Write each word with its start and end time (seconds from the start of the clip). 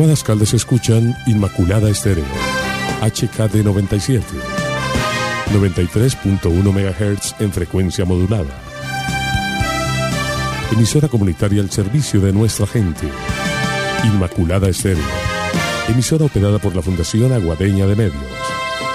Aguadas 0.00 0.24
Caldas 0.24 0.54
escuchan 0.54 1.14
Inmaculada 1.26 1.90
Estéreo, 1.90 2.24
HKD 3.02 3.62
97, 3.62 4.24
93.1 5.52 6.40
MHz 6.72 7.34
en 7.38 7.52
frecuencia 7.52 8.06
modulada. 8.06 8.48
Emisora 10.72 11.08
comunitaria 11.08 11.60
al 11.60 11.70
servicio 11.70 12.18
de 12.22 12.32
nuestra 12.32 12.66
gente. 12.66 13.06
Inmaculada 14.04 14.70
Estéreo. 14.70 15.04
Emisora 15.90 16.24
operada 16.24 16.58
por 16.58 16.74
la 16.74 16.80
Fundación 16.80 17.34
Aguadeña 17.34 17.84
de 17.84 17.96
Medios. 17.96 18.24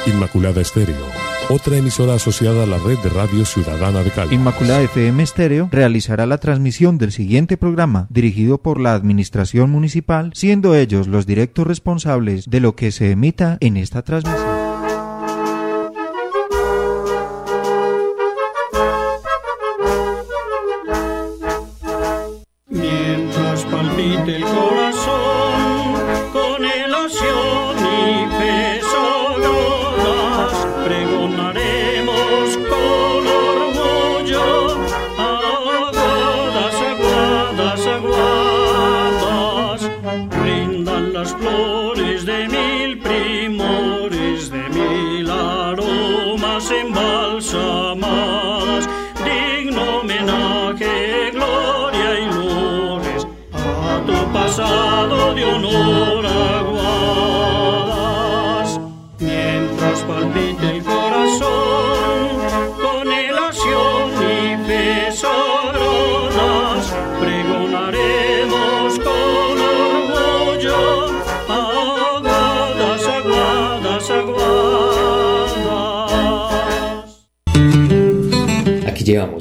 Inmaculada 0.08 0.62
Estéreo. 0.62 1.14
Otra 1.48 1.77
emisora 1.77 2.16
asociada 2.16 2.64
a 2.64 2.66
la 2.66 2.80
red 2.80 2.98
de 3.00 3.09
radio 3.09 3.45
ciudadana 3.45 4.02
de 4.02 4.09
Cali. 4.09 4.34
Inmaculada 4.34 4.82
FM 4.82 5.21
Estéreo 5.21 5.70
realizará 5.71 6.25
la 6.25 6.39
transmisión 6.39 6.98
del 6.98 7.12
siguiente 7.12 7.55
programa 7.55 8.07
dirigido 8.09 8.57
por 8.57 8.80
la 8.80 8.95
Administración 8.95 9.70
Municipal, 9.70 10.31
siendo 10.34 10.73
ellos 10.73 11.08
los 11.08 11.27
directos 11.27 11.68
responsables 11.68 12.50
de 12.50 12.59
lo 12.62 12.76
que 12.76 12.91
se 12.91 13.12
emita 13.12 13.58
en 13.59 13.77
esta 13.77 14.02
transmisión. 14.02 14.55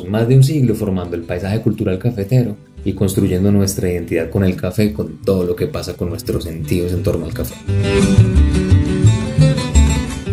Más 0.09 0.29
de 0.29 0.37
un 0.37 0.45
siglo 0.45 0.75
formando 0.75 1.17
el 1.17 1.23
paisaje 1.23 1.61
cultural 1.61 1.99
cafetero 1.99 2.57
y 2.85 2.93
construyendo 2.93 3.51
nuestra 3.51 3.91
identidad 3.91 4.31
con 4.31 4.45
el 4.45 4.57
café, 4.57 4.93
con 4.93 5.21
todo 5.23 5.45
lo 5.45 5.57
que 5.57 5.67
pasa 5.67 5.95
con 5.95 6.11
nuestros 6.11 6.45
sentidos 6.45 6.93
en 6.93 7.03
torno 7.03 7.25
al 7.27 7.33
café. 7.33 7.55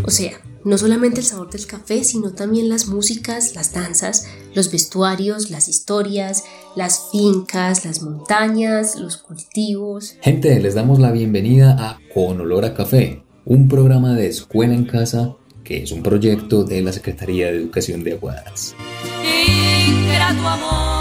O 0.04 0.10
sea, 0.10 0.34
no 0.64 0.78
solamente 0.78 1.22
el 1.22 1.26
sabor 1.26 1.50
del 1.50 1.66
café, 1.66 2.04
sino 2.04 2.34
también 2.34 2.70
las 2.70 2.88
músicas, 2.88 3.56
las 3.56 3.74
danzas, 3.74 4.28
los 4.54 4.72
vestuarios, 4.72 5.50
las 5.50 5.68
historias, 5.68 6.44
las 6.76 7.10
fincas, 7.12 7.86
las 7.86 8.02
montañas, 8.02 8.96
los 8.98 9.18
cultivos. 9.18 10.16
Gente, 10.22 10.60
les 10.60 10.76
damos 10.76 11.00
la 11.00 11.12
bienvenida 11.12 11.76
a 11.80 12.00
Con 12.14 12.42
Olor 12.42 12.66
a 12.66 12.74
Café, 12.74 13.24
un 13.46 13.68
programa 13.68 14.14
de 14.14 14.28
escuela 14.28 14.74
en 14.74 14.86
casa 14.86 15.36
que 15.64 15.84
es 15.84 15.92
un 15.92 16.04
proyecto 16.04 16.64
de 16.64 16.82
la 16.82 16.92
Secretaría 16.92 17.48
de 17.48 17.58
Educación 17.58 18.04
de 18.04 18.14
Aguadas. 18.14 18.76
Tu 20.20 20.48
amor 20.48 21.01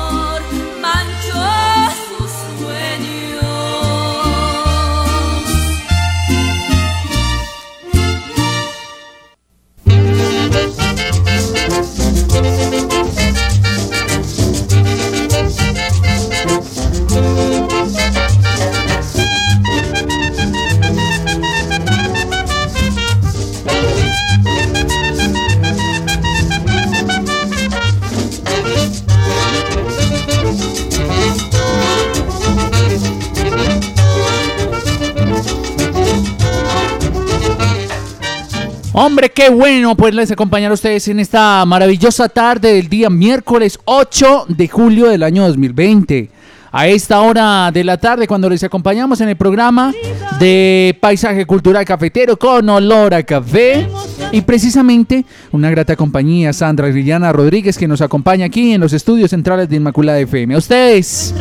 Hombre, 38.93 39.31
qué 39.31 39.51
bueno 39.51 39.95
poderles 39.95 40.33
acompañar 40.33 40.73
a 40.73 40.75
ustedes 40.75 41.07
en 41.07 41.21
esta 41.21 41.65
maravillosa 41.65 42.29
tarde 42.29 42.75
del 42.75 42.89
día 42.89 43.09
miércoles 43.09 43.79
8 43.85 44.47
de 44.49 44.67
julio 44.67 45.07
del 45.07 45.23
año 45.23 45.47
2020. 45.47 46.29
A 46.73 46.89
esta 46.89 47.21
hora 47.21 47.71
de 47.73 47.85
la 47.85 47.99
tarde, 47.99 48.27
cuando 48.27 48.51
les 48.51 48.65
acompañamos 48.65 49.21
en 49.21 49.29
el 49.29 49.37
programa 49.37 49.95
de 50.41 50.99
Paisaje 51.01 51.47
Cultural 51.47 51.85
Cafetero 51.85 52.37
con 52.37 52.69
olor 52.69 53.15
a 53.15 53.23
café. 53.23 53.89
Y 54.33 54.41
precisamente 54.41 55.25
una 55.53 55.71
grata 55.71 55.95
compañía, 55.95 56.53
Sandra 56.53 56.89
Liliana 56.89 57.33
Rodríguez, 57.33 57.79
que 57.79 57.87
nos 57.87 58.01
acompaña 58.01 58.47
aquí 58.47 58.73
en 58.73 58.81
los 58.81 58.93
estudios 58.93 59.31
centrales 59.31 59.69
de 59.69 59.77
Inmaculada 59.77 60.19
FM. 60.19 60.57
Ustedes, 60.57 61.33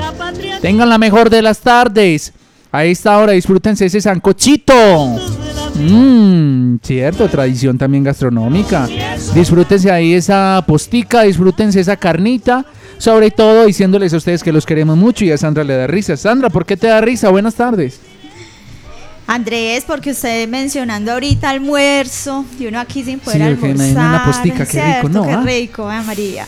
tengan 0.62 0.88
la 0.88 1.00
mejor 1.00 1.32
de 1.32 1.42
las 1.42 1.60
tardes. 1.62 2.32
A 2.72 2.86
esta 2.86 3.18
hora 3.18 3.32
disfrútense 3.34 3.86
ese 3.86 4.00
sancochito. 4.00 4.74
Mmm, 5.76 6.78
cierto, 6.84 7.28
tradición 7.28 7.78
también 7.78 8.04
gastronómica. 8.04 8.88
Disfrútense 9.34 9.92
ahí 9.92 10.14
esa 10.14 10.64
postica, 10.68 11.24
disfrútense 11.24 11.80
esa 11.80 11.98
carnita. 11.98 12.66
Sobre 12.98 13.32
todo 13.32 13.66
diciéndoles 13.66 14.14
a 14.14 14.18
ustedes 14.18 14.44
que 14.44 14.52
los 14.52 14.66
queremos 14.66 14.98
mucho 14.98 15.24
y 15.24 15.32
a 15.32 15.38
Sandra 15.38 15.64
le 15.64 15.76
da 15.76 15.88
risa. 15.88 16.18
Sandra, 16.18 16.50
¿por 16.50 16.66
qué 16.66 16.76
te 16.76 16.88
da 16.88 17.00
risa? 17.00 17.30
Buenas 17.30 17.56
tardes. 17.56 18.02
Andrés, 19.30 19.84
porque 19.86 20.10
usted 20.10 20.48
mencionando 20.48 21.12
ahorita 21.12 21.52
almuerzo 21.52 22.46
y 22.60 22.66
uno 22.66 22.80
aquí 22.80 23.04
sin 23.04 23.20
poder 23.20 23.38
sí, 23.38 23.66
almorzar. 23.66 23.92
una 23.92 24.26
postica, 24.26 24.66
qué 24.66 24.96
rico, 24.96 25.10
¿no? 25.10 25.24
Qué 25.24 25.32
ah. 25.32 25.44
rico, 25.46 25.92
eh, 25.92 26.02
María. 26.02 26.48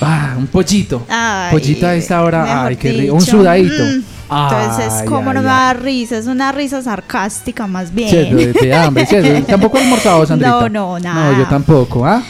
Ah, 0.00 0.34
un 0.38 0.46
pollito. 0.46 1.06
Pollito 1.50 1.86
a 1.86 1.94
esta 1.94 2.22
hora, 2.22 2.64
ay, 2.64 2.76
qué 2.76 2.92
rico. 2.92 3.14
Un 3.14 3.20
sudadito. 3.20 3.84
Mm. 3.84 4.02
Entonces, 4.30 5.02
¿cómo 5.06 5.34
no 5.34 5.42
me 5.42 5.48
da 5.48 5.74
risa? 5.74 6.16
Es 6.16 6.26
una 6.26 6.50
risa 6.50 6.80
sarcástica 6.80 7.66
más 7.66 7.92
bien. 7.92 8.08
Sí, 8.08 8.66
de, 8.66 8.74
hambre, 8.74 9.04
sí, 9.04 9.44
¿Tampoco 9.46 9.76
almorzado, 9.76 10.24
Sandrita? 10.24 10.50
No, 10.50 10.68
no, 10.70 10.98
nada. 10.98 11.32
No, 11.32 11.38
yo 11.38 11.46
tampoco, 11.46 12.06
¿ah? 12.06 12.22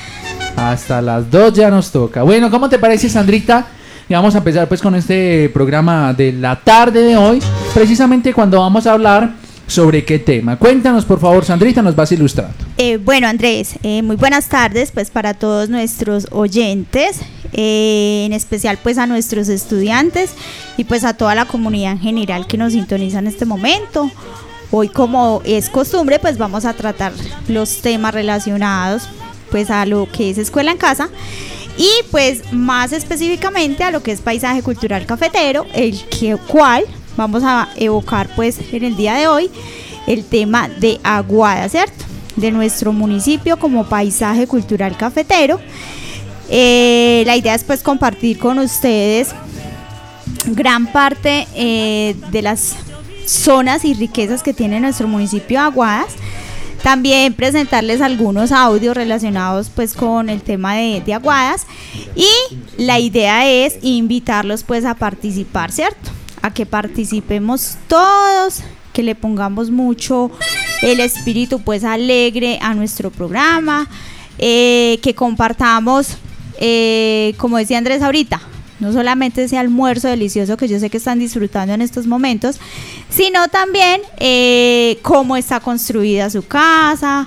Hasta 0.57 1.01
las 1.01 1.31
dos 1.31 1.53
ya 1.53 1.71
nos 1.71 1.93
toca. 1.93 2.25
Bueno, 2.25 2.51
¿cómo 2.51 2.69
te 2.69 2.81
parece, 2.81 3.09
Sandrita? 3.09 3.65
Y 4.09 4.15
vamos 4.15 4.35
a 4.35 4.39
empezar 4.39 4.67
pues 4.67 4.83
con 4.83 4.97
este 4.97 5.49
programa 5.51 6.13
de 6.13 6.33
la 6.33 6.57
tarde 6.57 7.01
de 7.01 7.17
hoy, 7.17 7.41
precisamente 7.73 8.35
cuando 8.35 8.59
vamos 8.59 8.89
a 8.89 8.93
hablar 8.93 9.44
sobre 9.67 10.05
qué 10.05 10.19
tema. 10.19 10.57
Cuéntanos, 10.57 11.05
por 11.05 11.21
favor, 11.21 11.45
Sandrita, 11.45 11.83
nos 11.83 11.97
vas 11.97 12.13
ilustrando. 12.13 12.55
Eh, 12.77 12.99
bueno, 12.99 13.27
Andrés, 13.29 13.77
eh, 13.83 14.03
muy 14.03 14.17
buenas 14.17 14.49
tardes 14.49 14.91
pues 14.93 15.11
para 15.11 15.35
todos 15.35 15.69
nuestros 15.69 16.29
oyentes. 16.31 17.21
Eh, 17.57 18.25
en 18.27 18.33
especial 18.33 18.79
pues 18.83 18.99
a 18.99 19.07
nuestros 19.07 19.49
estudiantes 19.49 20.33
y 20.77 20.85
pues 20.85 21.05
a 21.05 21.15
toda 21.15 21.37
la 21.37 21.45
comunidad 21.45 21.93
en 21.93 22.01
general 22.01 22.49
que 22.49 22.57
nos 22.57 22.73
sintoniza 22.73 23.21
en 23.21 23.29
este 23.29 23.47
momento. 23.47 24.11
Hoy 24.73 24.89
como 24.89 25.41
es 25.45 25.69
costumbre 25.69 26.19
pues 26.19 26.37
vamos 26.37 26.65
a 26.65 26.73
tratar 26.73 27.13
los 27.47 27.81
temas 27.81 28.13
relacionados 28.13 29.09
pues 29.53 29.71
a 29.71 29.87
lo 29.87 30.11
que 30.11 30.31
es 30.31 30.39
escuela 30.39 30.73
en 30.73 30.79
casa 30.79 31.11
y 31.77 31.89
pues 32.11 32.53
más 32.53 32.93
específicamente 32.93 33.85
a 33.85 33.93
lo 33.93 34.03
que 34.03 34.11
es 34.11 34.21
paisaje 34.21 34.63
cultural 34.63 35.07
cafetero, 35.07 35.65
el 35.75 36.01
que, 36.07 36.37
cual 36.49 36.85
vamos 37.17 37.43
a 37.45 37.69
evocar 37.77 38.29
pues 38.37 38.59
en 38.73 38.85
el 38.85 38.97
día 38.97 39.15
de 39.15 39.27
hoy 39.27 39.51
el 40.07 40.25
tema 40.25 40.69
de 40.69 41.01
Aguada, 41.03 41.69
¿cierto? 41.69 42.05
De 42.37 42.51
nuestro 42.51 42.93
municipio 42.93 43.59
como 43.59 43.85
paisaje 43.85 44.47
cultural 44.47 44.97
cafetero. 44.97 45.61
Eh, 46.51 47.23
la 47.27 47.37
idea 47.37 47.55
es 47.55 47.65
pues 47.65 47.83
compartir 47.83 48.39
con 48.39 48.59
ustedes 48.59 49.35
gran 50.47 50.87
parte 50.87 51.47
eh, 51.55 52.15
de 52.31 52.43
las 52.43 52.77
zonas 53.27 53.85
y 53.85 53.95
riquezas 53.95 54.43
que 54.43 54.53
tiene 54.53 54.81
nuestro 54.81 55.09
municipio 55.09 55.59
de 55.59 55.65
Aguadas. 55.65 56.15
También 56.83 57.33
presentarles 57.33 58.03
algunos 58.03 58.53
audios 58.53 58.95
relacionados 58.95 59.71
pues 59.75 59.95
con 59.95 60.29
el 60.29 60.43
tema 60.43 60.75
de, 60.75 61.01
de, 61.01 61.15
Aguadas 61.15 61.65
y 62.15 62.29
la 62.77 62.99
idea 62.99 63.49
es 63.49 63.79
invitarlos 63.81 64.65
pues 64.65 64.85
a 64.85 64.95
participar, 64.95 65.73
¿cierto? 65.73 66.11
A 66.45 66.53
que 66.53 66.67
participemos 66.67 67.79
todos 67.89 68.63
que 68.93 69.03
le 69.03 69.15
pongamos 69.15 69.71
mucho 69.71 70.31
el 70.83 71.01
espíritu 71.01 71.61
pues 71.61 71.85
alegre 71.85 72.59
a 72.61 72.75
nuestro 72.75 73.11
programa, 73.11 73.89
eh, 74.39 74.99
que 75.03 75.15
compartamos, 75.15 76.19
eh, 76.61 77.35
como 77.39 77.57
decía 77.57 77.79
Andrés 77.79 78.03
ahorita, 78.03 78.43
no 78.81 78.93
solamente 78.93 79.45
ese 79.45 79.57
almuerzo 79.57 80.09
delicioso 80.09 80.57
que 80.57 80.69
yo 80.69 80.79
sé 80.79 80.91
que 80.91 80.99
están 80.99 81.19
disfrutando 81.19 81.73
en 81.73 81.81
estos 81.81 82.07
momentos, 82.07 82.59
sino 83.09 83.49
también 83.49 84.03
eh, 84.19 84.99
cómo 85.03 85.37
está 85.37 85.61
construida 85.61 86.29
su 86.29 86.47
casa, 86.47 87.27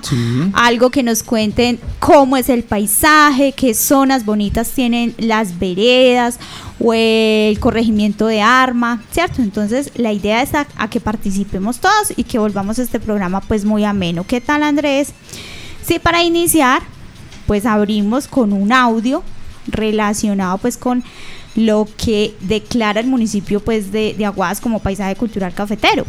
algo 0.52 0.90
que 0.90 1.02
nos 1.02 1.22
cuenten 1.22 1.80
cómo 1.98 2.36
es 2.36 2.48
el 2.48 2.62
paisaje, 2.62 3.52
qué 3.52 3.74
zonas 3.74 4.24
bonitas 4.24 4.70
tienen 4.70 5.14
las 5.18 5.58
veredas 5.58 6.38
o 6.80 6.92
el 6.94 7.58
corregimiento 7.58 8.26
de 8.26 8.40
arma, 8.40 9.02
¿cierto? 9.10 9.42
Entonces 9.42 9.90
la 9.96 10.12
idea 10.12 10.42
es 10.42 10.50
a, 10.54 10.66
que 10.88 11.00
participemos 11.00 11.78
todos 11.78 12.12
y 12.16 12.24
que 12.24 12.38
volvamos 12.38 12.78
a 12.78 12.82
este 12.82 13.00
programa 13.00 13.40
pues 13.40 13.64
muy 13.64 13.84
ameno. 13.84 14.24
¿Qué 14.26 14.40
tal 14.40 14.62
Andrés? 14.62 15.12
Sí, 15.82 15.98
para 15.98 16.22
iniciar, 16.22 16.82
pues 17.46 17.66
abrimos 17.66 18.28
con 18.28 18.52
un 18.52 18.72
audio 18.72 19.22
relacionado 19.66 20.58
pues 20.58 20.76
con 20.76 21.02
lo 21.56 21.88
que 21.96 22.34
declara 22.40 23.00
el 23.00 23.06
municipio 23.06 23.60
pues 23.60 23.90
de, 23.90 24.14
de 24.16 24.24
Aguadas 24.24 24.60
como 24.60 24.78
paisaje 24.78 25.16
cultural 25.16 25.52
cafetero. 25.54 26.04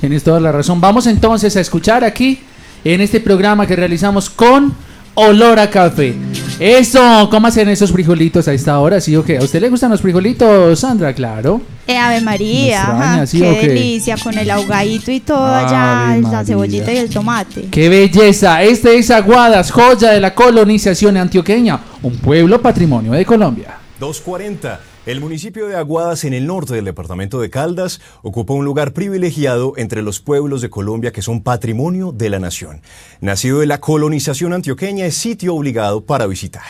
Tienes 0.00 0.22
toda 0.22 0.38
la 0.38 0.52
razón. 0.52 0.80
Vamos 0.80 1.06
entonces 1.06 1.56
a 1.56 1.60
escuchar 1.60 2.04
aquí 2.04 2.40
en 2.84 3.00
este 3.00 3.20
programa 3.20 3.66
que 3.66 3.76
realizamos 3.76 4.30
con 4.30 4.74
olor 5.14 5.58
a 5.58 5.70
café. 5.70 6.14
Eso, 6.58 7.28
¿cómo 7.30 7.48
hacen 7.48 7.68
esos 7.68 7.90
frijolitos 7.90 8.46
a 8.46 8.52
esta 8.52 8.78
hora? 8.78 9.00
¿Sí 9.00 9.16
o 9.16 9.24
qué? 9.24 9.38
¿A 9.38 9.42
usted 9.42 9.60
le 9.60 9.68
gustan 9.68 9.90
los 9.90 10.00
frijolitos, 10.00 10.78
Sandra? 10.78 11.12
Claro. 11.12 11.60
Eh, 11.88 11.96
Ave 11.96 12.20
María, 12.20 12.78
extraña, 12.78 13.12
ajá, 13.14 13.26
¿sí 13.26 13.40
qué 13.40 13.50
o 13.50 13.60
qué? 13.60 13.68
delicia 13.68 14.16
con 14.16 14.38
el 14.38 14.48
ahogadito 14.50 15.10
y 15.10 15.18
todo 15.20 15.44
allá, 15.44 16.10
Ave 16.10 16.20
la 16.22 16.28
María. 16.28 16.44
cebollita 16.44 16.92
y 16.92 16.96
el 16.98 17.10
tomate. 17.10 17.62
¡Qué 17.70 17.88
belleza! 17.88 18.62
Este 18.62 18.96
es 18.96 19.10
Aguadas, 19.10 19.72
joya 19.72 20.12
de 20.12 20.20
la 20.20 20.34
colonización 20.34 21.16
antioqueña, 21.16 21.80
un 22.02 22.16
pueblo 22.18 22.62
patrimonio 22.62 23.12
de 23.12 23.24
Colombia. 23.26 23.78
240. 23.98 24.80
El 25.04 25.20
municipio 25.20 25.66
de 25.66 25.74
Aguadas, 25.74 26.22
en 26.22 26.32
el 26.32 26.46
norte 26.46 26.74
del 26.74 26.84
departamento 26.84 27.40
de 27.40 27.50
Caldas, 27.50 28.00
ocupa 28.22 28.54
un 28.54 28.64
lugar 28.64 28.92
privilegiado 28.92 29.72
entre 29.76 30.00
los 30.00 30.20
pueblos 30.20 30.62
de 30.62 30.70
Colombia 30.70 31.10
que 31.10 31.22
son 31.22 31.42
patrimonio 31.42 32.12
de 32.12 32.30
la 32.30 32.38
nación. 32.38 32.82
Nacido 33.20 33.58
de 33.58 33.66
la 33.66 33.80
colonización 33.80 34.52
antioqueña, 34.52 35.04
es 35.04 35.16
sitio 35.16 35.56
obligado 35.56 36.04
para 36.04 36.28
visitar. 36.28 36.62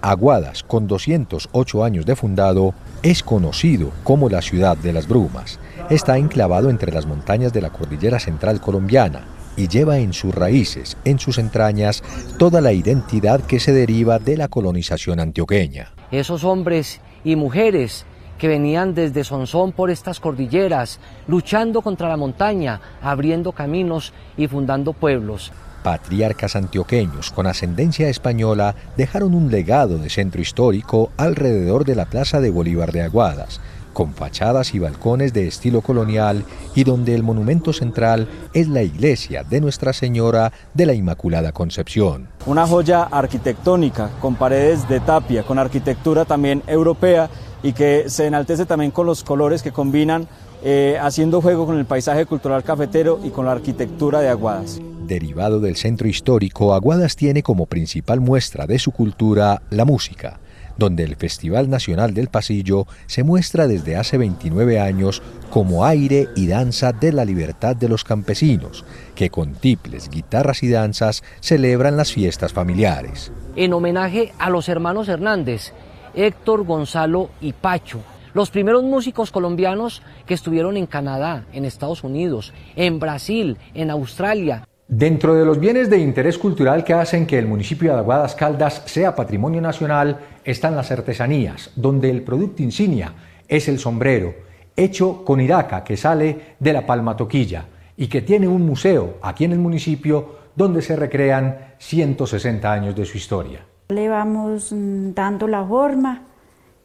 Aguadas, 0.00 0.64
con 0.64 0.88
208 0.88 1.84
años 1.84 2.04
de 2.04 2.16
fundado, 2.16 2.74
es 3.04 3.22
conocido 3.22 3.92
como 4.02 4.28
la 4.28 4.42
ciudad 4.42 4.76
de 4.76 4.92
las 4.92 5.06
brumas. 5.06 5.60
Está 5.90 6.18
enclavado 6.18 6.70
entre 6.70 6.90
las 6.90 7.06
montañas 7.06 7.52
de 7.52 7.60
la 7.60 7.70
cordillera 7.70 8.18
central 8.18 8.60
colombiana 8.60 9.37
y 9.58 9.68
lleva 9.68 9.98
en 9.98 10.12
sus 10.12 10.34
raíces, 10.34 10.96
en 11.04 11.18
sus 11.18 11.36
entrañas, 11.36 12.02
toda 12.38 12.60
la 12.60 12.72
identidad 12.72 13.40
que 13.42 13.60
se 13.60 13.72
deriva 13.72 14.18
de 14.18 14.36
la 14.36 14.48
colonización 14.48 15.20
antioqueña. 15.20 15.92
esos 16.10 16.44
hombres 16.44 17.00
y 17.24 17.36
mujeres 17.36 18.06
que 18.38 18.48
venían 18.48 18.94
desde 18.94 19.24
Sonsón 19.24 19.72
por 19.72 19.90
estas 19.90 20.20
cordilleras, 20.20 21.00
luchando 21.26 21.82
contra 21.82 22.08
la 22.08 22.16
montaña, 22.16 22.80
abriendo 23.02 23.50
caminos 23.52 24.12
y 24.36 24.46
fundando 24.46 24.92
pueblos. 24.92 25.52
Patriarcas 25.82 26.56
antioqueños 26.56 27.30
con 27.30 27.46
ascendencia 27.46 28.08
española 28.08 28.74
dejaron 28.96 29.34
un 29.34 29.50
legado 29.50 29.98
de 29.98 30.08
centro 30.08 30.40
histórico 30.40 31.10
alrededor 31.16 31.84
de 31.84 31.94
la 31.94 32.06
Plaza 32.06 32.40
de 32.40 32.50
Bolívar 32.50 32.92
de 32.92 33.02
Aguadas, 33.02 33.60
con 33.98 34.14
fachadas 34.14 34.76
y 34.76 34.78
balcones 34.78 35.32
de 35.32 35.48
estilo 35.48 35.80
colonial 35.80 36.44
y 36.76 36.84
donde 36.84 37.16
el 37.16 37.24
monumento 37.24 37.72
central 37.72 38.28
es 38.54 38.68
la 38.68 38.84
iglesia 38.84 39.42
de 39.42 39.60
Nuestra 39.60 39.92
Señora 39.92 40.52
de 40.72 40.86
la 40.86 40.94
Inmaculada 40.94 41.50
Concepción. 41.50 42.28
Una 42.46 42.64
joya 42.64 43.02
arquitectónica 43.02 44.10
con 44.20 44.36
paredes 44.36 44.88
de 44.88 45.00
tapia, 45.00 45.42
con 45.42 45.58
arquitectura 45.58 46.24
también 46.24 46.62
europea 46.68 47.28
y 47.60 47.72
que 47.72 48.08
se 48.08 48.26
enaltece 48.26 48.66
también 48.66 48.92
con 48.92 49.04
los 49.04 49.24
colores 49.24 49.64
que 49.64 49.72
combinan 49.72 50.28
eh, 50.62 50.96
haciendo 51.02 51.40
juego 51.40 51.66
con 51.66 51.76
el 51.76 51.84
paisaje 51.84 52.24
cultural 52.24 52.62
cafetero 52.62 53.18
y 53.24 53.30
con 53.30 53.46
la 53.46 53.50
arquitectura 53.50 54.20
de 54.20 54.28
Aguadas. 54.28 54.80
Derivado 55.08 55.58
del 55.58 55.74
centro 55.74 56.06
histórico, 56.06 56.72
Aguadas 56.72 57.16
tiene 57.16 57.42
como 57.42 57.66
principal 57.66 58.20
muestra 58.20 58.68
de 58.68 58.78
su 58.78 58.92
cultura 58.92 59.60
la 59.70 59.84
música, 59.84 60.38
donde 60.78 61.04
el 61.04 61.16
Festival 61.16 61.68
Nacional 61.68 62.14
del 62.14 62.28
Pasillo 62.28 62.86
se 63.06 63.24
muestra 63.24 63.66
desde 63.66 63.96
hace 63.96 64.16
29 64.16 64.80
años 64.80 65.22
como 65.50 65.84
aire 65.84 66.28
y 66.36 66.46
danza 66.46 66.92
de 66.92 67.12
la 67.12 67.24
libertad 67.24 67.76
de 67.76 67.88
los 67.88 68.04
campesinos, 68.04 68.84
que 69.14 69.28
con 69.28 69.54
tiples, 69.54 70.08
guitarras 70.08 70.62
y 70.62 70.70
danzas 70.70 71.22
celebran 71.40 71.96
las 71.96 72.12
fiestas 72.12 72.52
familiares. 72.52 73.32
En 73.56 73.72
homenaje 73.72 74.32
a 74.38 74.48
los 74.50 74.68
hermanos 74.68 75.08
Hernández, 75.08 75.72
Héctor, 76.14 76.64
Gonzalo 76.64 77.30
y 77.40 77.52
Pacho, 77.52 78.00
los 78.34 78.50
primeros 78.50 78.84
músicos 78.84 79.30
colombianos 79.32 80.02
que 80.26 80.34
estuvieron 80.34 80.76
en 80.76 80.86
Canadá, 80.86 81.44
en 81.52 81.64
Estados 81.64 82.04
Unidos, 82.04 82.52
en 82.76 83.00
Brasil, 83.00 83.56
en 83.74 83.90
Australia, 83.90 84.68
Dentro 84.90 85.34
de 85.34 85.44
los 85.44 85.60
bienes 85.60 85.90
de 85.90 85.98
interés 85.98 86.38
cultural 86.38 86.82
que 86.82 86.94
hacen 86.94 87.26
que 87.26 87.38
el 87.38 87.46
municipio 87.46 87.92
de 87.92 87.98
Aguadas 87.98 88.34
Caldas 88.34 88.84
sea 88.86 89.14
patrimonio 89.14 89.60
nacional 89.60 90.18
están 90.42 90.76
las 90.76 90.90
artesanías, 90.90 91.70
donde 91.76 92.08
el 92.08 92.22
producto 92.22 92.62
insignia 92.62 93.12
es 93.46 93.68
el 93.68 93.78
sombrero, 93.78 94.34
hecho 94.74 95.26
con 95.26 95.42
iraca 95.42 95.84
que 95.84 95.98
sale 95.98 96.56
de 96.58 96.72
la 96.72 96.86
palma 96.86 97.18
toquilla 97.18 97.66
y 97.98 98.06
que 98.06 98.22
tiene 98.22 98.48
un 98.48 98.64
museo 98.64 99.18
aquí 99.20 99.44
en 99.44 99.52
el 99.52 99.58
municipio 99.58 100.36
donde 100.56 100.80
se 100.80 100.96
recrean 100.96 101.74
160 101.76 102.72
años 102.72 102.96
de 102.96 103.04
su 103.04 103.18
historia. 103.18 103.66
Le 103.90 104.08
vamos 104.08 104.72
dando 104.72 105.46
la 105.48 105.66
forma, 105.66 106.27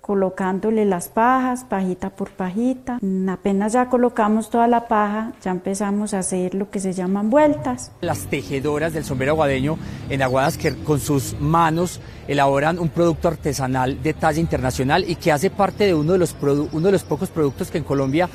colocándole 0.03 0.83
las 0.83 1.07
pajas, 1.07 1.63
pajita 1.63 2.09
por 2.09 2.29
pajita. 2.29 2.97
Mm, 3.01 3.29
Apenas 3.29 3.71
ya 3.71 3.87
colocamos 3.87 4.49
toda 4.49 4.67
la 4.67 4.89
paja, 4.89 5.31
ya 5.41 5.51
empezamos 5.51 6.13
a 6.13 6.19
hacer 6.19 6.55
lo 6.55 6.69
que 6.69 6.81
se 6.81 6.91
llaman 6.91 7.29
vueltas. 7.29 7.93
Las 8.01 8.25
tejedoras 8.25 8.91
del 8.91 9.05
sombrero 9.05 9.31
aguadeño 9.31 9.77
en 10.09 10.21
Aguadas 10.21 10.57
que 10.57 10.75
con 10.75 10.99
sus 10.99 11.39
manos 11.39 12.01
elaboran 12.27 12.79
un 12.79 12.89
producto 12.89 13.29
artesanal 13.29 14.03
de 14.03 14.13
talla 14.13 14.41
internacional 14.41 15.05
y 15.07 15.15
que 15.15 15.31
hace 15.31 15.49
parte 15.49 15.85
de 15.85 15.93
uno 15.93 16.11
de 16.11 16.17
los, 16.17 16.35
uno 16.41 16.87
de 16.87 16.91
los 16.91 17.03
pocos 17.05 17.29
productos 17.29 17.71
que 17.71 17.77
en 17.77 17.85
Colombia 17.85 18.29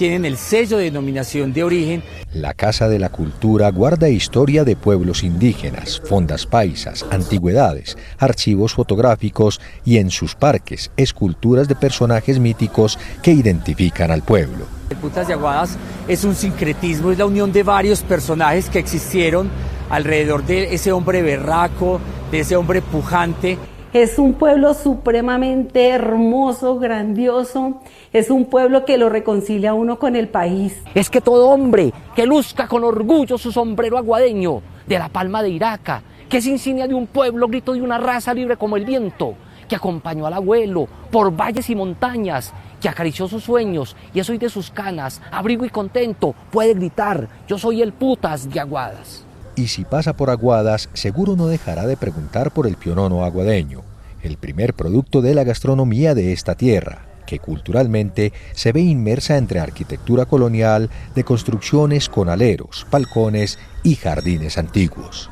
tienen 0.00 0.24
el 0.24 0.38
sello 0.38 0.78
de 0.78 0.84
denominación 0.84 1.52
de 1.52 1.62
origen 1.62 2.02
La 2.32 2.54
Casa 2.54 2.88
de 2.88 2.98
la 2.98 3.10
Cultura 3.10 3.70
guarda 3.70 4.08
historia 4.08 4.64
de 4.64 4.74
pueblos 4.74 5.22
indígenas, 5.22 6.00
fondas 6.06 6.46
paisas, 6.46 7.04
antigüedades, 7.10 7.98
archivos 8.16 8.72
fotográficos 8.72 9.60
y 9.84 9.98
en 9.98 10.10
sus 10.10 10.34
parques 10.34 10.90
esculturas 10.96 11.68
de 11.68 11.74
personajes 11.74 12.38
míticos 12.38 12.98
que 13.22 13.32
identifican 13.32 14.10
al 14.10 14.22
pueblo. 14.22 14.64
El 14.88 14.96
Putas 14.96 15.28
de 15.28 15.34
Aguadas 15.34 15.76
es 16.08 16.24
un 16.24 16.34
sincretismo, 16.34 17.12
es 17.12 17.18
la 17.18 17.26
unión 17.26 17.52
de 17.52 17.62
varios 17.62 18.00
personajes 18.00 18.70
que 18.70 18.78
existieron 18.78 19.50
alrededor 19.90 20.46
de 20.46 20.72
ese 20.74 20.92
hombre 20.92 21.20
berraco, 21.20 22.00
de 22.30 22.40
ese 22.40 22.56
hombre 22.56 22.80
pujante. 22.80 23.58
Es 23.92 24.20
un 24.20 24.34
pueblo 24.34 24.72
supremamente 24.74 25.88
hermoso, 25.88 26.78
grandioso. 26.78 27.80
Es 28.12 28.30
un 28.30 28.44
pueblo 28.44 28.84
que 28.84 28.98
lo 28.98 29.08
reconcilia 29.08 29.74
uno 29.74 29.98
con 29.98 30.14
el 30.14 30.28
país. 30.28 30.80
Es 30.94 31.10
que 31.10 31.20
todo 31.20 31.48
hombre 31.48 31.92
que 32.14 32.24
luzca 32.24 32.68
con 32.68 32.84
orgullo 32.84 33.36
su 33.36 33.50
sombrero 33.50 33.98
aguadeño 33.98 34.62
de 34.86 34.96
la 34.96 35.08
palma 35.08 35.42
de 35.42 35.50
Iraca, 35.50 36.04
que 36.28 36.36
es 36.36 36.46
insignia 36.46 36.86
de 36.86 36.94
un 36.94 37.08
pueblo, 37.08 37.48
grito 37.48 37.72
de 37.72 37.82
una 37.82 37.98
raza 37.98 38.32
libre 38.32 38.56
como 38.56 38.76
el 38.76 38.84
viento, 38.84 39.34
que 39.68 39.74
acompañó 39.74 40.24
al 40.24 40.34
abuelo 40.34 40.86
por 41.10 41.34
valles 41.34 41.68
y 41.68 41.74
montañas, 41.74 42.54
que 42.80 42.88
acarició 42.88 43.26
sus 43.26 43.42
sueños 43.42 43.96
y 44.14 44.20
es 44.20 44.30
hoy 44.30 44.38
de 44.38 44.50
sus 44.50 44.70
canas, 44.70 45.20
abrigo 45.32 45.64
y 45.64 45.68
contento, 45.68 46.36
puede 46.52 46.74
gritar, 46.74 47.28
yo 47.48 47.58
soy 47.58 47.82
el 47.82 47.92
putas 47.92 48.48
de 48.48 48.60
Aguadas. 48.60 49.26
Y 49.60 49.66
si 49.66 49.84
pasa 49.84 50.16
por 50.16 50.30
Aguadas, 50.30 50.88
seguro 50.94 51.36
no 51.36 51.46
dejará 51.46 51.86
de 51.86 51.98
preguntar 51.98 52.50
por 52.50 52.66
el 52.66 52.76
pionono 52.76 53.26
aguadeño, 53.26 53.82
el 54.22 54.38
primer 54.38 54.72
producto 54.72 55.20
de 55.20 55.34
la 55.34 55.44
gastronomía 55.44 56.14
de 56.14 56.32
esta 56.32 56.54
tierra, 56.54 57.04
que 57.26 57.40
culturalmente 57.40 58.32
se 58.54 58.72
ve 58.72 58.80
inmersa 58.80 59.36
entre 59.36 59.60
arquitectura 59.60 60.24
colonial 60.24 60.88
de 61.14 61.24
construcciones 61.24 62.08
con 62.08 62.30
aleros, 62.30 62.86
balcones 62.90 63.58
y 63.82 63.96
jardines 63.96 64.56
antiguos. 64.56 65.28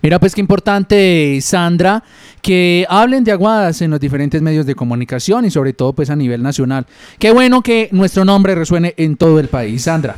Mira, 0.00 0.18
pues 0.18 0.34
qué 0.34 0.40
importante, 0.40 1.38
Sandra, 1.42 2.02
que 2.40 2.86
hablen 2.88 3.22
de 3.22 3.32
Aguadas 3.32 3.82
en 3.82 3.90
los 3.90 4.00
diferentes 4.00 4.40
medios 4.40 4.64
de 4.64 4.74
comunicación 4.74 5.44
y 5.44 5.50
sobre 5.50 5.74
todo 5.74 5.92
pues 5.92 6.08
a 6.08 6.16
nivel 6.16 6.42
nacional. 6.42 6.86
Qué 7.18 7.32
bueno 7.32 7.60
que 7.60 7.90
nuestro 7.92 8.24
nombre 8.24 8.54
resuene 8.54 8.94
en 8.96 9.18
todo 9.18 9.38
el 9.38 9.48
país, 9.48 9.82
Sandra. 9.82 10.16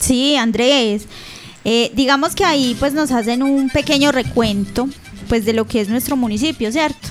Sí, 0.00 0.36
Andrés. 0.36 1.06
Eh, 1.68 1.90
digamos 1.94 2.36
que 2.36 2.44
ahí 2.44 2.76
pues 2.78 2.92
nos 2.92 3.10
hacen 3.10 3.42
un 3.42 3.70
pequeño 3.70 4.12
recuento 4.12 4.88
pues 5.28 5.44
de 5.44 5.52
lo 5.52 5.66
que 5.66 5.80
es 5.80 5.88
nuestro 5.88 6.16
municipio, 6.16 6.70
¿cierto? 6.70 7.08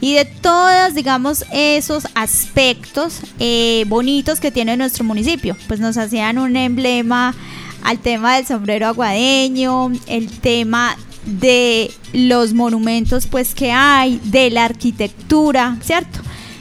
y 0.00 0.14
de 0.14 0.24
todos, 0.24 0.94
digamos, 0.94 1.44
esos 1.52 2.06
aspectos 2.14 3.20
eh, 3.38 3.84
bonitos 3.88 4.40
que 4.40 4.50
tiene 4.50 4.76
nuestro 4.76 5.04
municipio. 5.04 5.56
Pues 5.68 5.80
nos 5.80 5.96
hacían 5.96 6.38
un 6.38 6.56
emblema 6.56 7.34
al 7.82 7.98
tema 7.98 8.36
del 8.36 8.46
sombrero 8.46 8.86
aguadeño, 8.86 9.90
el 10.06 10.30
tema 10.30 10.96
de 11.24 11.90
los 12.12 12.52
monumentos 12.52 13.26
pues 13.26 13.54
que 13.54 13.72
hay, 13.72 14.20
de 14.24 14.50
la 14.50 14.64
arquitectura, 14.64 15.76
¿cierto? 15.82 16.20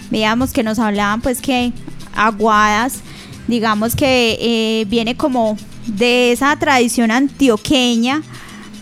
Veíamos 0.10 0.52
que 0.54 0.64
nos 0.64 0.80
hablaban 0.80 1.22
pues 1.22 1.42
que 1.42 1.72
Aguadas, 2.16 3.02
digamos 3.48 3.96
que 3.96 4.38
eh, 4.40 4.86
viene 4.86 5.18
como 5.18 5.58
de 5.88 6.32
esa 6.32 6.56
tradición 6.58 7.12
antioqueña, 7.12 8.22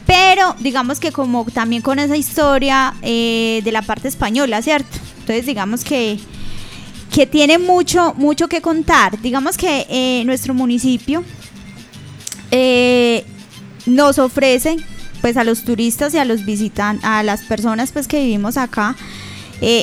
pero 0.05 0.55
digamos 0.60 1.00
que 1.00 1.12
como 1.12 1.45
también 1.45 1.81
con 1.81 2.00
esa 2.00 2.17
historia 2.17 2.93
eh, 3.01 3.62
de 3.63 3.72
la 3.72 3.81
parte 3.81 4.07
española, 4.07 4.62
¿cierto? 4.62 4.98
Entonces 5.19 5.45
digamos 5.45 5.83
que, 5.83 6.19
que 7.12 7.25
tiene 7.25 7.57
mucho, 7.57 8.13
mucho 8.17 8.48
que 8.48 8.62
contar. 8.62 9.22
Digamos 9.22 9.57
que 9.57 9.86
eh, 9.89 10.24
nuestro 10.25 10.53
municipio 10.53 11.24
nos 13.88 14.19
ofrece 14.19 14.77
pues 15.22 15.38
a 15.38 15.43
los 15.43 15.63
turistas 15.63 16.13
y 16.13 16.19
a 16.19 16.25
los 16.25 16.45
visitantes, 16.45 17.03
a 17.03 17.24
las 17.24 17.41
personas 17.41 17.91
pues 17.91 18.07
que 18.07 18.19
vivimos 18.19 18.57
acá, 18.57 18.95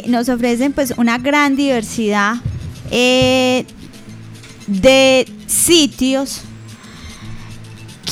nos 0.06 0.28
ofrecen 0.28 0.72
pues 0.72 0.94
una 0.96 1.18
gran 1.18 1.56
diversidad 1.56 2.36
de 4.68 5.26
sitios 5.46 6.42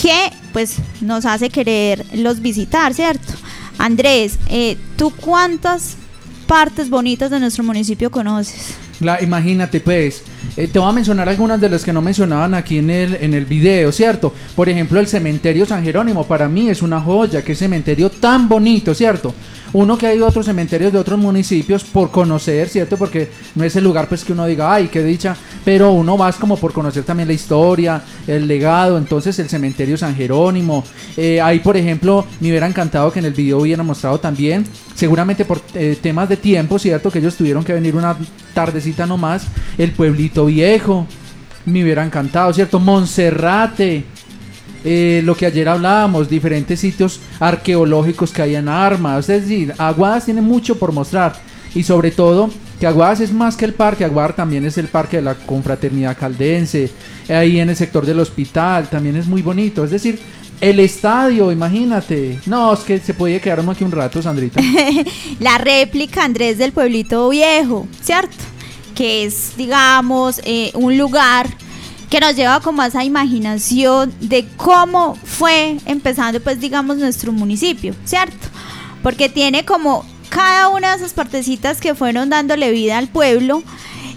que 0.00 0.30
pues 0.52 0.76
nos 1.00 1.24
hace 1.24 1.50
querer 1.50 2.04
los 2.14 2.40
visitar, 2.40 2.94
¿cierto? 2.94 3.32
Andrés, 3.78 4.38
eh, 4.48 4.76
¿tú 4.96 5.10
cuántas 5.10 5.96
partes 6.46 6.90
bonitas 6.90 7.30
de 7.30 7.40
nuestro 7.40 7.64
municipio 7.64 8.10
conoces? 8.10 8.74
La, 9.00 9.22
imagínate, 9.22 9.80
pues, 9.80 10.22
eh, 10.56 10.68
te 10.68 10.78
voy 10.78 10.88
a 10.88 10.92
mencionar 10.92 11.28
algunas 11.28 11.60
de 11.60 11.68
las 11.68 11.84
que 11.84 11.92
no 11.92 12.02
mencionaban 12.02 12.54
aquí 12.54 12.78
en 12.78 12.90
el, 12.90 13.14
en 13.16 13.34
el 13.34 13.44
video, 13.44 13.92
¿cierto? 13.92 14.32
Por 14.54 14.68
ejemplo, 14.68 15.00
el 15.00 15.06
cementerio 15.06 15.66
San 15.66 15.84
Jerónimo, 15.84 16.24
para 16.24 16.48
mí 16.48 16.68
es 16.68 16.82
una 16.82 17.00
joya, 17.00 17.42
qué 17.42 17.54
cementerio 17.54 18.10
tan 18.10 18.48
bonito, 18.48 18.94
¿cierto? 18.94 19.34
Uno 19.72 19.98
que 19.98 20.06
ha 20.06 20.14
ido 20.14 20.24
a 20.24 20.30
otros 20.30 20.46
cementerios 20.46 20.92
de 20.92 20.98
otros 20.98 21.18
municipios 21.18 21.84
por 21.84 22.10
conocer, 22.10 22.68
¿cierto? 22.68 22.96
Porque 22.96 23.30
no 23.54 23.64
es 23.64 23.76
el 23.76 23.84
lugar 23.84 24.08
pues 24.08 24.24
que 24.24 24.32
uno 24.32 24.46
diga, 24.46 24.72
ay, 24.72 24.88
qué 24.88 25.04
dicha, 25.04 25.36
pero 25.64 25.92
uno 25.92 26.16
va 26.16 26.32
como 26.32 26.56
por 26.56 26.72
conocer 26.72 27.04
también 27.04 27.28
la 27.28 27.34
historia, 27.34 28.02
el 28.26 28.46
legado, 28.46 28.96
entonces 28.96 29.38
el 29.38 29.48
cementerio 29.48 29.96
San 29.96 30.14
Jerónimo. 30.14 30.84
Eh, 31.16 31.40
ahí, 31.40 31.58
por 31.60 31.76
ejemplo, 31.76 32.24
me 32.40 32.48
hubiera 32.48 32.66
encantado 32.66 33.12
que 33.12 33.18
en 33.18 33.26
el 33.26 33.34
video 33.34 33.58
hubiera 33.58 33.82
mostrado 33.82 34.18
también, 34.18 34.64
seguramente 34.94 35.44
por 35.44 35.60
eh, 35.74 35.98
temas 36.00 36.28
de 36.28 36.38
tiempo, 36.38 36.78
¿cierto? 36.78 37.10
Que 37.10 37.18
ellos 37.18 37.36
tuvieron 37.36 37.62
que 37.62 37.74
venir 37.74 37.94
una 37.94 38.16
tardecita 38.54 39.06
nomás, 39.06 39.46
el 39.76 39.92
pueblito 39.92 40.27
viejo, 40.46 41.06
me 41.64 41.82
hubiera 41.82 42.04
encantado, 42.04 42.52
¿cierto? 42.52 42.78
Monserrate. 42.78 44.04
Eh, 44.84 45.22
lo 45.24 45.36
que 45.36 45.46
ayer 45.46 45.68
hablábamos, 45.68 46.28
diferentes 46.28 46.80
sitios 46.80 47.20
arqueológicos 47.40 48.32
que 48.32 48.42
hay 48.42 48.54
en 48.54 48.68
Armas. 48.68 49.28
Es 49.28 49.42
decir, 49.42 49.74
Aguadas 49.76 50.26
tiene 50.26 50.40
mucho 50.40 50.78
por 50.78 50.92
mostrar. 50.92 51.34
Y 51.74 51.82
sobre 51.82 52.10
todo, 52.10 52.50
que 52.80 52.86
Aguadas 52.86 53.20
es 53.20 53.32
más 53.32 53.56
que 53.56 53.64
el 53.64 53.74
parque, 53.74 54.04
Aguadas 54.04 54.36
también 54.36 54.64
es 54.64 54.78
el 54.78 54.86
parque 54.86 55.16
de 55.18 55.22
la 55.22 55.34
confraternidad 55.34 56.16
caldense. 56.16 56.90
Ahí 57.28 57.60
en 57.60 57.68
el 57.68 57.76
sector 57.76 58.06
del 58.06 58.20
hospital 58.20 58.88
también 58.88 59.16
es 59.16 59.26
muy 59.26 59.42
bonito. 59.42 59.84
Es 59.84 59.90
decir, 59.90 60.18
el 60.60 60.80
estadio, 60.80 61.52
imagínate. 61.52 62.38
No, 62.46 62.72
es 62.72 62.80
que 62.80 62.98
se 62.98 63.14
puede 63.14 63.40
quedarnos 63.40 63.74
aquí 63.76 63.84
un 63.84 63.92
rato, 63.92 64.22
Sandrita. 64.22 64.60
la 65.40 65.58
réplica, 65.58 66.24
Andrés, 66.24 66.58
del 66.58 66.72
pueblito 66.72 67.28
viejo, 67.28 67.86
¿cierto? 68.00 68.36
Que 68.98 69.24
es, 69.24 69.56
digamos, 69.56 70.40
eh, 70.42 70.72
un 70.74 70.98
lugar 70.98 71.46
que 72.10 72.18
nos 72.18 72.34
lleva 72.34 72.58
como 72.58 72.82
a 72.82 72.88
esa 72.88 73.04
imaginación 73.04 74.12
de 74.18 74.44
cómo 74.56 75.14
fue 75.14 75.76
empezando 75.86 76.40
pues 76.40 76.58
digamos 76.58 76.96
nuestro 76.96 77.30
municipio, 77.32 77.94
¿cierto? 78.04 78.48
Porque 79.04 79.28
tiene 79.28 79.64
como 79.64 80.04
cada 80.28 80.68
una 80.70 80.90
de 80.90 80.96
esas 80.96 81.12
partecitas 81.12 81.80
que 81.80 81.94
fueron 81.94 82.30
dándole 82.30 82.72
vida 82.72 82.98
al 82.98 83.08
pueblo 83.08 83.62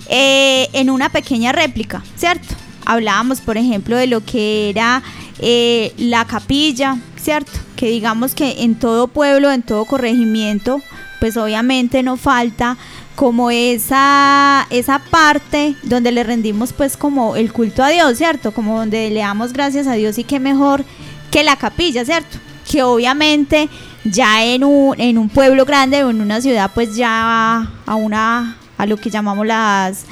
eh, 0.10 0.68
en 0.74 0.90
una 0.90 1.10
pequeña 1.10 1.52
réplica, 1.52 2.04
¿cierto? 2.16 2.56
Hablábamos 2.86 3.40
por 3.42 3.58
ejemplo 3.58 3.96
de 3.98 4.08
lo 4.08 4.26
que 4.26 4.70
era 4.70 5.04
eh, 5.40 5.94
la 5.98 6.26
capilla, 6.26 6.98
¿cierto? 7.22 7.52
Que 7.76 7.88
digamos 7.90 8.36
que 8.36 8.64
en 8.64 8.76
todo 8.76 9.08
pueblo, 9.10 9.52
en 9.52 9.64
todo 9.64 9.86
corregimiento, 9.86 10.82
pues 11.20 11.38
obviamente 11.38 12.04
no 12.04 12.18
falta 12.18 12.78
como 13.22 13.52
esa, 13.52 14.66
esa 14.72 14.98
parte 14.98 15.76
donde 15.84 16.12
le 16.12 16.24
rendimos 16.24 16.74
pues 16.74 16.98
como 16.98 17.36
el 17.36 17.54
culto 17.54 17.84
a 17.84 17.90
Dios, 17.90 18.18
¿cierto? 18.18 18.52
Como 18.52 18.80
donde 18.80 19.12
le 19.12 19.20
damos 19.20 19.54
gracias 19.54 19.86
a 19.86 19.94
Dios 19.94 20.18
y 20.18 20.24
qué 20.24 20.40
mejor 20.40 20.84
que 21.30 21.44
la 21.44 21.56
capilla, 21.56 22.04
¿cierto? 22.04 22.40
Que 22.68 22.82
obviamente 22.82 23.70
ya 24.06 24.44
en 24.44 24.64
un, 24.64 25.00
en 25.00 25.20
un 25.20 25.30
pueblo 25.30 25.66
grande 25.66 26.04
o 26.04 26.10
en 26.10 26.20
una 26.20 26.42
ciudad 26.42 26.72
pues 26.74 26.96
ya 26.96 27.72
a 27.86 27.94
una 27.94 28.58
a 28.80 28.88
lo 28.88 28.98
que 28.98 29.12
llamamos 29.12 29.46
las 29.46 30.06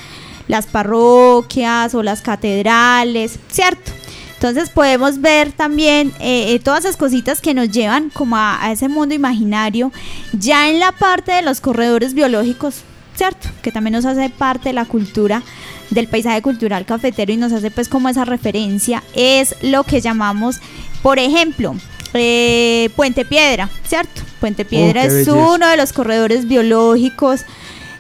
las 0.48 0.68
parroquias 0.68 1.96
o 1.96 2.04
las 2.04 2.22
catedrales, 2.22 3.40
¿cierto? 3.50 3.92
Entonces 4.36 4.70
podemos 4.70 5.20
ver 5.20 5.52
también 5.52 6.14
eh, 6.20 6.54
eh, 6.54 6.60
todas 6.60 6.86
esas 6.86 6.96
cositas 6.96 7.42
que 7.42 7.56
nos 7.56 7.72
llevan 7.72 8.12
como 8.12 8.38
a, 8.38 8.72
ese 8.72 8.88
mundo 8.88 9.16
imaginario, 9.16 9.92
ya 10.32 10.70
en 10.70 10.80
la 10.80 10.92
parte 10.92 11.32
de 11.32 11.42
los 11.42 11.60
corredores 11.60 12.14
biológicos, 12.14 12.84
¿cierto? 13.20 13.50
Que 13.62 13.72
también 13.72 13.94
nos 13.94 14.06
hace 14.06 14.30
parte 14.30 14.70
de 14.70 14.74
la 14.74 14.86
cultura 14.86 15.44
del 15.92 16.08
paisaje 16.08 16.42
cultural 16.42 16.86
cafetero 16.86 17.32
y 17.32 17.38
nos 17.38 17.54
hace 17.54 17.70
pues 17.70 17.88
como 17.88 18.10
esa 18.10 18.26
referencia, 18.26 19.04
es 19.14 19.56
lo 19.62 19.84
que 19.84 20.02
llamamos, 20.02 20.60
por 21.04 21.20
ejemplo, 21.20 21.76
eh, 22.14 22.90
Puente 22.96 23.26
Piedra, 23.26 23.70
¿cierto? 23.86 24.22
Puente 24.40 24.66
Piedra 24.66 25.04
oh, 25.04 25.06
es 25.06 25.28
uno 25.28 25.68
de 25.68 25.78
los 25.78 25.94
corredores 25.94 26.48
biológicos 26.48 27.42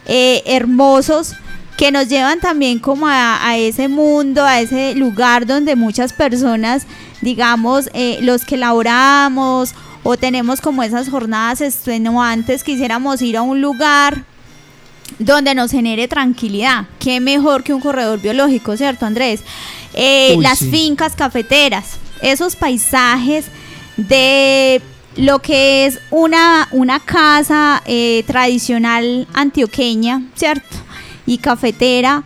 hermosos 0.07 1.35
que 1.79 1.91
nos 1.91 2.09
llevan 2.09 2.41
también 2.41 2.79
como 2.79 3.07
a, 3.07 3.57
ese 3.57 3.87
mundo, 3.87 4.43
a 4.43 4.59
ese 4.59 4.95
lugar 4.95 5.45
donde 5.45 5.77
muchas 5.77 6.11
personas, 6.11 6.85
digamos, 7.21 7.89
eh, 7.93 8.19
los 8.21 8.43
que 8.43 8.57
laboramos 8.57 9.73
o 10.03 10.17
tenemos 10.17 10.59
como 10.59 10.83
esas 10.83 11.07
jornadas 11.07 11.61
extenuantes, 11.61 12.65
quisiéramos 12.65 13.21
ir 13.21 13.37
a 13.37 13.43
un 13.43 13.61
lugar 13.61 14.25
donde 15.17 15.55
nos 15.55 15.71
genere 15.71 16.07
tranquilidad. 16.07 16.85
Qué 16.99 17.19
mejor 17.19 17.63
que 17.63 17.73
un 17.73 17.81
corredor 17.81 18.21
biológico, 18.21 18.77
¿cierto, 18.77 19.05
Andrés? 19.05 19.41
Eh, 19.93 20.35
las 20.39 20.59
fincas 20.59 21.15
cafeteras, 21.15 21.97
esos 22.21 22.55
paisajes 22.55 23.45
de 23.97 24.81
lo 25.15 25.39
que 25.39 25.85
es 25.85 25.99
una, 26.11 26.67
una 26.71 26.99
casa 26.99 27.81
eh, 27.85 28.23
tradicional 28.27 29.27
antioqueña, 29.33 30.21
¿cierto? 30.35 30.77
y 31.29 31.37
cafetera 31.37 32.23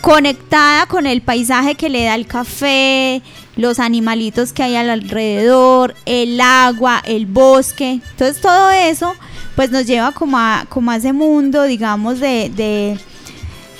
conectada 0.00 0.86
con 0.86 1.06
el 1.06 1.20
paisaje 1.20 1.74
que 1.74 1.90
le 1.90 2.04
da 2.04 2.14
el 2.14 2.26
café, 2.26 3.22
los 3.56 3.78
animalitos 3.78 4.52
que 4.52 4.62
hay 4.62 4.76
alrededor, 4.76 5.94
el 6.06 6.40
agua, 6.40 7.02
el 7.04 7.26
bosque. 7.26 8.00
Entonces 8.10 8.40
todo 8.40 8.70
eso 8.70 9.14
pues 9.56 9.70
nos 9.70 9.86
lleva 9.86 10.12
como 10.12 10.38
a, 10.38 10.66
como 10.68 10.90
a 10.90 10.96
ese 10.96 11.12
mundo, 11.12 11.64
digamos, 11.64 12.20
de, 12.20 12.50
de, 12.54 12.98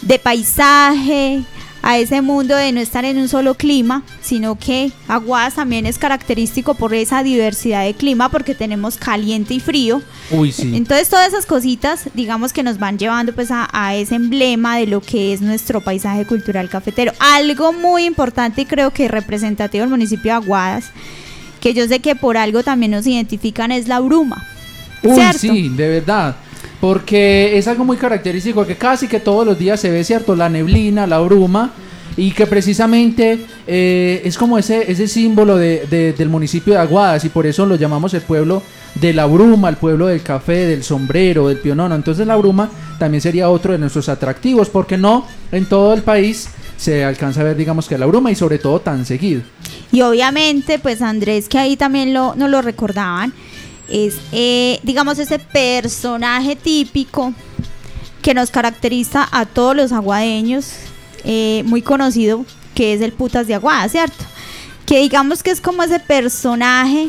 de 0.02 0.18
paisaje, 0.18 1.44
a 1.86 1.98
ese 1.98 2.20
mundo 2.20 2.56
de 2.56 2.72
no 2.72 2.80
estar 2.80 3.04
en 3.04 3.16
un 3.16 3.28
solo 3.28 3.54
clima, 3.54 4.02
sino 4.20 4.58
que 4.58 4.90
Aguadas 5.06 5.54
también 5.54 5.86
es 5.86 5.98
característico 5.98 6.74
por 6.74 6.92
esa 6.94 7.22
diversidad 7.22 7.84
de 7.84 7.94
clima, 7.94 8.28
porque 8.28 8.56
tenemos 8.56 8.96
caliente 8.96 9.54
y 9.54 9.60
frío. 9.60 10.02
Uy, 10.32 10.50
sí. 10.50 10.74
Entonces 10.74 11.08
todas 11.08 11.28
esas 11.28 11.46
cositas, 11.46 12.08
digamos 12.14 12.52
que 12.52 12.64
nos 12.64 12.80
van 12.80 12.98
llevando 12.98 13.32
pues 13.32 13.50
a, 13.52 13.94
ese 13.94 14.16
emblema 14.16 14.78
de 14.78 14.88
lo 14.88 15.00
que 15.00 15.32
es 15.32 15.42
nuestro 15.42 15.80
paisaje 15.80 16.26
cultural 16.26 16.68
cafetero. 16.68 17.12
Algo 17.20 17.72
muy 17.72 18.04
importante 18.04 18.62
y 18.62 18.66
creo 18.66 18.90
que 18.92 19.06
representativo 19.06 19.82
del 19.82 19.90
municipio 19.90 20.32
de 20.32 20.38
Aguadas, 20.38 20.86
que 21.60 21.72
yo 21.72 21.86
sé 21.86 22.00
que 22.00 22.16
por 22.16 22.36
algo 22.36 22.64
también 22.64 22.90
nos 22.90 23.06
identifican, 23.06 23.70
es 23.70 23.86
la 23.86 24.00
bruma. 24.00 24.44
Uy, 25.02 25.22
sí, 25.38 25.68
de 25.70 25.88
verdad 25.88 26.36
porque 26.80 27.56
es 27.56 27.68
algo 27.68 27.84
muy 27.84 27.96
característico 27.96 28.66
que 28.66 28.76
casi 28.76 29.08
que 29.08 29.20
todos 29.20 29.46
los 29.46 29.58
días 29.58 29.80
se 29.80 29.90
ve, 29.90 30.04
¿cierto? 30.04 30.36
La 30.36 30.48
neblina, 30.48 31.06
la 31.06 31.18
bruma, 31.20 31.72
y 32.16 32.30
que 32.30 32.46
precisamente 32.46 33.40
eh, 33.66 34.22
es 34.24 34.38
como 34.38 34.56
ese, 34.56 34.90
ese 34.90 35.06
símbolo 35.06 35.56
de, 35.56 36.14
del 36.16 36.28
municipio 36.28 36.74
de 36.74 36.80
Aguadas, 36.80 37.24
y 37.24 37.28
por 37.28 37.46
eso 37.46 37.66
lo 37.66 37.76
llamamos 37.76 38.14
el 38.14 38.22
pueblo 38.22 38.62
de 38.94 39.12
la 39.12 39.26
bruma, 39.26 39.68
el 39.68 39.76
pueblo 39.76 40.06
del 40.06 40.22
café, 40.22 40.66
del 40.66 40.82
sombrero, 40.82 41.48
del 41.48 41.58
pionono. 41.58 41.94
Entonces 41.94 42.26
la 42.26 42.36
bruma 42.36 42.70
también 42.98 43.20
sería 43.20 43.50
otro 43.50 43.72
de 43.72 43.78
nuestros 43.78 44.08
atractivos, 44.08 44.70
porque 44.70 44.96
no 44.96 45.26
en 45.52 45.66
todo 45.66 45.92
el 45.92 46.02
país 46.02 46.48
se 46.76 47.04
alcanza 47.04 47.40
a 47.40 47.44
ver, 47.44 47.56
digamos 47.56 47.88
que 47.88 47.98
la 47.98 48.06
bruma 48.06 48.30
y 48.30 48.34
sobre 48.34 48.58
todo 48.58 48.80
tan 48.80 49.04
seguido. 49.04 49.42
Y 49.92 50.02
obviamente, 50.02 50.78
pues 50.78 51.00
Andrés, 51.00 51.48
que 51.48 51.58
ahí 51.58 51.76
también 51.76 52.12
lo, 52.12 52.34
nos 52.34 52.50
lo 52.50 52.60
recordaban, 52.60 53.32
es, 53.88 54.16
eh, 54.32 54.80
digamos, 54.82 55.18
ese 55.18 55.38
personaje 55.38 56.56
típico 56.56 57.32
que 58.22 58.34
nos 58.34 58.50
caracteriza 58.50 59.28
a 59.30 59.46
todos 59.46 59.76
los 59.76 59.92
aguadeños, 59.92 60.70
eh, 61.24 61.62
muy 61.66 61.82
conocido, 61.82 62.44
que 62.74 62.92
es 62.92 63.00
el 63.00 63.12
putas 63.12 63.46
de 63.46 63.54
Aguada, 63.54 63.88
¿cierto? 63.88 64.24
Que 64.84 65.00
digamos 65.00 65.42
que 65.42 65.50
es 65.50 65.60
como 65.60 65.82
ese 65.82 66.00
personaje 66.00 67.08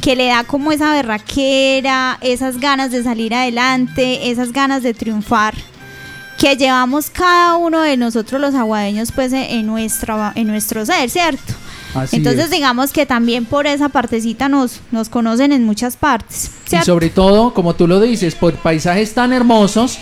que 0.00 0.16
le 0.16 0.26
da 0.26 0.44
como 0.44 0.72
esa 0.72 0.92
berraquera, 0.92 2.18
esas 2.20 2.58
ganas 2.58 2.90
de 2.90 3.02
salir 3.02 3.34
adelante, 3.34 4.30
esas 4.30 4.52
ganas 4.52 4.82
de 4.82 4.94
triunfar 4.94 5.54
que 6.38 6.56
llevamos 6.56 7.10
cada 7.10 7.56
uno 7.56 7.82
de 7.82 7.98
nosotros 7.98 8.40
los 8.40 8.54
aguadeños 8.54 9.12
pues 9.12 9.32
en, 9.34 9.68
en 9.68 10.46
nuestro 10.46 10.86
ser, 10.86 11.10
¿cierto? 11.10 11.59
Así 11.94 12.16
Entonces 12.16 12.46
es. 12.46 12.50
digamos 12.50 12.92
que 12.92 13.06
también 13.06 13.44
por 13.44 13.66
esa 13.66 13.88
partecita 13.88 14.48
nos, 14.48 14.80
nos 14.90 15.08
conocen 15.08 15.52
en 15.52 15.64
muchas 15.64 15.96
partes. 15.96 16.50
Y 16.70 16.76
sobre 16.84 17.10
todo, 17.10 17.52
como 17.52 17.74
tú 17.74 17.86
lo 17.86 18.00
dices, 18.00 18.34
por 18.34 18.54
paisajes 18.54 19.12
tan 19.14 19.32
hermosos 19.32 19.98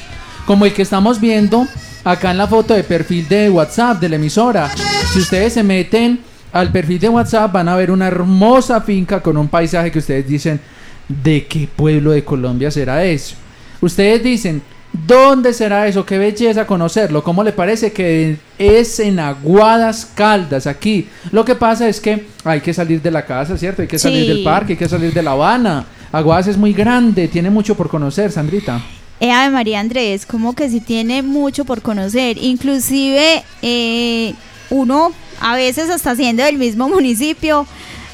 como 0.46 0.66
el 0.66 0.72
que 0.72 0.82
estamos 0.82 1.20
viendo 1.20 1.66
acá 2.04 2.30
en 2.30 2.38
la 2.38 2.46
foto 2.46 2.74
de 2.74 2.84
perfil 2.84 3.28
de 3.28 3.50
WhatsApp 3.50 4.00
de 4.00 4.08
la 4.08 4.16
emisora. 4.16 4.70
Si 5.12 5.18
ustedes 5.18 5.54
se 5.54 5.62
meten 5.62 6.20
al 6.52 6.72
perfil 6.72 6.98
de 6.98 7.08
WhatsApp 7.08 7.52
van 7.52 7.68
a 7.68 7.76
ver 7.76 7.90
una 7.90 8.06
hermosa 8.06 8.80
finca 8.80 9.20
con 9.20 9.36
un 9.36 9.48
paisaje 9.48 9.90
que 9.90 9.98
ustedes 9.98 10.26
dicen, 10.26 10.60
¿de 11.08 11.46
qué 11.46 11.68
pueblo 11.74 12.12
de 12.12 12.24
Colombia 12.24 12.70
será 12.70 13.04
eso? 13.04 13.34
Ustedes 13.80 14.22
dicen, 14.22 14.62
¿dónde 14.92 15.52
será 15.52 15.86
eso? 15.86 16.04
Qué 16.04 16.18
belleza 16.18 16.66
conocerlo. 16.66 17.22
¿Cómo 17.22 17.42
le 17.44 17.52
parece 17.52 17.92
que 17.92 18.36
es 18.58 18.98
en 19.00 19.18
Aguadas 19.20 20.06
Caldas, 20.14 20.66
aquí? 20.66 21.08
Lo 21.30 21.44
que 21.44 21.54
pasa 21.54 21.88
es 21.88 22.00
que 22.00 22.26
hay 22.44 22.60
que 22.60 22.72
salir 22.74 23.00
de 23.02 23.10
la 23.10 23.24
casa, 23.24 23.56
¿cierto? 23.56 23.82
Hay 23.82 23.88
que 23.88 23.98
salir 23.98 24.22
Sí. 24.22 24.28
del 24.28 24.42
parque, 24.44 24.72
hay 24.74 24.78
que 24.78 24.88
salir 24.88 25.12
de 25.12 25.22
La 25.22 25.32
Habana. 25.32 25.84
Aguadas 26.12 26.46
es 26.48 26.56
muy 26.56 26.72
grande, 26.72 27.28
tiene 27.28 27.50
mucho 27.50 27.74
por 27.74 27.88
conocer, 27.88 28.32
Sandrita. 28.32 28.80
Eh, 29.20 29.30
Ave 29.32 29.50
María 29.50 29.80
Andrés, 29.80 30.24
como 30.24 30.54
que 30.54 30.70
sí 30.70 30.80
tiene 30.80 31.22
mucho 31.22 31.64
por 31.64 31.82
conocer. 31.82 32.38
Inclusive 32.38 33.42
eh, 33.62 34.32
uno 34.70 35.12
a 35.40 35.54
veces 35.56 35.90
hasta 35.90 36.14
siendo 36.16 36.42
del 36.44 36.56
mismo 36.56 36.88
municipio, 36.88 37.66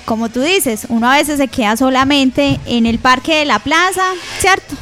como 0.07 0.29
tú 0.29 0.41
dices, 0.41 0.87
uno 0.89 1.11
a 1.11 1.17
veces 1.17 1.39
se 1.39 1.49
queda 1.49 1.77
solamente 1.77 2.59
en 2.67 2.87
el 2.87 2.99
parque 2.99 3.37
de 3.37 3.45
la 3.45 3.59
plaza, 3.59 4.03
¿cierto? 4.39 4.75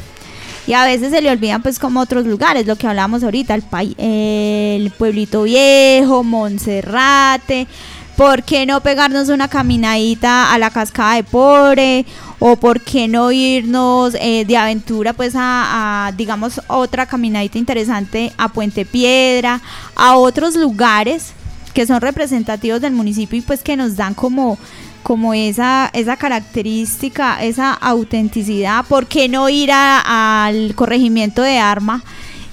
Y 0.65 0.73
a 0.73 0.85
veces 0.85 1.11
se 1.11 1.21
le 1.21 1.29
olvidan 1.29 1.61
pues 1.61 1.77
como 1.77 1.99
otros 1.99 2.25
lugares, 2.25 2.65
lo 2.65 2.77
que 2.77 2.87
hablamos 2.87 3.23
ahorita, 3.23 3.55
el, 3.55 3.63
el 3.97 4.91
pueblito 4.91 5.43
viejo, 5.43 6.23
Monserrate, 6.23 7.67
¿por 8.15 8.43
qué 8.43 8.65
no 8.65 8.81
pegarnos 8.81 9.29
una 9.29 9.49
caminadita 9.49 10.53
a 10.53 10.57
la 10.57 10.69
cascada 10.69 11.15
de 11.15 11.23
Pore? 11.23 12.05
¿O 12.39 12.55
por 12.57 12.81
qué 12.81 13.07
no 13.07 13.31
irnos 13.31 14.15
eh, 14.19 14.43
de 14.45 14.57
aventura 14.57 15.13
pues 15.13 15.33
a, 15.35 16.11
digamos, 16.17 16.61
otra 16.67 17.05
caminadita 17.05 17.57
interesante 17.57 18.33
a 18.37 18.49
Puente 18.49 18.85
Piedra, 18.85 19.61
a 19.95 20.17
otros 20.17 20.55
lugares 20.55 21.33
que 21.73 21.87
son 21.87 22.01
representativos 22.01 22.81
del 22.81 22.93
municipio 22.93 23.39
y 23.39 23.41
pues 23.41 23.63
que 23.63 23.75
nos 23.75 23.95
dan 23.95 24.13
como 24.13 24.57
como 25.03 25.33
esa, 25.33 25.89
esa 25.93 26.15
característica, 26.17 27.43
esa 27.43 27.73
autenticidad, 27.73 28.85
¿por 28.85 29.05
qué 29.07 29.27
no 29.29 29.49
ir 29.49 29.71
a- 29.71 30.45
al 30.45 30.73
corregimiento 30.75 31.41
de 31.41 31.59
Arma 31.59 32.03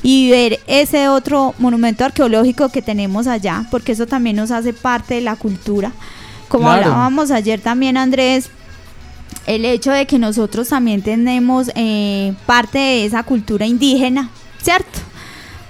y 0.02 0.30
ver 0.30 0.59
ese 0.66 1.09
otro 1.09 1.54
monumento 1.59 2.04
arqueológico 2.04 2.69
que 2.71 2.83
tenemos 2.83 3.26
allá? 3.26 3.66
Porque 3.71 3.92
eso 3.92 4.07
también 4.07 4.37
nos 4.37 4.50
hace 4.50 4.73
parte 4.73 5.14
de 5.14 5.21
la 5.21 5.37
cultura. 5.37 5.92
Como 6.49 6.64
Claro. 6.64 6.87
hablábamos 6.87 7.30
ayer 7.30 7.61
también, 7.61 7.97
Andrés, 7.97 8.50
el 9.47 9.64
hecho 9.64 9.92
de 9.92 10.07
que 10.07 10.19
nosotros 10.19 10.69
también 10.69 11.02
tenemos 11.02 11.71
eh, 11.76 12.35
parte 12.47 12.78
de 12.78 13.04
esa 13.04 13.23
cultura 13.23 13.64
indígena, 13.66 14.28
¿cierto? 14.61 14.99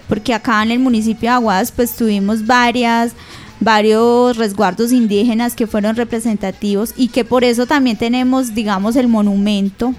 Porque 0.09 0.33
acá 0.35 0.63
en 0.63 0.71
el 0.73 0.79
municipio 0.81 1.29
de 1.29 1.35
Aguadas 1.35 1.71
pues 1.71 1.95
tuvimos 1.95 2.45
varias 2.47 3.13
varios 3.61 4.37
resguardos 4.37 4.91
indígenas 4.93 5.55
que 5.55 5.67
fueron 5.67 5.97
representativos 5.97 6.95
y 6.97 7.09
que 7.09 7.25
por 7.25 7.45
eso 7.45 7.67
también 7.67 7.97
tenemos, 7.97 8.55
digamos, 8.55 8.97
el 8.97 9.09
monumento 9.09 9.95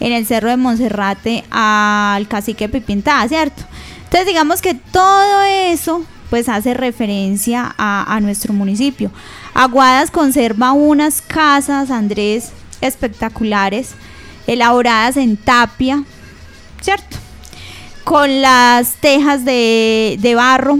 en 0.00 0.12
el 0.12 0.26
Cerro 0.26 0.50
de 0.50 0.56
Monserrate 0.56 1.44
al 1.50 2.26
cacique 2.28 2.68
Pipintada, 2.68 3.26
¿cierto? 3.28 3.62
Entonces 4.04 4.26
digamos 4.26 4.60
que 4.60 4.74
todo 4.74 5.42
eso 5.42 6.04
pues 6.30 6.48
hace 6.48 6.74
referencia 6.74 7.74
a, 7.78 8.14
a 8.14 8.20
nuestro 8.20 8.52
municipio. 8.52 9.10
Aguadas 9.54 10.10
conserva 10.10 10.72
unas 10.72 11.22
casas, 11.22 11.90
Andrés, 11.90 12.50
espectaculares, 12.80 13.90
elaboradas 14.46 15.16
en 15.16 15.36
tapia, 15.36 16.04
¿cierto? 16.80 17.16
Con 18.02 18.42
las 18.42 18.94
tejas 18.96 19.44
de, 19.44 20.18
de 20.20 20.34
barro. 20.34 20.78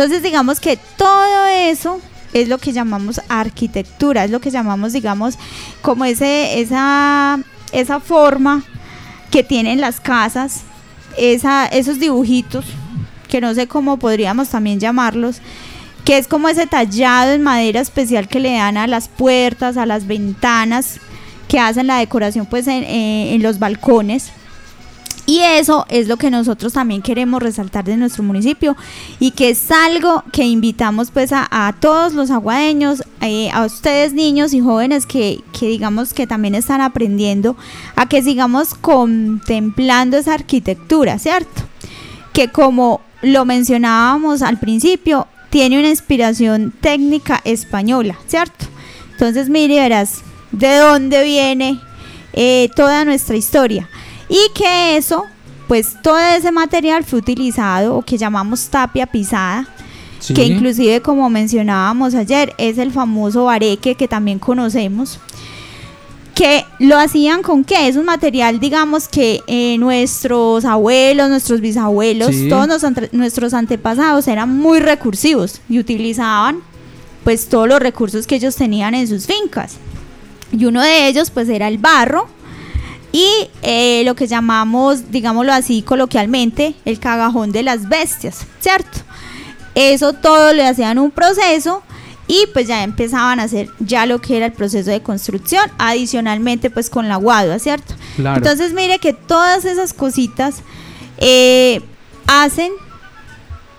Entonces 0.00 0.22
digamos 0.22 0.60
que 0.60 0.78
todo 0.96 1.46
eso 1.48 2.00
es 2.32 2.48
lo 2.48 2.56
que 2.56 2.72
llamamos 2.72 3.20
arquitectura, 3.28 4.24
es 4.24 4.30
lo 4.30 4.40
que 4.40 4.50
llamamos, 4.50 4.94
digamos, 4.94 5.36
como 5.82 6.06
ese, 6.06 6.58
esa, 6.58 7.38
esa 7.70 8.00
forma 8.00 8.64
que 9.30 9.44
tienen 9.44 9.78
las 9.78 10.00
casas, 10.00 10.62
esa, 11.18 11.66
esos 11.66 12.00
dibujitos, 12.00 12.64
que 13.28 13.42
no 13.42 13.52
sé 13.52 13.66
cómo 13.66 13.98
podríamos 13.98 14.48
también 14.48 14.80
llamarlos, 14.80 15.42
que 16.06 16.16
es 16.16 16.26
como 16.26 16.48
ese 16.48 16.66
tallado 16.66 17.32
en 17.32 17.42
madera 17.42 17.80
especial 17.80 18.26
que 18.26 18.40
le 18.40 18.54
dan 18.54 18.78
a 18.78 18.86
las 18.86 19.08
puertas, 19.08 19.76
a 19.76 19.84
las 19.84 20.06
ventanas, 20.06 20.98
que 21.46 21.60
hacen 21.60 21.86
la 21.86 21.98
decoración 21.98 22.46
pues 22.46 22.68
en, 22.68 22.84
eh, 22.84 23.34
en 23.34 23.42
los 23.42 23.58
balcones. 23.58 24.32
Y 25.26 25.40
eso 25.40 25.86
es 25.88 26.08
lo 26.08 26.16
que 26.16 26.30
nosotros 26.30 26.72
también 26.72 27.02
queremos 27.02 27.42
resaltar 27.42 27.84
de 27.84 27.96
nuestro 27.96 28.22
municipio 28.22 28.76
y 29.18 29.32
que 29.32 29.50
es 29.50 29.70
algo 29.70 30.24
que 30.32 30.44
invitamos 30.44 31.10
pues 31.10 31.30
a, 31.32 31.74
todos 31.80 32.14
los 32.14 32.30
aguadeños, 32.30 33.02
eh, 33.20 33.50
a 33.52 33.64
ustedes 33.64 34.12
niños 34.12 34.52
y 34.52 34.60
jóvenes 34.60 35.06
que, 35.06 35.40
que 35.58 35.66
digamos 35.68 36.14
que 36.14 36.26
también 36.26 36.54
están 36.54 36.80
aprendiendo 36.80 37.56
a 37.96 38.08
que 38.08 38.22
sigamos 38.22 38.74
contemplando 38.74 40.16
esa 40.16 40.34
arquitectura, 40.34 41.18
¿cierto? 41.18 41.62
Que 42.32 42.48
como 42.48 43.00
lo 43.22 43.44
mencionábamos 43.44 44.42
al 44.42 44.58
principio, 44.58 45.26
tiene 45.50 45.78
una 45.78 45.88
inspiración 45.88 46.72
técnica 46.80 47.40
española, 47.44 48.16
¿cierto? 48.26 48.66
Entonces 49.12 49.48
mire, 49.48 49.76
verás 49.76 50.22
de 50.52 50.76
dónde 50.76 51.22
viene 51.24 51.80
eh, 52.32 52.68
toda 52.74 53.04
nuestra 53.04 53.36
historia 53.36 53.88
y 54.30 54.38
que 54.54 54.96
eso, 54.96 55.24
pues 55.68 55.96
todo 56.02 56.18
ese 56.18 56.50
material 56.52 57.04
fue 57.04 57.18
utilizado 57.18 57.96
o 57.96 58.02
que 58.02 58.16
llamamos 58.16 58.68
tapia 58.68 59.06
pisada, 59.06 59.68
Sí. 60.20 60.32
que 60.34 60.44
inclusive 60.44 61.00
como 61.02 61.28
mencionábamos 61.30 62.14
ayer 62.14 62.54
es 62.58 62.78
el 62.78 62.92
famoso 62.92 63.44
bareque 63.44 63.94
que 63.94 64.06
también 64.06 64.38
conocemos 64.38 65.18
que 66.34 66.64
lo 66.78 66.98
hacían 66.98 67.42
con 67.42 67.64
qué? 67.64 67.88
Es 67.88 67.96
un 67.96 68.06
material, 68.06 68.60
digamos, 68.60 69.08
que 69.08 69.42
eh, 69.46 69.76
nuestros 69.78 70.64
abuelos, 70.64 71.28
nuestros 71.28 71.60
bisabuelos, 71.60 72.28
Sí. 72.34 72.48
todos 72.48 72.66
nos 72.66 72.82
nuestros 73.12 73.52
antepasados 73.52 74.26
eran 74.28 74.56
muy 74.56 74.78
recursivos 74.80 75.60
y 75.68 75.78
utilizaban 75.78 76.60
pues 77.24 77.48
todos 77.48 77.68
los 77.68 77.80
recursos 77.80 78.26
que 78.26 78.36
ellos 78.36 78.56
tenían 78.56 78.94
en 78.94 79.06
sus 79.06 79.26
fincas. 79.26 79.74
Y 80.52 80.64
uno 80.64 80.80
de 80.82 81.08
ellos 81.08 81.30
pues 81.30 81.48
era 81.50 81.68
el 81.68 81.76
barro 81.78 82.26
y 83.12 83.50
eh, 83.62 84.02
lo 84.04 84.14
que 84.14 84.26
llamamos, 84.26 85.10
digámoslo 85.10 85.52
así 85.52 85.82
coloquialmente, 85.82 86.74
el 86.84 87.00
cagajón 87.00 87.52
de 87.52 87.62
las 87.62 87.88
bestias, 87.88 88.46
¿cierto? 88.60 89.00
Eso 89.74 90.12
todo 90.12 90.52
le 90.52 90.66
hacían 90.66 90.98
un 90.98 91.10
proceso 91.10 91.82
y 92.26 92.46
pues 92.52 92.68
ya 92.68 92.84
empezaban 92.84 93.40
a 93.40 93.44
hacer 93.44 93.68
ya 93.80 94.06
lo 94.06 94.20
que 94.20 94.36
era 94.36 94.46
el 94.46 94.52
proceso 94.52 94.90
de 94.90 95.02
construcción, 95.02 95.68
adicionalmente 95.78 96.70
pues 96.70 96.88
con 96.88 97.08
la 97.08 97.16
guadua, 97.16 97.58
¿cierto? 97.58 97.94
Claro. 98.16 98.36
Entonces 98.36 98.72
mire 98.72 98.98
que 98.98 99.12
todas 99.12 99.64
esas 99.64 99.92
cositas 99.92 100.62
eh, 101.18 101.80
hacen 102.28 102.70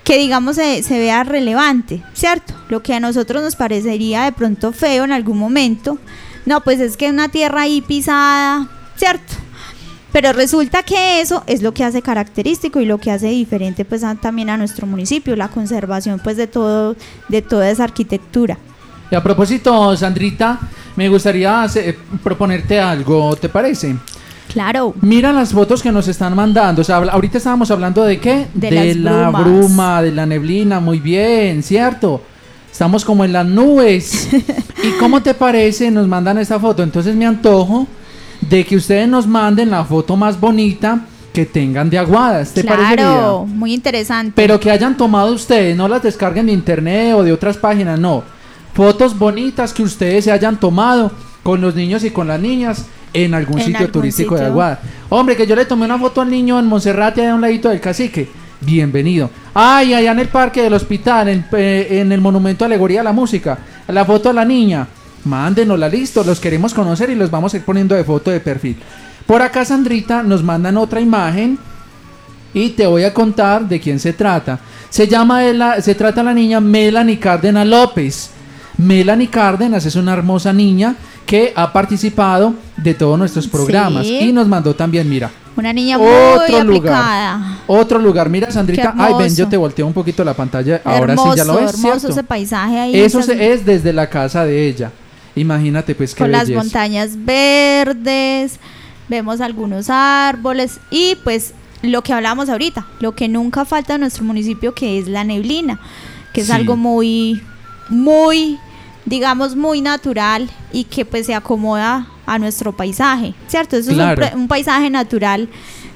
que 0.04 0.17
digamos 0.17 0.58
se, 0.58 0.84
se 0.84 1.00
vea 1.00 1.24
relevante, 1.24 2.04
¿cierto? 2.13 2.54
Lo 2.67 2.84
que 2.84 2.94
a 2.94 3.00
nosotros 3.00 3.41
nos 3.41 3.56
parecería 3.56 4.24
de 4.24 4.34
pronto 4.34 4.74
feo 4.74 5.06
en 5.06 5.13
algún 5.13 5.38
momento, 5.38 6.00
no, 6.46 6.62
pues 6.62 6.80
es 6.82 6.98
que 6.98 7.10
una 7.10 7.30
tierra 7.30 7.62
ahí 7.62 7.82
pisada, 7.82 8.67
¿cierto? 9.02 9.34
Pero 10.12 10.32
resulta 10.32 10.84
que 10.84 11.22
eso 11.22 11.44
es 11.48 11.64
lo 11.64 11.74
que 11.74 11.84
hace 11.84 12.04
característico 12.04 12.80
y 12.80 12.86
lo 12.86 13.00
que 13.00 13.10
hace 13.10 13.28
diferente 13.30 13.84
pues 13.84 14.04
a- 14.04 14.14
también 14.14 14.52
a 14.52 14.58
nuestro 14.58 14.86
municipio, 14.86 15.36
la 15.36 15.48
conservación 15.48 16.20
pues 16.24 16.38
de 16.38 16.46
todo, 16.46 16.96
de 17.30 17.42
toda 17.42 17.68
esa 17.72 17.86
arquitectura. 17.86 18.60
Y 19.10 19.16
a 19.16 19.24
propósito, 19.24 19.98
Sandrita, 19.98 20.60
me 20.96 21.10
gustaría 21.10 21.64
hacer- 21.64 21.98
proponerte 22.24 22.80
algo, 22.80 23.36
¿te 23.38 23.50
parece? 23.50 23.96
Claro. 24.54 24.94
Mira 25.02 25.34
las 25.34 25.52
fotos 25.52 25.82
que 25.82 25.92
nos 25.92 26.08
están 26.08 26.36
mandando. 26.36 26.82
O 26.82 26.86
sea, 26.86 26.98
ahorita 26.98 27.40
estábamos 27.40 27.72
hablando 27.72 28.04
de 28.04 28.20
qué? 28.20 28.46
De 28.54 28.94
la 28.96 29.30
brumas. 29.32 29.44
bruma, 29.44 30.02
de 30.04 30.12
la 30.12 30.26
neblina. 30.28 30.80
Muy 30.80 31.00
bien, 31.00 31.64
¿cierto? 31.64 32.22
Estamos 32.72 33.04
como 33.04 33.24
en 33.26 33.34
las 33.34 33.48
nubes. 33.48 34.30
¿Y 34.84 34.92
cómo 35.00 35.22
te 35.24 35.34
parece? 35.34 35.90
Nos 35.90 36.06
mandan 36.08 36.38
esta 36.38 36.60
foto. 36.60 36.84
Entonces 36.84 37.16
me 37.16 37.26
antojo 37.26 37.88
de 38.52 38.66
que 38.66 38.76
ustedes 38.76 39.08
nos 39.08 39.26
manden 39.26 39.72
la 39.72 39.86
foto 39.86 40.18
más 40.18 40.38
bonita 40.38 41.00
que 41.32 41.46
tengan 41.46 41.90
de 41.90 41.98
Aguadas. 41.98 42.54
¿Te 42.54 42.66
claro, 42.66 43.46
muy 43.48 43.74
interesante. 43.74 44.34
Pero 44.36 44.60
que 44.60 44.70
hayan 44.70 44.98
tomado 44.98 45.34
ustedes, 45.34 45.76
no 45.76 45.88
las 45.88 46.04
descarguen 46.04 46.48
de 46.48 46.52
internet 46.52 47.16
o 47.16 47.24
de 47.24 47.32
otras 47.32 47.56
páginas, 47.56 47.98
no. 47.98 48.24
Fotos 48.74 49.18
bonitas 49.18 49.74
que 49.74 49.84
ustedes 49.84 50.26
se 50.26 50.34
hayan 50.34 50.60
tomado 50.60 51.14
con 51.44 51.62
los 51.62 51.76
niños 51.76 52.04
y 52.04 52.12
con 52.12 52.28
las 52.28 52.42
niñas 52.42 52.88
en 53.14 53.34
algún 53.34 53.60
En 53.60 53.68
sitio 53.68 53.80
algún 53.80 53.94
turístico 53.94 54.36
de. 54.36 54.46
Aguada. 54.46 54.82
Hombre, 55.08 55.38
que 55.38 55.48
yo 55.48 55.56
le 55.56 55.64
tomé 55.64 55.86
una 55.86 55.98
foto 55.98 56.20
al 56.20 56.30
niño 56.30 56.60
en 56.60 56.66
Monserrate, 56.66 57.26
a 57.26 57.34
un 57.34 57.40
ladito 57.40 57.70
del 57.70 57.80
cacique. 57.80 58.30
Bienvenido. 58.60 59.30
Ay, 59.54 59.94
allá 59.94 60.12
en 60.12 60.20
el 60.20 60.28
parque 60.28 60.62
del 60.62 60.74
hospital, 60.74 61.30
en, 61.30 61.46
eh, 61.54 61.88
en 62.02 62.12
el 62.12 62.20
monumento 62.20 62.66
Alegoría 62.66 63.00
a 63.00 63.06
la 63.06 63.14
Música. 63.14 63.58
La 63.88 64.04
foto 64.04 64.30
a 64.30 64.34
la 64.34 64.44
niña. 64.44 64.88
Mándenosla, 65.25 65.88
listo. 65.89 66.23
Los 66.23 66.39
queremos 66.39 66.73
conocer 66.73 67.10
y 67.10 67.15
los 67.15 67.29
vamos 67.31 67.53
a 67.53 67.57
ir 67.57 67.63
poniendo 67.63 67.95
de 67.95 68.03
foto 68.03 68.31
de 68.31 68.39
perfil. 68.39 68.77
Por 69.25 69.41
acá, 69.41 69.63
Sandrita, 69.65 70.23
nos 70.23 70.43
mandan 70.43 70.77
otra 70.77 70.99
imagen 70.99 71.57
y 72.53 72.69
te 72.69 72.86
voy 72.86 73.03
a 73.03 73.13
contar 73.13 73.67
de 73.67 73.79
quién 73.79 73.99
se 73.99 74.13
trata. 74.13 74.60
Se 74.89 75.07
llama 75.07 75.41
se 75.81 75.95
trata 75.95 76.21
la 76.23 76.34
niña 76.34 76.60
Melanie 76.60 77.19
Cárdenas 77.19 77.65
López. 77.67 78.31
Melanie 78.77 79.29
Cárdenas 79.29 79.86
es 79.86 79.95
una 79.95 80.13
hermosa 80.13 80.51
niña 80.51 80.95
que 81.25 81.53
ha 81.55 81.71
participado 81.71 82.55
de 82.77 82.93
todos 82.93 83.17
nuestros 83.17 83.47
programas 83.47 84.05
Sí. 84.07 84.17
y 84.19 84.34
nos 84.34 84.47
mandó 84.47 84.73
también, 84.75 85.07
mira, 85.07 85.29
Una 85.55 85.71
niña 85.71 85.97
muy 85.97 86.07
otro 86.07 86.63
lugar. 86.63 86.93
aplicada. 86.93 87.57
Otro 87.67 87.99
lugar, 87.99 88.27
mira 88.29 88.51
Sandrita, 88.51 88.93
ay 88.97 89.13
ven, 89.17 89.34
yo 89.36 89.47
te 89.47 89.55
volteo 89.55 89.86
un 89.88 89.93
poquito 89.93 90.23
la 90.25 90.34
pantalla, 90.34 90.81
ahora 90.84 91.13
hermoso, 91.13 91.31
sí 91.34 91.38
ya 91.38 91.45
lo 91.45 91.53
ves, 91.55 91.69
hermoso 91.73 91.99
¿cierto? 91.99 92.10
ese 92.10 92.23
paisaje 92.23 92.79
ahí. 92.79 92.99
Eso 92.99 93.19
esas- 93.19 93.38
es 93.39 93.65
desde 93.65 93.93
la 93.93 94.10
casa 94.10 94.43
de 94.43 94.67
ella. 94.67 94.91
Imagínate 95.36 95.96
pues 95.96 96.13
qué 96.13 96.24
con 96.24 96.32
las 96.32 96.50
montañas 96.50 97.12
verdes, 97.26 98.60
vemos 99.08 99.41
algunos 99.41 99.89
árboles 99.89 100.80
y 100.89 101.15
pues 101.24 101.54
lo 101.82 102.02
que 102.04 102.13
hablamos 102.13 102.50
ahorita, 102.50 102.86
lo 103.00 103.15
que 103.15 103.28
nunca 103.28 103.65
falta 103.65 103.96
en 103.96 104.02
nuestro 104.02 104.24
municipio 104.24 104.74
que 104.76 105.00
es 105.00 105.08
la 105.08 105.24
neblina, 105.24 105.80
que 106.34 106.41
es 106.41 106.48
Sí. 106.48 106.54
algo 106.54 106.76
muy, 106.76 107.41
muy, 107.89 108.58
digamos, 109.06 109.56
muy 109.56 109.82
natural 109.82 110.50
y 110.72 110.84
que 110.86 111.06
pues 111.06 111.26
se 111.26 111.34
acomoda 111.34 112.08
a 112.26 112.38
nuestro 112.39 112.72
paisaje, 112.72 113.34
¿cierto? 113.48 113.78
Eso 113.78 113.94
Claro. 113.94 114.24
es 114.24 114.34
un, 114.34 114.41
un 114.41 114.48
paisaje 114.48 114.89
natural 114.89 115.50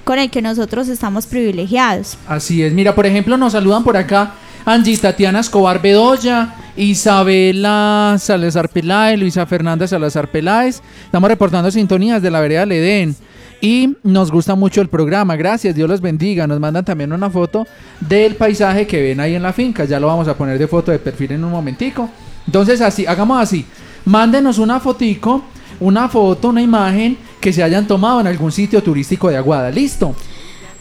con 0.04 0.18
el 0.20 0.30
que 0.30 0.42
nosotros 0.42 0.88
estamos 0.88 1.26
privilegiados. 1.26 2.18
Así 2.28 2.62
es, 2.64 2.74
mira, 2.74 2.94
por 2.96 3.06
ejemplo, 3.06 3.38
nos 3.38 3.54
saludan 3.54 3.84
por 3.84 3.96
acá 3.98 4.34
Angie 4.66 4.98
Tatiana 4.98 5.42
Escobar 5.42 5.80
Bedoya, 5.80 6.56
Isabela 6.76 8.16
Salazar 8.18 8.68
Peláez, 8.68 9.20
Luisa 9.20 9.46
Fernanda 9.46 9.88
Salazar 9.88 10.28
Peláez. 10.32 10.82
Estamos 11.06 11.30
reportando 11.30 11.70
sintonías 11.70 12.20
de 12.20 12.32
la 12.32 12.40
vereda 12.40 12.62
del 12.62 12.72
Edén. 12.72 13.16
Y 13.62 13.96
nos 14.02 14.32
gusta 14.32 14.56
mucho 14.56 14.82
el 14.82 14.90
programa, 14.90 15.36
gracias, 15.36 15.76
Dios 15.76 15.88
los 15.88 16.02
bendiga. 16.02 16.48
Nos 16.48 16.60
mandan 16.60 16.84
también 16.84 17.14
una 17.14 17.30
foto 17.30 17.68
del 18.00 18.36
paisaje 18.36 18.88
que 18.88 19.02
ven 19.02 19.20
ahí 19.20 19.36
en 19.36 19.44
la 19.44 19.54
finca. 19.54 19.86
Ya 19.86 20.00
lo 20.00 20.08
vamos 20.08 20.28
a 20.28 20.36
poner 20.36 20.58
de 20.58 20.68
foto 20.68 20.92
de 20.92 20.98
perfil 20.98 21.34
en 21.34 21.46
un 21.46 21.52
momentico. 21.52 22.10
Entonces, 22.48 22.82
así, 22.82 23.06
hagamos 23.06 23.40
así. 23.40 23.66
Mándenos 24.06 24.58
una 24.58 24.80
fotico, 24.80 25.44
una 25.80 26.10
foto, 26.10 26.50
una 26.50 26.62
imagen 26.62 27.18
que 27.40 27.54
se 27.54 27.62
hayan 27.62 27.86
tomado 27.86 28.20
en 28.20 28.28
algún 28.28 28.52
sitio 28.52 28.82
turístico 28.82 29.30
de 29.30 29.38
Aguada. 29.38 29.70
¿Listo? 29.70 30.16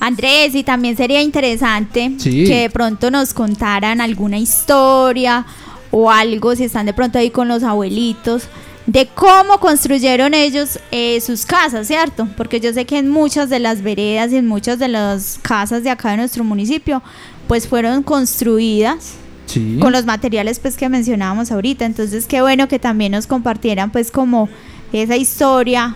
Andrés, 0.07 0.55
y 0.55 0.63
también 0.65 0.97
sería 0.97 1.23
interesante 1.23 2.13
Sí. 2.19 2.45
que 2.45 2.61
de 2.63 2.71
pronto 2.71 3.11
nos 3.11 3.33
contaran 3.35 4.01
alguna 4.01 4.39
historia 4.39 5.47
o 5.91 6.11
algo, 6.11 6.55
si 6.57 6.65
están 6.65 6.87
de 6.87 6.93
pronto 6.93 7.19
ahí 7.19 7.31
con 7.31 7.49
los 7.49 7.63
abuelitos, 7.63 8.45
de 8.87 9.07
cómo 9.07 9.59
construyeron 9.61 10.35
ellos 10.35 10.79
eh, 10.91 11.21
sus 11.21 11.47
casas, 11.47 11.87
¿cierto? 11.87 12.29
Porque 12.37 12.61
yo 12.61 12.73
sé 12.75 12.85
que 12.85 12.99
en 12.99 13.09
muchas 13.09 13.49
de 13.49 13.59
las 13.59 13.81
veredas 13.83 14.31
y 14.33 14.37
en 14.37 14.47
muchas 14.47 14.79
de 14.79 14.89
las 14.89 15.39
casas 15.41 15.83
de 15.85 15.91
acá 15.91 16.11
de 16.11 16.19
nuestro 16.19 16.45
municipio, 16.45 17.03
pues 17.49 17.67
fueron 17.67 18.03
construidas 18.03 19.15
Sí. 19.47 19.79
con 19.81 19.93
los 19.93 20.05
materiales 20.07 20.59
pues 20.59 20.77
que 20.77 20.89
mencionábamos 20.89 21.53
ahorita. 21.53 21.85
Entonces 21.85 22.27
qué 22.27 22.41
bueno 22.43 22.67
que 22.69 22.79
también 22.79 23.13
nos 23.13 23.27
compartieran 23.27 23.91
pues 23.91 24.11
como 24.11 24.49
esa 24.93 25.17
historia 25.17 25.95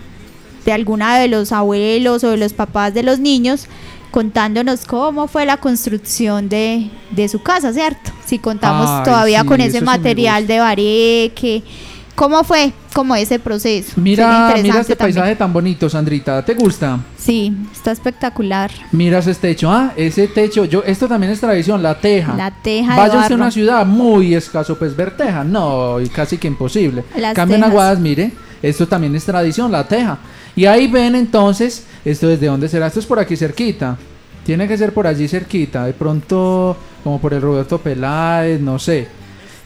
de 0.65 0.73
alguna 0.73 1.19
de 1.19 1.29
los 1.29 1.51
abuelos 1.53 2.25
o 2.25 2.31
de 2.31 2.37
los 2.37 2.53
papás 2.53 2.93
de 2.95 3.03
los 3.03 3.19
niños 3.21 3.67
contándonos 4.11 4.85
cómo 4.85 5.29
fue 5.29 5.47
la 5.47 5.57
construcción 5.57 6.49
de, 6.49 6.91
de 7.11 7.29
su 7.29 7.43
casa, 7.43 7.73
¿cierto? 7.73 8.11
Si 8.25 8.39
contamos 8.39 8.89
Ay, 8.89 9.05
todavía 9.05 9.41
sí, 9.43 9.47
con 9.47 9.61
ese 9.61 9.79
sí 9.79 9.85
material 9.85 10.47
de 10.47 10.59
bareque, 10.59 11.63
¿cómo 12.15 12.45
fue? 12.45 12.73
como 12.99 13.15
ese 13.15 13.39
proceso? 13.39 13.93
Mira, 13.95 14.53
mira 14.61 14.81
este 14.81 14.97
también. 14.97 15.15
paisaje 15.15 15.37
tan 15.37 15.53
bonito, 15.53 15.89
Sandrita. 15.89 16.45
¿Te 16.45 16.55
gusta? 16.55 16.99
Sí, 17.17 17.57
está 17.73 17.93
espectacular. 17.93 18.73
Miras 18.91 19.29
este 19.29 19.51
techo, 19.51 19.71
ah, 19.71 19.93
ese 19.95 20.27
techo, 20.27 20.65
yo, 20.65 20.83
esto 20.83 21.07
también 21.07 21.31
es 21.31 21.39
tradición, 21.39 21.81
la 21.81 22.01
teja. 22.01 22.35
La 22.35 22.51
teja 22.51 22.97
Vaya 22.97 23.21
usted 23.21 23.35
a 23.35 23.37
una 23.37 23.53
ciudad 23.53 23.87
muy 23.87 24.35
escaso, 24.35 24.77
pues 24.77 24.97
ver 24.97 25.17
teja, 25.17 25.45
no, 25.45 26.01
y 26.01 26.09
casi 26.09 26.39
que 26.39 26.49
imposible. 26.49 27.05
Las 27.17 27.35
Cambio 27.35 27.57
en. 27.57 27.63
Aguadas, 27.63 28.01
mire, 28.01 28.33
esto 28.61 28.89
también 28.89 29.15
es 29.15 29.25
tradición, 29.25 29.71
la 29.71 29.87
teja. 29.87 30.19
Y 30.57 30.67
ahí 30.67 30.89
ven 30.89 31.15
entonces, 31.15 31.85
esto 32.05 32.29
desde 32.29 32.47
dónde 32.47 32.69
será, 32.69 32.87
esto 32.87 33.01
es 33.01 33.07
por 33.07 33.19
aquí 33.19 33.37
cerquita. 33.37 33.97
Tiene 34.45 34.67
que 34.67 34.79
ser 34.79 34.93
por 34.95 35.07
allí 35.07 35.29
cerquita, 35.29 35.85
de 35.85 35.93
pronto 35.93 36.77
como 37.05 37.21
por 37.21 37.35
el 37.35 37.43
Roberto 37.43 37.79
Peláez, 37.79 38.61
no 38.61 38.79
sé. 38.79 39.07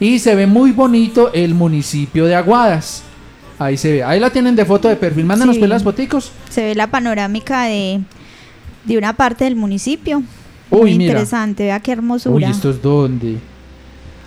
Y 0.00 0.18
se 0.18 0.34
ve 0.34 0.46
muy 0.46 0.72
bonito 0.72 1.32
el 1.32 1.54
municipio 1.54 2.24
de 2.26 2.34
Aguadas. 2.34 3.02
Ahí 3.58 3.76
se 3.76 3.92
ve, 3.92 4.02
ahí 4.02 4.18
la 4.18 4.30
tienen 4.30 4.56
de 4.56 4.64
foto 4.64 4.88
de 4.88 4.96
perfil, 4.96 5.24
mándanos 5.24 5.54
Sí. 5.54 5.60
pues 5.60 5.70
las 5.70 5.84
foticos. 5.84 6.32
Se 6.50 6.64
ve 6.64 6.74
la 6.74 6.88
panorámica 6.88 7.64
de, 7.64 8.00
de 8.84 8.98
una 8.98 9.12
parte 9.12 9.44
del 9.44 9.54
municipio. 9.54 10.22
Uy, 10.70 10.80
Muy 10.80 10.98
mira. 10.98 11.12
interesante, 11.12 11.64
vea 11.64 11.78
qué 11.80 11.92
Uy, 11.92 11.96
hermosura. 11.98 12.48
¿esto 12.50 12.70
es 12.70 12.82
dónde? 12.82 13.36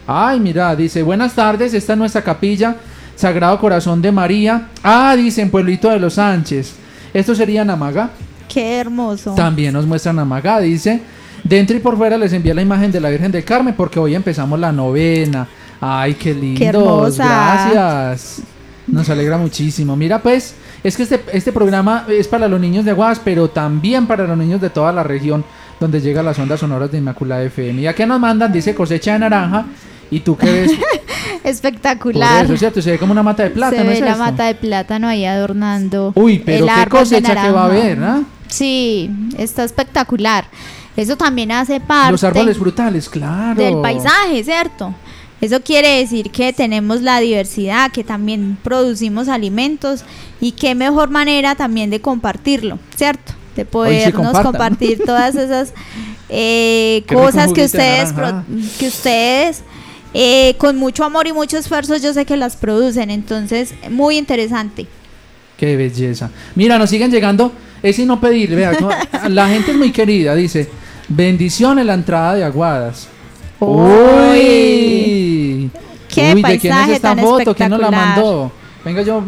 Ay, 0.08 0.40
mira, 0.40 0.74
dice, 0.76 1.02
buenas 1.04 1.34
tardes, 1.34 1.74
esta 1.74 1.94
es 1.94 2.00
nuestra 2.00 2.24
capilla, 2.24 2.76
Sagrado 3.16 3.60
Corazón 3.60 4.02
de 4.02 4.12
María. 4.12 4.70
Ah, 4.84 5.16
dice, 5.18 5.42
en 5.42 5.50
Pueblito 5.50 5.90
de 5.90 6.00
los 6.00 6.14
Sánchez. 6.14 6.76
Esto 7.16 7.34
sería 7.34 7.64
Namaga. 7.64 8.10
Qué 8.50 8.78
hermoso. 8.78 9.36
También 9.36 9.72
nos 9.72 9.86
muestran 9.86 10.18
Namaga, 10.18 10.60
dice. 10.60 11.00
Dentro 11.46 11.78
y 11.78 11.80
por 11.80 11.96
fuera 11.96 12.18
les 12.18 12.34
envía 12.34 12.54
la 12.54 12.62
imagen 12.62 12.92
de 12.92 13.00
la 13.00 13.10
Virgen 13.10 13.32
del 13.32 13.46
Carmen 13.46 13.74
porque 13.74 13.98
hoy 13.98 14.16
empezamos 14.16 14.60
la 14.60 14.74
novena. 14.74 15.48
Ay, 15.80 16.16
qué 16.16 16.34
lindo. 16.34 16.62
hermosa. 16.66 17.24
Gracias. 17.72 18.42
Nos 18.86 19.10
alegra 19.10 19.38
muchísimo. 19.38 19.96
Mira, 19.96 20.22
pues, 20.22 20.56
es 20.84 20.98
que 20.98 21.04
este, 21.04 21.22
este 21.32 21.54
programa 21.54 22.06
es 22.10 22.28
para 22.28 22.50
los 22.50 22.60
niños 22.60 22.84
de 22.84 22.92
Aguas, 22.92 23.22
pero 23.24 23.48
también 23.50 24.08
para 24.08 24.28
los 24.28 24.38
niños 24.38 24.60
de 24.60 24.70
toda 24.70 24.92
la 24.92 25.04
región 25.04 25.46
donde 25.80 26.02
llegan 26.02 26.26
las 26.26 26.38
ondas 26.38 26.60
sonoras 26.60 26.92
de 26.92 26.98
Inmaculada 26.98 27.44
FM. 27.44 27.82
Y 27.82 27.88
aquí 27.88 28.06
nos 28.06 28.20
mandan, 28.20 28.52
dice 28.52 28.76
cosecha 28.76 29.14
de 29.14 29.20
naranja. 29.20 29.66
Y 30.12 30.20
tú 30.20 30.36
qué 30.36 30.52
ves 30.52 30.72
por 31.46 31.52
Espectacular. 31.52 32.46
eso, 32.46 32.58
¿cierto? 32.58 32.82
Se 32.82 32.92
ve 32.92 32.98
como 32.98 33.12
una 33.12 33.24
mata 33.24 33.44
de 33.44 33.50
Se 33.50 33.56
plátano. 33.56 33.84
ve 33.90 33.94
¿es 33.94 34.00
la 34.02 34.12
esto? 34.12 34.20
mata 34.24 34.46
de 34.46 34.56
plátano 34.56 35.08
ahí 35.08 35.26
adornando. 35.26 36.12
Uy, 36.16 36.40
pero 36.46 36.66
el 36.68 36.72
qué 36.84 36.90
cosecha 36.90 37.36
que 37.42 37.52
va 37.52 37.64
a 37.64 37.66
haber, 37.66 38.04
¿ah? 38.04 38.24
Sí, 38.48 39.10
está 39.38 39.64
espectacular. 39.64 40.46
Eso 40.96 41.18
también 41.18 41.52
hace 41.52 41.80
parte 41.82 42.12
Los 42.14 42.24
árboles 42.24 42.58
frutales, 42.58 43.10
claro. 43.10 43.62
del 43.62 43.82
paisaje, 43.82 44.44
¿cierto? 44.44 44.94
Eso 45.42 45.62
quiere 45.62 45.98
decir 46.00 46.32
que 46.32 46.54
tenemos 46.54 47.02
la 47.02 47.20
diversidad, 47.20 47.92
que 47.92 48.04
también 48.06 48.58
producimos 48.64 49.28
alimentos 49.28 50.06
y 50.40 50.54
qué 50.54 50.74
mejor 50.76 51.10
manera 51.10 51.56
también 51.56 51.90
de 51.90 52.00
compartirlo, 52.00 52.80
¿cierto? 52.96 53.34
De 53.58 53.66
podernos 53.66 54.40
compartir 54.40 55.02
todas 55.06 55.36
esas 55.36 55.74
eh, 56.30 57.04
cosas 57.14 57.52
que 57.52 57.66
ustedes, 57.66 58.14
pro- 58.14 58.44
que 58.80 58.88
ustedes 58.88 59.64
eh, 60.18 60.56
con 60.58 60.78
mucho 60.78 61.04
amor 61.04 61.28
y 61.28 61.34
mucho 61.34 61.58
esfuerzo 61.58 61.98
yo 61.98 62.14
sé 62.14 62.26
que 62.26 62.38
las 62.38 62.56
producen, 62.56 63.12
entonces 63.12 63.74
muy 63.92 64.18
interesante. 64.18 64.88
Qué 65.58 65.76
belleza. 65.76 66.30
Mira, 66.56 66.80
nos 66.80 66.90
siguen 66.90 67.12
llegando. 67.12 67.52
Es 67.84 68.00
y 68.00 68.06
no 68.06 68.22
pedir, 68.22 68.56
vea. 68.56 68.72
no, 68.80 68.90
la 69.30 69.50
gente 69.50 69.72
es 69.72 69.78
muy 69.78 69.92
querida, 69.92 70.34
dice. 70.34 70.70
Bendiciones 71.10 71.86
la 71.86 71.96
entrada 71.96 72.36
de 72.36 72.46
Aguadas. 72.46 73.10
Uy. 73.60 74.00
Qué 76.08 76.34
Uy, 76.34 76.42
¿de 76.42 76.60
quién 76.60 76.74
es 76.78 76.90
esta 76.92 77.14
foto? 77.18 77.54
¿Quién 77.54 77.72
nos 77.72 77.82
la 77.82 77.92
mandó? 77.92 78.54
Venga, 78.86 79.02
yo. 79.02 79.22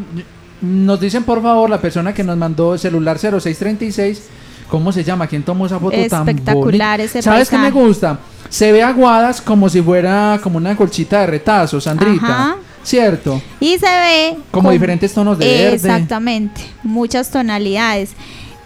Nos 0.61 1.01
dicen 1.01 1.23
por 1.23 1.41
favor 1.41 1.69
la 1.69 1.81
persona 1.81 2.13
que 2.13 2.23
nos 2.23 2.37
mandó 2.37 2.77
celular 2.77 3.19
0636. 3.19 4.21
¿Cómo 4.69 4.91
se 4.91 5.03
llama? 5.03 5.27
¿Quién 5.27 5.43
tomó 5.43 5.65
esa 5.65 5.79
foto 5.79 5.95
tan 6.09 6.27
Espectacular 6.27 6.99
bonita? 6.99 7.03
ese 7.03 7.21
¿Sabes 7.21 7.49
qué 7.49 7.57
me 7.57 7.71
gusta? 7.71 8.19
Se 8.49 8.71
ve 8.71 8.83
Aguadas 8.83 9.41
como 9.41 9.69
si 9.69 9.81
fuera 9.81 10.39
como 10.41 10.57
una 10.57 10.75
colchita 10.75 11.21
de 11.21 11.27
retazo, 11.27 11.79
Sandrita. 11.79 12.25
Ajá. 12.25 12.55
¿Cierto? 12.83 13.41
Y 13.59 13.77
se 13.77 13.85
ve 13.85 14.37
Como 14.49 14.71
diferentes 14.71 15.13
tonos 15.13 15.37
de 15.37 15.45
verde. 15.45 15.75
Exactamente, 15.75 16.61
muchas 16.83 17.29
tonalidades. 17.29 18.11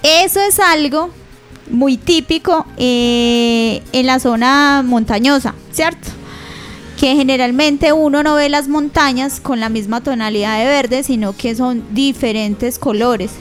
Eso 0.04 0.40
es 0.40 0.60
algo 0.60 1.10
muy 1.72 1.98
típico 1.98 2.66
eh, 2.78 3.82
en 3.92 4.06
la 4.06 4.20
zona 4.20 4.84
montañosa, 4.86 5.56
¿cierto? 5.72 6.10
Que 7.00 7.16
generalmente 7.16 7.94
uno 7.94 8.22
no 8.22 8.36
ve 8.36 8.50
las 8.50 8.68
montañas 8.68 9.40
con 9.40 9.60
la 9.60 9.70
misma 9.70 10.02
tonalidad 10.02 10.60
de 10.60 10.66
verde, 10.66 11.04
sino 11.04 11.36
que 11.36 11.56
son 11.56 11.84
diferentes 11.92 12.78
colores. 12.78 13.32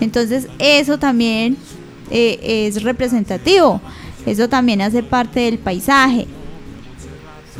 Entonces 0.00 0.48
eso 0.58 0.98
también 0.98 1.56
eh, 2.10 2.66
es 2.66 2.82
representativo, 2.82 3.80
eso 4.24 4.48
también 4.48 4.82
hace 4.82 5.02
parte 5.02 5.40
del 5.40 5.58
paisaje. 5.58 6.26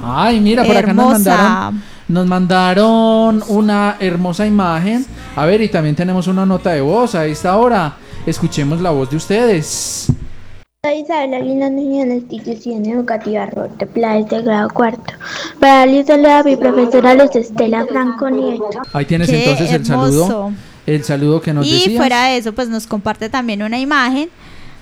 Ay, 0.02 0.40
mira, 0.40 0.64
por 0.64 0.76
acá 0.76 0.92
nos 0.92 1.12
mandaron, 1.12 1.82
nos 2.08 2.26
mandaron 2.26 3.44
una 3.48 3.96
hermosa 4.00 4.46
imagen. 4.46 5.06
A 5.34 5.46
ver, 5.46 5.60
y 5.60 5.68
también 5.68 5.94
tenemos 5.94 6.26
una 6.26 6.44
nota 6.44 6.70
de 6.70 6.80
voz 6.80 7.14
a 7.14 7.26
esta 7.26 7.56
hora. 7.56 7.96
Escuchemos 8.26 8.80
la 8.80 8.90
voz 8.90 9.10
de 9.10 9.16
ustedes. 9.16 10.08
Soy 10.84 11.00
Isabel 11.00 11.44
Lina, 11.44 11.68
niña 11.68 12.04
de 12.04 12.08
la 12.10 12.14
institución 12.16 12.86
educativa 12.86 13.46
Rote 13.46 13.86
Pláez 13.86 14.28
de 14.28 14.42
grado 14.42 14.68
cuarto. 14.70 15.14
Para 15.58 15.78
darle 15.78 16.00
un 16.00 16.06
saludo 16.06 16.30
a 16.30 16.42
mi 16.44 16.56
profesora 16.56 17.14
Luz 17.14 17.34
Estela 17.34 17.84
Franco 17.86 18.30
Nieto. 18.30 18.70
Ahí 18.92 19.04
tienes 19.04 19.28
Qué 19.28 19.44
entonces 19.44 19.72
el 19.72 19.84
saludo. 19.84 20.52
El 20.86 21.02
saludo 21.04 21.40
que 21.40 21.52
nos 21.52 21.66
Y 21.66 21.72
decías. 21.72 21.96
fuera 21.96 22.24
de 22.26 22.38
eso, 22.38 22.52
pues 22.52 22.68
nos 22.68 22.86
comparte 22.86 23.28
también 23.28 23.62
una 23.62 23.78
imagen 23.78 24.28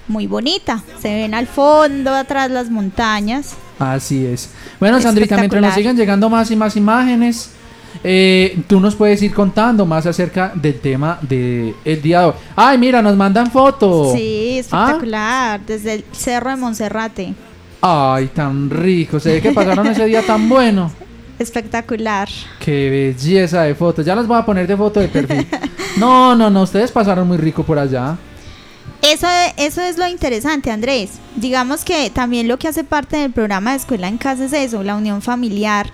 muy 0.07 0.27
bonita. 0.27 0.83
Se 1.01 1.09
ven 1.15 1.33
al 1.35 1.47
fondo, 1.47 2.15
atrás 2.15 2.51
las 2.51 2.71
montañas. 2.71 3.55
Así 3.79 4.27
es. 4.27 4.51
Bueno, 4.79 5.01
Sandrita, 5.01 5.37
mientras 5.39 5.63
nos 5.63 5.75
sigan 5.75 5.97
llegando 5.97 6.29
más 6.29 6.51
y 6.51 6.57
más 6.57 6.77
imágenes, 6.77 7.51
eh, 8.03 8.61
tú 8.67 8.81
nos 8.81 8.95
puedes 8.95 9.23
ir 9.23 9.33
contando 9.33 9.87
más 9.87 10.05
acerca 10.05 10.53
del 10.55 10.79
tema 10.81 11.19
del 11.23 11.75
el 11.85 12.03
día 12.03 12.21
de 12.21 12.27
hoy. 12.27 12.33
Ay, 12.55 12.77
mira, 12.77 13.01
nos 13.01 13.17
mandan 13.17 13.51
fotos. 13.51 14.13
Sí, 14.15 14.57
Ah, 14.71 14.87
espectacular. 14.89 15.61
Desde 15.67 15.95
el 15.95 16.05
cerro 16.13 16.51
de 16.51 16.57
Monserrate. 16.57 17.35
Ay, 17.81 18.27
tan 18.29 18.69
rico. 18.69 19.19
Se 19.21 19.33
ve 19.35 19.41
que 19.41 19.53
pasaron 19.53 19.87
ese 19.87 20.05
día 20.07 20.23
tan 20.27 20.49
bueno. 20.49 20.91
Espectacular. 21.39 22.29
Qué 22.61 22.91
belleza 22.91 23.63
de 23.63 23.75
fotos. 23.75 24.05
Ya 24.05 24.15
las 24.15 24.27
voy 24.27 24.39
a 24.39 24.45
poner 24.45 24.67
de 24.67 24.77
foto 24.77 25.01
de 25.01 25.09
perfil. 25.09 25.47
No, 25.97 26.35
no, 26.35 26.51
no. 26.51 26.63
Ustedes 26.63 26.91
pasaron 26.91 27.29
muy 27.29 27.37
rico 27.37 27.63
por 27.63 27.79
allá. 27.79 28.17
Eso, 29.01 29.29
eso 29.57 29.81
es 29.81 29.97
lo 29.97 30.09
interesante, 30.09 30.73
Andrés. 30.73 31.11
Digamos 31.37 31.85
que 31.85 32.11
también 32.11 32.49
lo 32.49 32.59
que 32.59 32.67
hace 32.67 32.83
parte 32.83 33.17
del 33.17 33.31
programa 33.31 33.71
de 33.71 33.77
Escuela 33.77 34.09
en 34.09 34.19
Casa 34.19 34.47
es 34.47 34.53
eso, 34.53 34.83
la 34.83 34.97
unión 34.97 35.23
familiar, 35.23 35.91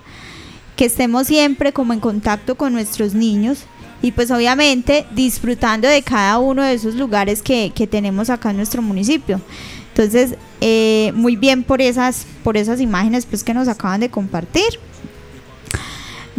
que 0.74 0.87
estemos 0.87 1.26
siempre 1.26 1.74
como 1.74 1.92
en 1.92 2.00
contacto 2.00 2.55
con 2.55 2.72
nuestros 2.72 3.12
niños 3.12 3.64
y 4.00 4.12
pues 4.12 4.31
obviamente 4.31 5.05
disfrutando 5.11 5.87
de 5.87 6.03
cada 6.03 6.38
uno 6.38 6.62
de 6.62 6.72
esos 6.72 6.94
lugares 6.94 7.42
que, 7.42 7.72
que 7.74 7.87
tenemos 7.87 8.31
acá 8.31 8.50
en 8.50 8.57
nuestro 8.57 8.81
municipio. 8.81 9.40
Entonces, 9.88 10.37
eh, 10.61 11.12
muy 11.14 11.37
bien 11.37 11.62
por 11.62 11.83
esas, 11.83 12.26
por 12.42 12.57
esas 12.57 12.81
imágenes 12.81 13.26
pues, 13.26 13.44
que 13.44 13.53
nos 13.53 13.68
acaban 13.68 14.00
de 14.00 14.09
compartir. 14.09 14.79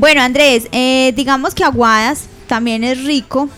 Bueno, 0.01 0.21
Andrés, 0.21 0.67
eh, 0.71 1.13
digamos 1.15 1.53
que 1.53 1.63
Aguadas 1.63 2.23
también 2.47 2.83
es 2.83 3.03
rico 3.03 3.49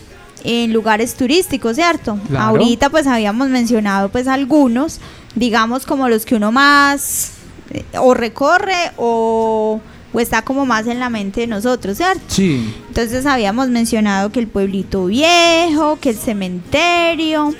en 0.44 0.74
lugares 0.74 1.14
turísticos, 1.14 1.76
¿cierto? 1.76 2.18
Claro. 2.28 2.44
Ahorita 2.44 2.90
pues 2.90 3.06
habíamos 3.06 3.48
mencionado 3.48 4.10
pues 4.10 4.28
algunos, 4.28 5.00
digamos 5.34 5.86
como 5.86 6.06
los 6.10 6.26
que 6.26 6.34
uno 6.34 6.52
más 6.52 7.30
eh, 7.70 7.82
o 7.98 8.12
recorre 8.12 8.92
o, 8.98 9.80
o 10.12 10.20
está 10.20 10.42
como 10.42 10.66
más 10.66 10.86
en 10.86 11.00
la 11.00 11.08
mente 11.08 11.40
de 11.40 11.46
nosotros, 11.46 11.96
¿cierto? 11.96 12.20
Sí. 12.28 12.74
Entonces 12.88 13.24
habíamos 13.24 13.70
mencionado 13.70 14.30
que 14.30 14.40
el 14.40 14.46
pueblito 14.46 15.06
viejo, 15.06 15.98
que 15.98 16.10
el 16.10 16.18
cementerio, 16.18 17.54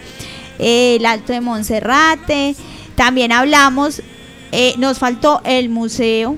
eh, 0.59 0.97
el 0.97 1.07
Alto 1.07 1.33
de 1.33 1.40
Monserrate, 1.40 2.55
también 2.97 3.33
hablamos, 3.33 4.03
eh, 4.53 4.75
nos 4.77 4.99
faltó 4.99 5.40
el 5.47 5.70
Museo 5.70 6.37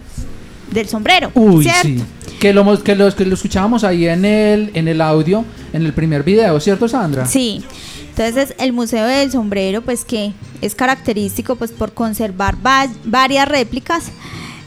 del 0.70 0.88
Sombrero, 0.88 1.32
Uy, 1.34 1.64
¿cierto? 1.64 1.88
sí. 1.88 2.04
Que 2.46 2.52
lo, 2.52 2.82
que, 2.84 2.94
los, 2.94 3.18
escuchábamos 3.18 3.82
ahí 3.82 4.06
en 4.06 4.24
el, 4.24 4.70
en 4.74 4.86
el 4.86 5.00
audio, 5.00 5.44
en 5.72 5.84
el 5.84 5.92
primer 5.92 6.22
video, 6.22 6.60
¿cierto, 6.60 6.86
Sandra? 6.86 7.26
Sí. 7.26 7.64
Entonces 8.10 8.54
el 8.60 8.72
Museo 8.72 9.04
del 9.04 9.32
Sombrero, 9.32 9.82
pues 9.82 10.04
que 10.04 10.32
es 10.62 10.76
característico 10.76 11.56
pues 11.56 11.72
por 11.72 11.92
conservar 11.92 12.54
va- 12.64 12.86
varias 13.04 13.48
réplicas 13.48 14.12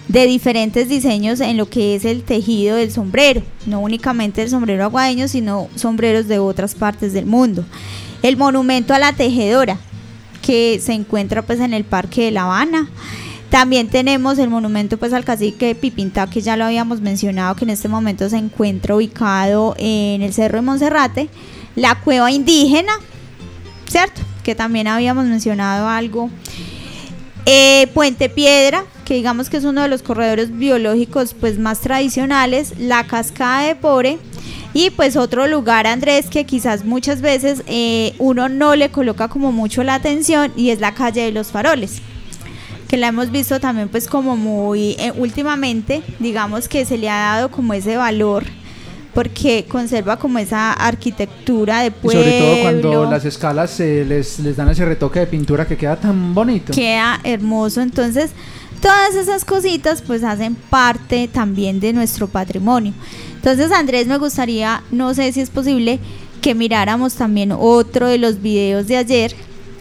de 0.10 0.26
diferentes 0.26 0.89
diseños 0.89 1.39
en 1.39 1.56
lo 1.56 1.70
que 1.70 1.96
es 1.96 2.04
el 2.04 2.24
tejido 2.24 2.76
del 2.76 2.92
sombrero, 2.92 3.44
no 3.65 3.80
únicamente 3.80 4.42
el 4.44 4.50
sombrero 4.50 4.84
aguadeño, 4.84 5.30
sino 5.30 5.70
sombreros 5.76 6.28
de 6.28 6.38
otras 6.39 6.76
partes 6.76 7.13
del 7.13 7.28
mundo. 7.28 7.63
El 8.24 8.36
monumento 8.36 8.94
a 8.94 9.00
la 9.00 9.13
tejedora, 9.13 9.78
que 10.42 10.82
se 10.84 10.92
encuentra 10.92 11.44
pues 11.44 11.62
en 11.62 11.74
el 11.74 11.86
Parque 11.86 12.26
de 12.26 12.32
La 12.32 12.44
Habana. 12.44 12.89
También 13.50 13.88
tenemos 13.88 14.38
el 14.38 14.50
monumento 14.50 14.98
pues 14.98 15.12
al 15.12 15.26
cacique 15.26 15.74
Pipintá, 15.74 16.30
que 16.30 16.42
ya 16.42 16.56
lo 16.56 16.66
habíamos 16.66 17.02
mencionado, 17.02 17.56
que 17.56 17.66
en 17.66 17.72
este 17.72 17.88
momento 17.88 18.30
se 18.30 18.38
encuentra 18.38 18.96
ubicado 18.96 19.76
en 19.80 20.22
el 20.22 20.34
Cerro 20.34 20.60
de 20.60 20.62
Monserrate. 20.62 21.30
La 21.76 21.96
cueva 21.96 22.32
indígena, 22.32 22.94
¿cierto? 23.88 24.22
Que 24.44 24.54
también 24.54 24.88
habíamos 24.88 25.26
mencionado 25.26 25.88
algo. 25.88 26.30
Eh, 27.48 27.88
Puente 27.96 28.30
Piedra, 28.30 28.84
que 29.04 29.16
digamos 29.16 29.50
que 29.50 29.58
es 29.58 29.64
uno 29.64 29.82
de 29.82 29.88
los 29.88 30.04
corredores 30.04 30.56
biológicos 30.56 31.34
pues 31.34 31.58
más 31.58 31.80
tradicionales. 31.80 32.76
La 32.78 33.08
Cascada 33.08 33.64
de 33.64 33.76
Pore. 33.76 34.20
Y 34.76 34.92
pues 34.92 35.16
otro 35.16 35.48
lugar, 35.48 35.88
Andrés, 35.88 36.28
que 36.28 36.46
quizás 36.46 36.86
muchas 36.86 37.22
veces 37.22 37.64
eh, 37.66 38.14
uno 38.20 38.48
no 38.48 38.76
le 38.76 38.92
coloca 38.92 39.28
como 39.28 39.52
mucho 39.52 39.84
la 39.84 39.96
atención 39.96 40.52
y 40.56 40.70
es 40.70 40.80
la 40.80 40.94
calle 40.94 41.22
de 41.24 41.32
los 41.32 41.48
faroles 41.48 42.04
que 42.89 42.97
la 42.97 43.08
hemos 43.08 43.32
visto 43.32 43.60
también 43.60 43.88
pues 43.88 44.08
como 44.08 44.36
muy 44.36 44.95
eh, 44.99 45.13
últimamente, 45.15 46.02
digamos 46.19 46.67
que 46.67 46.84
se 46.86 46.97
le 46.97 47.10
ha 47.10 47.36
dado 47.36 47.52
como 47.52 47.73
ese 47.73 47.95
valor 47.95 48.43
porque 49.13 49.65
conserva 49.69 50.17
como 50.17 50.39
esa 50.39 50.73
arquitectura 50.73 51.82
de 51.82 51.88
Y 51.88 51.91
pueblo. 51.91 52.21
sobre 52.23 52.39
todo 52.39 52.62
cuando 52.62 53.12
las 53.12 53.25
escalas 53.25 53.69
se 53.71 54.04
les, 54.06 54.39
les 54.39 54.56
dan 54.58 54.69
ese 54.69 54.86
retoque 54.86 55.19
de 55.19 55.28
pintura 55.28 55.67
que 55.67 55.78
queda 55.78 55.95
tan 55.95 56.34
bonito. 56.34 56.73
queda 56.73 57.19
hermoso. 57.23 57.82
Entonces, 57.82 58.32
todas 58.82 59.15
esas 59.15 59.45
cositas 59.45 60.02
pues 60.02 60.23
hacen 60.23 60.56
parte 60.56 61.28
también 61.28 61.80
de 61.80 61.93
nuestro 61.93 62.28
patrimonio. 62.28 62.93
Entonces, 63.36 63.71
Andrés, 63.71 64.08
me 64.08 64.17
gustaría, 64.17 64.84
no 64.91 65.13
sé 65.13 65.32
si 65.32 65.41
es 65.41 65.49
posible, 65.49 65.99
que 66.41 66.56
miráramos 66.56 67.15
también 67.15 67.52
otro 67.52 68.08
de 68.08 68.17
los 68.17 68.41
videos 68.41 68.88
de 68.88 68.97
ayer 68.97 69.36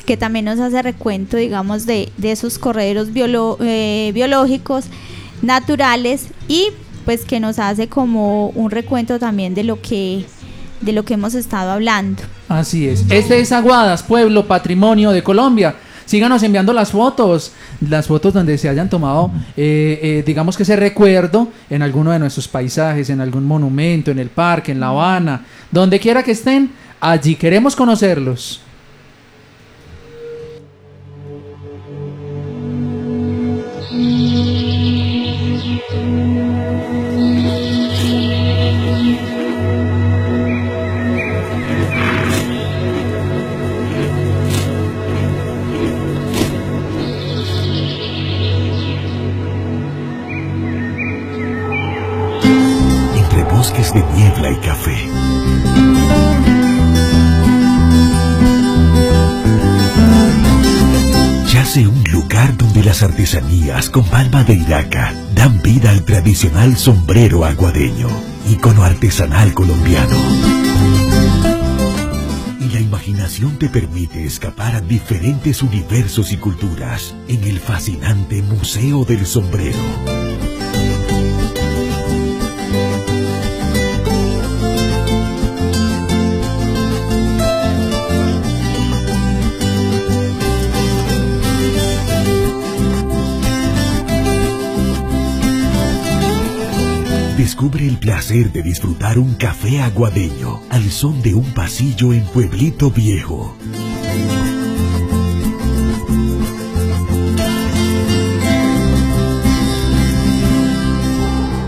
que 0.08 0.16
también 0.16 0.46
nos 0.46 0.58
hace 0.58 0.80
recuento, 0.80 1.36
digamos, 1.36 1.84
de, 1.84 2.08
de 2.16 2.32
esos 2.32 2.58
corredores 2.58 3.12
biolo- 3.12 3.58
eh, 3.60 4.10
biológicos 4.14 4.86
naturales 5.42 6.28
y 6.48 6.68
pues 7.04 7.26
que 7.26 7.40
nos 7.40 7.58
hace 7.58 7.88
como 7.88 8.48
un 8.48 8.70
recuento 8.70 9.18
también 9.18 9.54
de 9.54 9.64
lo 9.64 9.82
que 9.82 10.24
de 10.80 10.92
lo 10.92 11.04
que 11.04 11.12
hemos 11.12 11.34
estado 11.34 11.72
hablando. 11.72 12.22
Así 12.48 12.88
es. 12.88 13.04
Este 13.10 13.38
es 13.38 13.52
Aguadas, 13.52 14.02
pueblo 14.02 14.46
patrimonio 14.46 15.10
de 15.10 15.22
Colombia. 15.22 15.74
Síganos 16.06 16.42
enviando 16.42 16.72
las 16.72 16.90
fotos, 16.90 17.52
las 17.86 18.06
fotos 18.06 18.32
donde 18.32 18.56
se 18.56 18.70
hayan 18.70 18.88
tomado, 18.88 19.30
eh, 19.58 20.00
eh, 20.02 20.22
digamos 20.24 20.56
que 20.56 20.62
ese 20.62 20.76
recuerdo 20.76 21.48
en 21.68 21.82
alguno 21.82 22.12
de 22.12 22.18
nuestros 22.18 22.48
paisajes, 22.48 23.10
en 23.10 23.20
algún 23.20 23.44
monumento, 23.44 24.10
en 24.10 24.20
el 24.20 24.30
parque, 24.30 24.72
en 24.72 24.80
La 24.80 24.88
Habana, 24.88 25.44
donde 25.70 26.00
quiera 26.00 26.22
que 26.22 26.30
estén, 26.32 26.70
allí 26.98 27.34
queremos 27.34 27.76
conocerlos. 27.76 28.62
Un 61.86 62.02
lugar 62.10 62.56
donde 62.56 62.82
las 62.82 63.04
artesanías 63.04 63.88
con 63.88 64.04
palma 64.04 64.42
de 64.42 64.54
iraca 64.54 65.14
dan 65.34 65.62
vida 65.62 65.90
al 65.90 66.04
tradicional 66.04 66.76
sombrero 66.76 67.44
aguadeño, 67.44 68.08
ícono 68.50 68.82
artesanal 68.82 69.54
colombiano. 69.54 70.16
Y 72.58 72.68
la 72.72 72.80
imaginación 72.80 73.58
te 73.58 73.68
permite 73.68 74.24
escapar 74.24 74.74
a 74.74 74.80
diferentes 74.80 75.62
universos 75.62 76.32
y 76.32 76.36
culturas 76.38 77.14
en 77.28 77.44
el 77.44 77.60
fascinante 77.60 78.42
Museo 78.42 79.04
del 79.04 79.24
Sombrero. 79.24 80.27
Descubre 97.48 97.88
el 97.88 97.96
placer 97.96 98.52
de 98.52 98.62
disfrutar 98.62 99.18
un 99.18 99.32
café 99.32 99.80
aguadeño 99.80 100.60
al 100.68 100.90
son 100.90 101.22
de 101.22 101.34
un 101.34 101.54
pasillo 101.54 102.12
en 102.12 102.22
Pueblito 102.26 102.90
Viejo. 102.90 103.56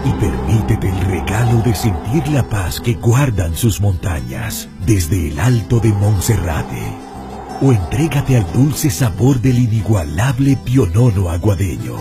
Y 0.05 0.13
permítete 0.21 0.91
el 0.91 1.01
regalo 1.01 1.63
de 1.63 1.75
sentir 1.75 2.29
la 2.29 2.47
paz 2.47 2.79
que 2.79 2.93
guardan 2.93 3.57
sus 3.57 3.81
montañas 3.81 4.69
desde 4.85 5.29
el 5.29 5.41
alto 5.41 5.81
de 5.81 5.95
Monserrate. 5.95 6.93
O 7.63 7.73
entrégate 7.73 8.37
al 8.37 8.53
dulce 8.53 8.91
sabor 8.91 9.41
del 9.41 9.59
inigualable 9.59 10.59
pionono 10.63 11.31
aguadeño. 11.31 11.97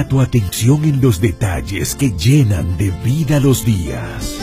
Tu 0.00 0.22
atención 0.22 0.84
en 0.84 1.02
los 1.02 1.20
detalles 1.20 1.94
que 1.94 2.12
llenan 2.12 2.78
de 2.78 2.90
vida 3.04 3.40
los 3.40 3.64
días. 3.66 4.38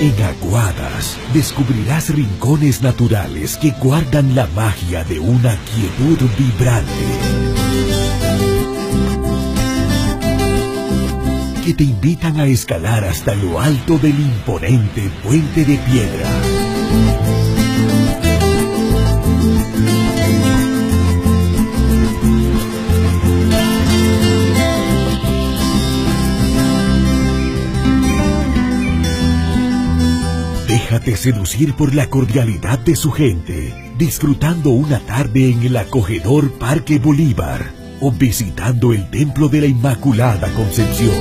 En 0.00 0.22
Aguadas 0.24 1.16
descubrirás 1.32 2.10
rincones 2.10 2.82
naturales 2.82 3.56
que 3.56 3.70
guardan 3.70 4.34
la 4.34 4.48
magia 4.48 5.04
de 5.04 5.20
una 5.20 5.56
quietud 5.56 6.18
vibrante. 6.36 6.90
Que 11.64 11.74
te 11.74 11.84
invitan 11.84 12.40
a 12.40 12.46
escalar 12.46 13.04
hasta 13.04 13.36
lo 13.36 13.60
alto 13.60 13.98
del 13.98 14.18
imponente 14.18 15.08
puente 15.22 15.64
de 15.64 15.78
piedra. 15.78 16.55
Déjate 31.06 31.22
seducir 31.22 31.74
por 31.74 31.94
la 31.94 32.10
cordialidad 32.10 32.80
de 32.80 32.96
su 32.96 33.12
gente, 33.12 33.72
disfrutando 33.96 34.70
una 34.70 34.98
tarde 34.98 35.50
en 35.52 35.62
el 35.62 35.76
acogedor 35.76 36.50
Parque 36.54 36.98
Bolívar 36.98 37.72
o 38.00 38.10
visitando 38.10 38.92
el 38.92 39.08
Templo 39.08 39.48
de 39.48 39.60
la 39.60 39.66
Inmaculada 39.68 40.48
Concepción. 40.54 41.14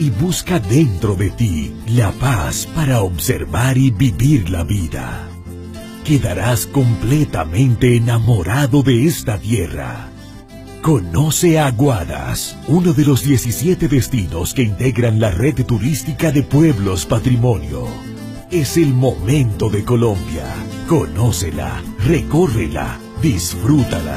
Y 0.00 0.10
busca 0.10 0.58
dentro 0.58 1.14
de 1.14 1.30
ti 1.30 1.72
la 1.86 2.10
paz 2.10 2.66
para 2.74 3.02
observar 3.02 3.78
y 3.78 3.92
vivir 3.92 4.50
la 4.50 4.64
vida. 4.64 5.28
Quedarás 6.02 6.66
completamente 6.66 7.94
enamorado 7.94 8.82
de 8.82 9.06
esta 9.06 9.38
tierra. 9.38 10.08
Conoce 10.82 11.60
Aguadas, 11.60 12.56
uno 12.66 12.92
de 12.92 13.04
los 13.04 13.22
17 13.22 13.86
destinos 13.86 14.52
que 14.52 14.62
integran 14.62 15.20
la 15.20 15.30
red 15.30 15.64
turística 15.64 16.32
de 16.32 16.42
Pueblos 16.42 17.06
Patrimonio. 17.06 18.13
Es 18.54 18.76
el 18.76 18.94
momento 18.94 19.68
de 19.68 19.84
Colombia. 19.84 20.44
Conócela, 20.86 21.82
recórrela, 22.06 23.00
disfrútala. 23.20 24.16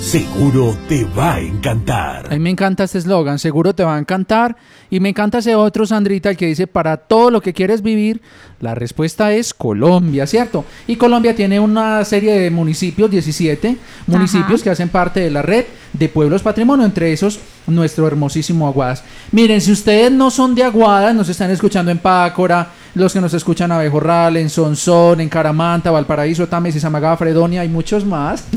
Seguro 0.00 0.74
te 0.88 1.04
va 1.04 1.34
a 1.34 1.40
encantar. 1.40 2.28
A 2.28 2.30
mí 2.30 2.38
me 2.38 2.48
encanta 2.48 2.84
este 2.84 2.96
eslogan, 2.96 3.38
seguro 3.38 3.74
te 3.74 3.84
va 3.84 3.96
a 3.96 3.98
encantar. 3.98 4.56
Y 4.88 5.00
me 5.00 5.10
encanta 5.10 5.36
ese 5.36 5.54
otro, 5.54 5.84
Sandrita, 5.84 6.30
el 6.30 6.38
que 6.38 6.46
dice, 6.46 6.66
para 6.66 6.96
todo 6.96 7.30
lo 7.30 7.42
que 7.42 7.52
quieres 7.52 7.82
vivir, 7.82 8.22
la 8.58 8.74
respuesta 8.74 9.34
es 9.34 9.52
Colombia, 9.52 10.26
¿cierto? 10.26 10.64
Y 10.86 10.96
Colombia 10.96 11.36
tiene 11.36 11.60
una 11.60 12.06
serie 12.06 12.40
de 12.40 12.50
municipios, 12.50 13.10
17 13.10 13.76
municipios 14.06 14.62
que 14.62 14.70
hacen 14.70 14.88
parte 14.88 15.20
de 15.20 15.30
la 15.30 15.42
red 15.42 15.66
de 15.92 16.08
pueblos 16.08 16.42
patrimonio, 16.42 16.86
entre 16.86 17.12
esos 17.12 17.38
nuestro 17.66 18.06
hermosísimo 18.06 18.66
Aguadas. 18.66 19.02
Miren, 19.32 19.60
si 19.60 19.72
ustedes 19.72 20.10
no 20.12 20.30
son 20.30 20.54
de 20.54 20.64
Aguadas, 20.64 21.14
nos 21.14 21.28
están 21.28 21.50
escuchando 21.50 21.90
en 21.90 21.98
Pácora, 21.98 22.68
los 22.94 23.12
que 23.12 23.20
nos 23.20 23.34
escuchan 23.34 23.72
a 23.72 23.76
Abejorral, 23.76 24.36
en 24.36 24.48
Sonsón, 24.50 25.20
en 25.20 25.28
Caramanta, 25.28 25.90
Valparaíso, 25.90 26.46
Tames, 26.46 26.76
Izamaga, 26.76 27.16
Fredonia 27.16 27.64
y 27.64 27.68
muchos 27.68 28.04
más. 28.04 28.44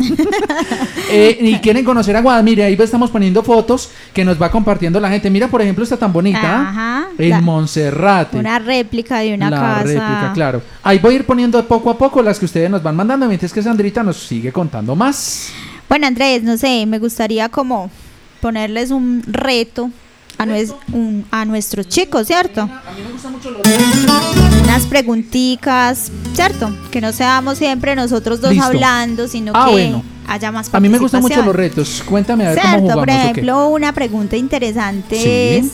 Eh, 1.10 1.38
y 1.40 1.56
quieren 1.60 1.86
conocer 1.86 2.18
Aguadas, 2.18 2.44
mire, 2.44 2.64
ahí 2.66 2.76
estamos 2.78 3.10
poniendo 3.10 3.42
fotos 3.42 3.90
que 4.14 4.26
nos 4.26 4.42
va 4.42 4.52
compartiendo 4.52 5.00
la 5.00 5.10
gente. 5.10 5.30
Mira, 5.30 5.48
por 5.48 5.62
ejemplo, 5.62 5.82
esta 5.86 5.96
tan 5.96 6.12
bonita, 6.12 6.70
Ajá. 6.70 7.08
en 7.18 7.30
La- 7.30 7.40
Monserrate. 7.42 8.38
Una 8.38 8.60
réplica 8.60 9.20
de 9.20 9.34
una 9.34 9.50
la 9.50 9.58
casa. 9.58 9.84
réplica, 9.84 10.32
claro. 10.34 10.62
Ahí 10.84 11.00
voy 11.00 11.14
a 11.14 11.16
ir 11.18 11.26
poniendo 11.26 11.66
poco 11.66 11.90
a 11.92 11.98
poco 11.98 12.22
las 12.22 12.38
que 12.40 12.44
ustedes 12.46 12.70
nos 12.70 12.84
van 12.84 12.98
mandando, 12.98 13.26
mientras 13.26 13.54
que 13.54 13.64
Sandrita 13.64 14.04
nos 14.04 14.18
sigue 14.18 14.52
contando 14.52 14.96
más. 14.98 15.50
Bueno, 15.88 16.08
Andrés, 16.08 16.44
no 16.44 16.58
sé, 16.58 16.86
me 16.86 17.00
gustaría 17.00 17.48
como 17.48 17.90
ponerles 18.48 18.92
un 18.92 19.24
reto 19.28 19.92
a, 20.38 20.46
nues- 20.46 20.74
un- 20.94 21.26
a 21.32 21.44
nuestros 21.44 21.86
chicos, 21.90 22.28
¿cierto? 22.28 22.70
Unas 24.64 24.86
preguntitas, 24.86 26.10
¿cierto? 26.34 26.74
Que 26.90 27.02
no 27.02 27.12
seamos 27.12 27.58
siempre 27.58 27.94
nosotros 27.98 28.40
dos 28.40 28.52
Listo. 28.52 28.66
hablando, 28.66 29.28
sino 29.28 29.52
Ah, 29.54 29.66
que 29.66 29.72
bueno. 29.72 30.04
haya 30.30 30.50
más 30.54 30.70
A 30.74 30.80
mí 30.80 30.88
me 30.88 30.98
gustan 30.98 31.22
mucho 31.22 31.42
los 31.44 31.54
retos. 31.54 32.02
Cuéntame 32.08 32.46
a 32.46 32.50
ver 32.52 32.58
cómo 32.60 32.70
Cierto, 32.70 32.82
jugamos. 32.84 33.02
por 33.02 33.10
ejemplo, 33.10 33.68
una 33.68 33.92
pregunta 33.92 34.38
interesante 34.38 35.18
Sí. 35.22 35.66
es 35.68 35.72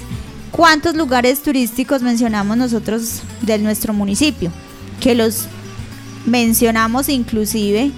¿cuántos 0.50 0.96
lugares 0.96 1.44
turísticos 1.44 2.02
mencionamos 2.02 2.58
nosotros 2.58 3.22
de 3.42 3.60
nuestro 3.60 3.94
municipio? 3.94 4.52
Que 5.00 5.14
los 5.14 5.46
mencionamos 6.26 7.08
inclusive 7.08 7.92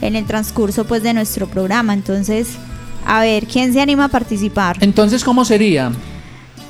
en 0.00 0.16
el 0.16 0.24
transcurso 0.24 0.84
pues 0.86 1.04
de 1.04 1.14
nuestro 1.14 1.46
programa. 1.46 1.92
Entonces, 1.94 2.48
a 3.08 3.22
ver, 3.22 3.46
¿quién 3.46 3.72
se 3.72 3.80
anima 3.80 4.04
a 4.04 4.08
participar? 4.08 4.76
Entonces, 4.80 5.24
¿cómo 5.24 5.44
sería? 5.44 5.90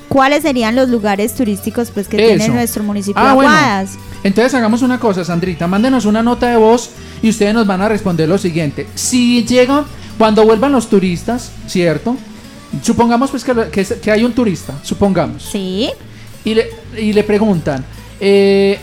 ¿Cuáles 0.09 0.43
serían 0.43 0.75
los 0.75 0.89
lugares 0.89 1.35
turísticos 1.35 1.91
pues 1.91 2.09
que 2.09 2.17
Eso. 2.17 2.37
tiene 2.39 2.55
nuestro 2.55 2.83
municipio 2.83 3.21
Ah, 3.23 3.29
de 3.31 3.35
bueno. 3.35 3.51
Aguadas? 3.51 3.99
Entonces 4.25 4.55
hagamos 4.55 4.81
una 4.83 4.99
cosa, 4.99 5.25
Sandrita, 5.25 5.67
mándenos 5.67 6.07
una 6.07 6.23
nota 6.23 6.49
de 6.51 6.57
voz 6.57 6.91
y 7.23 7.29
ustedes 7.29 7.53
nos 7.53 7.67
van 7.67 7.83
a 7.83 7.89
responder 7.89 8.29
lo 8.29 8.39
siguiente. 8.39 8.87
Si 8.95 9.45
llegan, 9.45 9.85
cuando 10.17 10.45
vuelvan 10.47 10.73
los 10.73 10.89
turistas, 10.89 11.51
¿cierto? 11.67 12.17
Supongamos 12.83 13.31
pues 13.31 13.45
que, 13.45 13.85
que, 14.01 14.11
hay 14.11 14.25
un 14.25 14.33
turista, 14.33 14.75
supongamos. 14.83 15.43
Sí. 15.43 15.91
Y 16.45 16.55
le, 16.55 16.69
y 16.99 17.13
le 17.13 17.23
preguntan, 17.25 17.85
eh, 18.21 18.79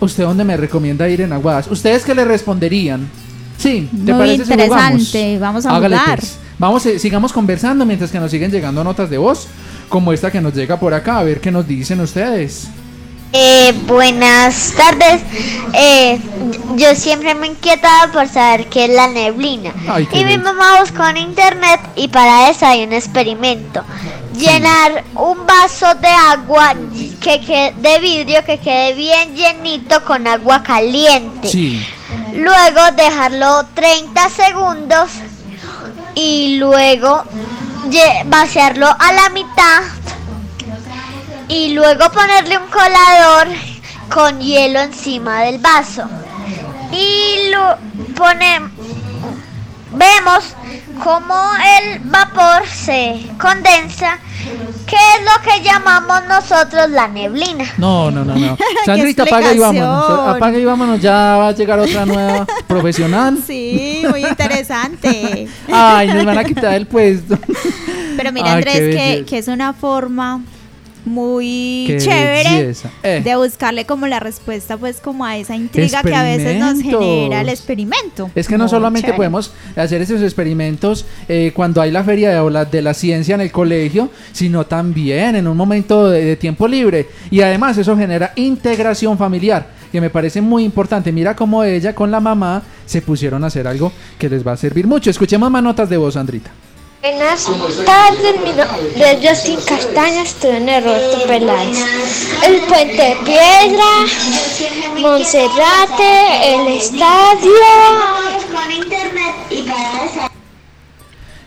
¿usted 0.00 0.24
dónde 0.24 0.44
me 0.44 0.56
recomienda 0.56 1.08
ir 1.08 1.22
en 1.22 1.32
Aguadas? 1.32 1.68
¿Ustedes 1.70 2.04
qué 2.04 2.14
le 2.14 2.24
responderían? 2.24 3.08
Sí, 3.56 3.88
¿te 3.90 4.12
Muy 4.12 4.20
parece 4.20 4.44
si 4.44 4.52
interesante, 4.52 5.38
vamos 5.40 5.66
a 5.66 5.74
Hágale, 5.76 5.98
jugar. 5.98 6.18
pues. 6.20 6.38
Vamos, 6.58 6.84
eh, 6.86 6.98
sigamos 6.98 7.32
conversando 7.32 7.86
mientras 7.86 8.10
que 8.10 8.18
nos 8.18 8.30
siguen 8.30 8.50
llegando 8.50 8.82
notas 8.82 9.08
de 9.10 9.18
voz, 9.18 9.46
como 9.88 10.12
esta 10.12 10.30
que 10.30 10.40
nos 10.40 10.54
llega 10.54 10.78
por 10.78 10.92
acá, 10.92 11.18
a 11.18 11.22
ver 11.24 11.40
qué 11.40 11.50
nos 11.50 11.66
dicen 11.66 12.00
ustedes. 12.00 12.68
Eh, 13.32 13.74
buenas 13.86 14.72
tardes. 14.74 15.20
Eh, 15.74 16.18
yo 16.76 16.94
siempre 16.94 17.34
me 17.34 17.46
he 17.46 17.50
inquietado 17.50 18.10
por 18.10 18.26
saber 18.26 18.66
qué 18.68 18.86
es 18.86 18.90
la 18.90 19.06
neblina. 19.06 19.72
Ay, 19.86 20.08
y 20.12 20.24
mi 20.24 20.38
mamá 20.38 20.80
buscó 20.80 21.06
en 21.06 21.18
internet 21.18 21.78
y 21.94 22.08
para 22.08 22.48
eso 22.50 22.64
hay 22.66 22.84
un 22.84 22.92
experimento. 22.94 23.84
Llenar 24.36 25.04
un 25.14 25.46
vaso 25.46 25.94
de 26.00 26.08
agua 26.08 26.74
que, 27.20 27.40
que- 27.40 27.74
de 27.80 27.98
vidrio 28.00 28.42
que 28.46 28.58
quede 28.58 28.94
bien 28.94 29.36
llenito 29.36 30.02
con 30.04 30.26
agua 30.26 30.62
caliente. 30.62 31.48
Sí. 31.48 31.84
Luego 32.34 32.80
dejarlo 32.96 33.66
30 33.74 34.28
segundos 34.30 35.10
y 36.18 36.56
luego 36.56 37.22
vaciarlo 38.26 38.88
a 38.88 39.12
la 39.12 39.28
mitad 39.30 39.82
y 41.46 41.74
luego 41.74 42.10
ponerle 42.10 42.58
un 42.58 42.66
colador 42.66 43.46
con 44.12 44.40
hielo 44.40 44.80
encima 44.80 45.42
del 45.42 45.58
vaso. 45.58 46.08
Y 46.90 47.50
lo 47.50 47.76
ponemos 48.16 48.72
vemos 49.92 50.54
cómo 51.02 51.34
el 51.80 52.00
vapor 52.00 52.66
se 52.66 53.26
condensa, 53.40 54.18
que 54.86 54.96
es 54.96 55.24
lo 55.24 55.42
que 55.42 55.62
llamamos 55.62 56.24
nosotros 56.28 56.90
la 56.90 57.08
neblina. 57.08 57.64
No, 57.76 58.10
no, 58.10 58.24
no, 58.24 58.34
no. 58.34 58.56
Sandrita, 58.86 59.22
apaga 59.24 59.52
y 59.52 59.58
vámonos. 59.58 60.36
Apaga 60.36 60.58
y 60.58 60.64
vámonos, 60.64 61.00
ya 61.00 61.36
va 61.36 61.48
a 61.48 61.52
llegar 61.52 61.78
otra 61.78 62.06
nueva 62.06 62.46
profesional. 62.66 63.38
Sí, 63.46 64.02
muy 64.08 64.24
interesante. 64.24 65.48
Ay, 65.72 66.08
nos 66.08 66.24
van 66.24 66.38
a 66.38 66.44
quitar 66.44 66.74
el 66.74 66.86
puesto. 66.86 67.38
Pero 68.16 68.32
mira, 68.32 68.52
Ay, 68.52 68.54
Andrés, 68.56 69.24
que 69.26 69.38
es 69.38 69.48
una 69.48 69.72
forma 69.72 70.42
muy 71.08 71.84
Qué 71.86 71.98
chévere. 71.98 72.72
Eh. 73.02 73.22
de 73.24 73.36
buscarle 73.36 73.84
como 73.84 74.06
la 74.06 74.20
respuesta 74.20 74.76
pues 74.76 75.00
como 75.00 75.24
a 75.24 75.36
esa 75.36 75.56
intriga 75.56 76.02
que 76.02 76.14
a 76.14 76.22
veces 76.22 76.58
nos 76.58 76.80
genera 76.80 77.40
el 77.40 77.48
experimento. 77.48 78.30
Es 78.34 78.46
que 78.46 78.56
no 78.56 78.64
Muy 78.64 78.70
solamente 78.70 79.06
chévere. 79.06 79.16
podemos 79.16 79.52
hacer 79.76 80.02
esos 80.02 80.22
experimentos 80.22 81.04
eh, 81.28 81.52
cuando 81.54 81.80
hay 81.80 81.90
la 81.90 82.04
feria 82.04 82.30
de 82.42 82.50
la, 82.50 82.64
de 82.64 82.82
la 82.82 82.94
ciencia 82.94 83.34
en 83.34 83.40
el 83.40 83.50
colegio, 83.52 84.10
sino 84.32 84.66
también 84.66 85.36
en 85.36 85.48
un 85.48 85.56
momento 85.56 86.08
de, 86.10 86.24
de 86.24 86.36
tiempo 86.36 86.68
libre. 86.68 87.08
Y 87.30 87.40
además 87.40 87.76
eso 87.78 87.96
genera 87.96 88.32
integración 88.36 89.16
familiar. 89.18 89.66
que 89.90 90.00
me 90.00 90.10
parece 90.10 90.42
muy 90.42 90.64
importante. 90.64 91.10
Mira 91.12 91.34
cómo 91.34 91.64
ella 91.64 91.94
con 91.94 92.10
la 92.10 92.20
mamá 92.20 92.62
se 92.84 93.00
pusieron 93.00 93.42
a 93.44 93.46
hacer 93.46 93.66
algo 93.66 93.90
que 94.18 94.28
les 94.28 94.46
va 94.46 94.52
a 94.52 94.56
servir 94.56 94.86
mucho. 94.86 95.08
Escuchemos 95.10 95.50
más 95.50 95.62
notas 95.62 95.88
de 95.88 95.96
voz, 95.96 96.14
Sandrita. 96.14 96.50
Buenas 97.10 97.46
tardes, 97.86 98.34
mi 98.44 98.50
nombre 98.50 99.12
es 99.12 99.26
Justin 99.26 99.58
Castaña, 99.66 100.22
estoy 100.24 100.56
en 100.56 100.68
el 100.68 100.84
Roberto 100.84 101.26
Peláez. 101.26 101.78
El 102.46 102.60
Puente 102.60 103.02
de 103.02 103.16
Piedra, 103.24 104.04
Monserrate, 105.00 106.54
el 106.54 106.76
estadio. 106.76 107.50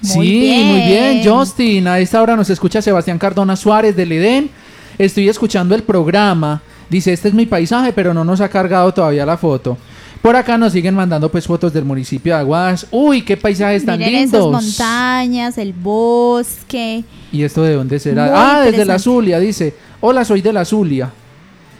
sí, 0.01 0.63
muy 0.65 0.81
bien, 0.81 1.23
Justin. 1.23 1.87
A 1.87 1.99
esta 1.99 2.19
hora 2.23 2.35
nos 2.35 2.49
escucha 2.49 2.81
Sebastián 2.81 3.19
Cardona 3.19 3.55
Suárez 3.55 3.95
del 3.95 4.13
Edén. 4.13 4.49
Estoy 4.97 5.29
escuchando 5.29 5.75
el 5.75 5.83
programa. 5.83 6.63
Dice, 6.89 7.13
este 7.13 7.27
es 7.27 7.35
mi 7.35 7.45
paisaje, 7.45 7.93
pero 7.93 8.15
no 8.15 8.25
nos 8.25 8.41
ha 8.41 8.49
cargado 8.49 8.91
todavía 8.95 9.27
la 9.27 9.37
foto. 9.37 9.77
Por 10.21 10.35
acá 10.35 10.57
nos 10.57 10.73
siguen 10.73 10.93
mandando 10.93 11.31
pues 11.31 11.47
fotos 11.47 11.73
del 11.73 11.83
municipio 11.83 12.33
de 12.35 12.39
Aguas. 12.39 12.85
Uy, 12.91 13.23
qué 13.23 13.35
paisajes 13.37 13.83
tan 13.85 13.97
Miren 13.97 14.15
esas 14.25 14.41
lindos. 14.41 14.63
montañas, 14.63 15.57
el 15.57 15.73
bosque. 15.73 17.03
¿Y 17.31 17.43
esto 17.43 17.63
de 17.63 17.73
dónde 17.73 17.99
será? 17.99 18.25
Muy 18.25 18.33
ah, 18.35 18.61
desde 18.63 18.85
la. 18.85 18.99
Zulia, 18.99 19.39
dice. 19.39 19.73
Hola, 19.99 20.23
soy 20.23 20.41
de 20.41 20.53
la 20.53 20.63
Zulia. 20.63 21.11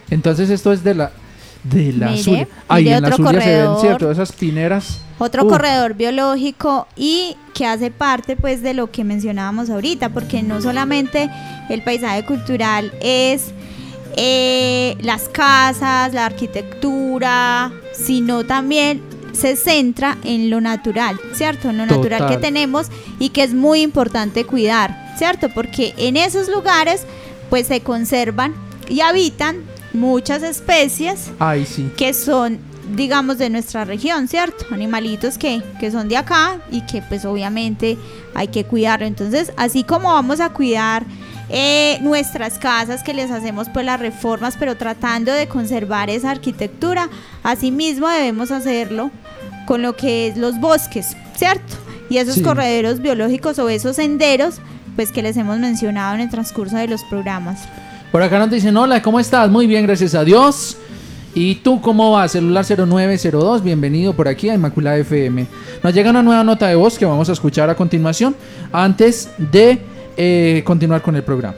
Entonces 0.10 0.50
esto 0.50 0.74
es 0.74 0.84
de 0.84 0.96
la 0.96 1.12
de 1.64 1.94
la 1.94 2.08
Mire, 2.10 2.24
Zulia. 2.24 2.48
Ahí 2.68 2.90
en 2.90 3.02
la 3.04 3.12
Zulia 3.12 3.32
se 3.32 3.38
ven, 3.38 3.56
corredor. 3.66 3.82
¿cierto? 3.82 4.12
Esas 4.12 4.32
pineras. 4.32 5.02
Otro 5.20 5.46
Uh, 5.46 5.48
corredor 5.48 5.94
biológico 5.94 6.88
y 6.96 7.36
que 7.54 7.68
hace 7.68 7.92
parte 7.92 8.36
pues 8.36 8.64
de 8.64 8.74
lo 8.74 8.90
que 8.90 9.04
mencionábamos 9.04 9.70
ahorita, 9.70 10.10
porque 10.10 10.42
no 10.42 10.60
solamente 10.62 11.30
el 11.70 11.84
paisaje 11.84 12.26
cultural 12.26 12.92
es 13.02 13.52
eh, 14.18 14.98
las 15.02 15.30
casas, 15.30 16.14
la 16.14 16.26
arquitectura, 16.26 17.72
sino 17.94 18.46
también 18.46 19.02
se 19.34 19.56
centra 19.56 20.18
en 20.24 20.50
lo 20.50 20.62
natural, 20.62 21.20
¿cierto? 21.34 21.70
En 21.70 21.78
lo 21.78 21.86
natural 21.86 22.28
que 22.28 22.38
tenemos 22.38 22.88
y 23.20 23.30
que 23.30 23.44
es 23.44 23.54
muy 23.54 23.82
importante 23.82 24.46
cuidar, 24.46 25.14
¿cierto? 25.18 25.50
Porque 25.54 25.94
en 25.98 26.18
esos 26.18 26.50
lugares 26.50 27.06
pues 27.50 27.68
se 27.68 27.82
conservan 27.82 28.54
y 28.90 29.02
habitan 29.02 29.64
muchas 29.94 30.44
especies 30.44 31.32
Ay, 31.40 31.66
sí. 31.66 31.92
que 31.98 32.14
son, 32.14 32.60
digamos, 32.96 33.38
de 33.38 33.50
nuestra 33.50 33.86
región, 33.86 34.28
¿cierto? 34.28 34.66
Animalitos 34.72 35.38
que, 35.38 35.62
que 35.80 35.92
son 35.92 36.08
de 36.08 36.18
acá 36.18 36.60
y 36.72 36.86
que 36.86 37.02
pues 37.02 37.26
obviamente 37.26 37.98
hay 38.34 38.48
que 38.48 38.64
cuidarlo. 38.64 39.06
Entonces, 39.06 39.52
así 39.58 39.84
como 39.84 40.14
vamos 40.14 40.40
a 40.40 40.50
cuidar 40.50 41.06
eh, 41.54 42.00
nuestras 42.02 42.58
casas, 42.58 43.04
que 43.04 43.14
les 43.14 43.30
hacemos 43.30 43.68
pues 43.70 43.86
las 43.86 44.00
reformas, 44.00 44.56
pero 44.58 44.78
tratando 44.78 45.32
de 45.34 45.48
conservar 45.48 46.10
esa 46.10 46.32
arquitectura, 46.32 47.10
asimismo 47.44 48.08
debemos 48.08 48.52
hacerlo 48.52 49.12
con 49.68 49.82
lo 49.82 49.96
que 49.96 50.28
es 50.28 50.38
los 50.38 50.60
bosques, 50.60 51.16
¿cierto? 51.36 51.74
Y 52.10 52.18
esos 52.18 52.36
Sí. 52.36 52.42
correderos 52.42 53.02
biológicos 53.02 53.60
o 53.60 53.70
esos 53.70 53.98
senderos, 53.98 54.56
pues 54.96 55.12
que 55.12 55.22
les 55.22 55.38
hemos 55.38 55.60
mencionado 55.60 56.16
en 56.16 56.22
el 56.22 56.30
transcurso 56.30 56.78
de 56.78 56.88
los 56.88 57.04
programas. 57.06 57.60
Por 58.12 58.22
acá 58.22 58.40
nos 58.40 58.50
dicen, 58.52 58.76
hola, 58.76 59.02
¿cómo 59.02 59.20
estás? 59.20 59.50
Muy 59.50 59.68
bien, 59.68 59.86
gracias 59.86 60.16
a 60.16 60.24
Dios. 60.24 60.78
¿Y 61.34 61.56
tú 61.56 61.80
cómo 61.80 62.12
vas? 62.12 62.34
Celular 62.34 62.66
0902, 62.66 63.64
bienvenido 63.64 64.14
por 64.14 64.28
aquí 64.28 64.50
a 64.50 64.54
Inmaculada 64.56 64.98
FM. 64.98 65.48
Nos 65.82 65.94
llega 65.94 66.10
una 66.10 66.22
nueva 66.22 66.44
nota 66.44 66.68
de 66.68 66.76
voz 66.76 66.98
que 66.98 67.06
vamos 67.06 67.30
a 67.30 67.32
escuchar 67.32 67.70
a 67.70 67.76
continuación 67.76 68.36
antes 68.74 69.30
de 69.38 69.82
eh, 70.18 70.62
continuar 70.66 71.02
con 71.02 71.16
el 71.16 71.24
programa. 71.24 71.58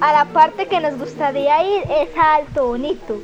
A 0.00 0.12
la 0.12 0.24
parte 0.26 0.66
que 0.66 0.80
nos 0.80 0.98
gustaría 0.98 1.62
ir 1.76 1.82
es 1.84 2.16
a 2.16 2.36
Alto 2.36 2.66
Bonito. 2.68 3.20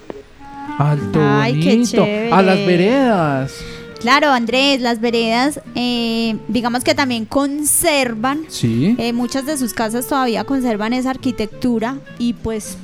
Alto 0.79 1.20
Ay, 1.23 1.61
qué 1.61 1.70
bonito. 1.77 2.35
A 2.35 2.43
las 2.43 2.57
veredas. 2.66 3.55
Claro, 4.01 4.31
Andrés, 4.31 4.81
las 4.81 5.01
veredas, 5.01 5.61
eh, 5.77 6.37
digamos 6.49 6.83
que 6.83 6.95
también 6.95 7.25
conservan, 7.25 8.47
Sí. 8.49 8.97
eh, 8.99 9.12
muchas 9.12 9.47
de 9.47 9.57
sus 9.57 9.75
casas 9.75 10.09
todavía 10.09 10.43
conservan 10.45 10.93
esa 10.93 11.11
arquitectura 11.11 11.99
y 12.18 12.33
pues 12.33 12.77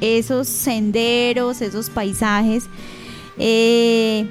esos 0.00 0.46
senderos, 0.48 1.60
esos 1.60 1.90
paisajes 1.90 2.64
eh, 3.38 4.26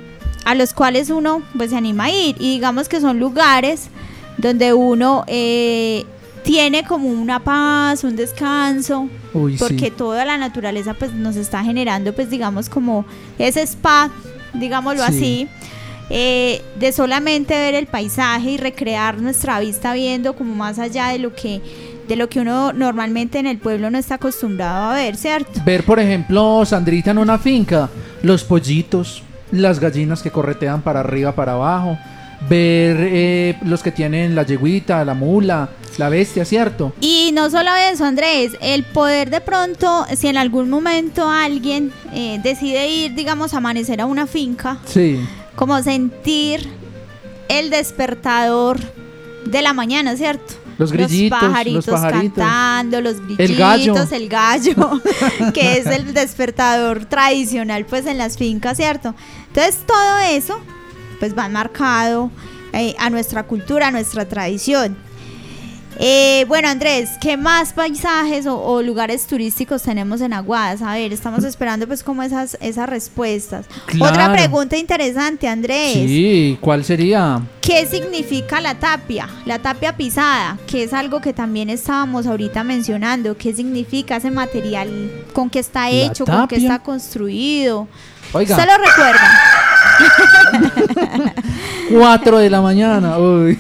a 0.45 0.55
los 0.55 0.74
cuales 0.74 1.10
uno 1.10 1.41
pues 1.57 1.72
se 1.72 1.78
anima 1.78 2.05
a 2.05 2.12
ir 2.12 2.36
y 2.39 2.51
digamos 2.53 2.88
que 2.89 3.01
son 3.01 3.20
lugares 3.20 3.89
donde 4.38 4.74
uno 4.74 5.26
eh, 5.28 6.05
tiene 6.43 6.83
como 6.83 7.07
una 7.09 7.43
paz, 7.43 8.03
un 8.03 8.15
descanso, 8.15 9.07
Uy, 9.33 9.53
sí. 9.53 9.59
porque 9.59 9.91
toda 9.91 10.25
la 10.25 10.37
naturaleza 10.37 10.93
pues 10.93 11.13
nos 11.13 11.35
está 11.35 11.63
generando 11.63 12.13
pues 12.13 12.29
digamos 12.29 12.69
como 12.69 13.05
ese 13.37 13.61
spa, 13.63 14.09
digámoslo 14.53 15.03
Sí. 15.03 15.07
así, 15.09 15.47
eh, 16.09 16.61
de 16.79 16.91
solamente 16.91 17.53
ver 17.53 17.75
el 17.75 17.85
paisaje 17.87 18.51
y 18.51 18.57
recrear 18.57 19.21
nuestra 19.21 19.59
vista 19.59 19.93
viendo 19.93 20.35
como 20.35 20.55
más 20.55 20.79
allá 20.79 21.09
de 21.09 21.19
lo 21.19 21.35
que 21.35 21.61
de 22.07 22.15
lo 22.15 22.27
que 22.27 22.39
uno 22.39 22.73
normalmente 22.73 23.37
en 23.37 23.45
el 23.45 23.59
pueblo 23.59 23.91
no 23.91 23.99
está 23.99 24.15
acostumbrado 24.15 24.89
a 24.89 24.95
ver, 24.95 25.15
¿cierto? 25.15 25.61
Ver, 25.63 25.83
por 25.83 25.99
ejemplo, 25.99 26.65
Sandrita 26.65 27.11
en 27.11 27.19
una 27.19 27.37
finca, 27.37 27.87
los 28.23 28.43
pollitos, 28.43 29.21
las 29.51 29.79
gallinas 29.79 30.23
que 30.23 30.31
corretean 30.31 30.81
para 30.81 31.01
arriba, 31.01 31.33
para 31.35 31.51
abajo. 31.51 31.99
Ver 32.49 32.97
eh, 33.01 33.57
los 33.63 33.83
que 33.83 33.91
tienen 33.91 34.33
la 34.33 34.41
yeguita, 34.43 35.05
la 35.05 35.13
mula, 35.13 35.69
la 36.00 36.10
bestia, 36.10 36.45
¿cierto? 36.45 36.93
Y 37.02 37.32
no 37.34 37.50
solo 37.50 37.70
eso, 37.91 38.06
Andrés, 38.06 38.54
el 38.62 38.84
poder 38.84 39.30
de 39.30 39.41
pronto, 39.41 40.06
si 40.16 40.28
en 40.28 40.38
algún 40.38 40.70
momento 40.70 41.30
alguien 41.30 41.91
eh, 42.14 42.39
decide 42.41 42.88
ir, 42.89 43.14
digamos, 43.14 43.54
a 43.54 43.58
amanecer 43.58 44.02
a 44.02 44.06
una 44.06 44.26
finca, 44.26 44.80
Sí. 44.86 45.20
como 45.56 45.82
sentir 45.84 46.68
el 47.50 47.70
despertador 47.70 48.80
de 49.45 49.62
la 49.62 49.74
mañana, 49.74 50.16
¿cierto? 50.16 50.54
Los 50.78 50.93
grillitos, 50.93 51.41
los 51.41 51.50
pajaritos, 51.52 51.86
pajaritos. 51.86 52.36
cantando, 52.38 53.02
los 53.02 53.18
grillitos, 53.20 53.50
El 53.50 53.56
gallo. 53.58 53.95
el 54.12 54.30
gallo, 54.30 55.02
que 55.54 55.78
es 55.80 55.86
el 55.86 56.14
despertador 56.14 57.06
tradicional 57.06 57.86
pues 57.86 58.06
en 58.06 58.18
las 58.18 58.38
fincas, 58.38 58.78
¿cierto? 58.78 59.14
Entonces 59.47 59.80
todo 59.86 60.20
eso 60.32 60.58
pues 61.20 61.38
va 61.38 61.50
marcado 61.50 62.32
eh, 62.72 62.95
a 62.97 63.10
nuestra 63.10 63.43
cultura, 63.43 63.88
a 63.88 63.91
nuestra 63.91 64.26
tradición. 64.30 64.95
Eh, 66.02 66.45
bueno, 66.47 66.70
Andrés, 66.70 67.10
¿qué 67.20 67.36
más 67.36 67.74
paisajes 67.74 68.45
o, 68.45 68.58
o 68.58 68.82
lugares 68.82 69.28
turísticos 69.28 69.84
tenemos 69.84 70.22
en 70.22 70.32
Aguadas? 70.32 70.82
A 70.82 70.93
ver, 70.93 71.12
estamos 71.12 71.43
esperando 71.43 71.88
pues 71.88 72.04
como 72.04 72.24
esas, 72.24 72.58
esas 72.62 72.88
respuestas. 72.88 73.66
Otra 74.00 74.32
pregunta 74.32 74.78
interesante, 74.78 75.50
Andrés. 75.50 75.93
Sí, 75.95 76.58
¿cuál 76.62 76.86
sería? 76.86 77.41
¿Qué 77.60 77.86
significa 77.86 78.62
la 78.62 78.76
tapia? 78.76 79.28
La 79.45 79.60
tapia 79.60 79.97
pisada, 79.97 80.58
que 80.68 80.84
es 80.84 80.93
algo 80.93 81.20
que 81.20 81.34
también 81.34 81.70
estábamos 81.70 82.28
ahorita 82.28 82.64
mencionando. 82.64 83.36
¿Qué 83.36 83.54
significa 83.54 84.16
ese 84.16 84.32
material? 84.32 85.12
¿Con 85.34 85.50
qué 85.50 85.60
está 85.60 85.89
hecho? 85.89 86.26
¿Con 86.26 86.47
qué 86.47 86.56
está 86.56 86.80
construido? 86.80 87.89
Oiga. 88.32 88.56
¿Se 88.56 88.66
lo 88.66 88.78
recuerdan? 88.78 89.32
4 91.91 92.38
de 92.39 92.50
la 92.50 92.62
mañana. 92.62 93.18
Uy. 93.18 93.60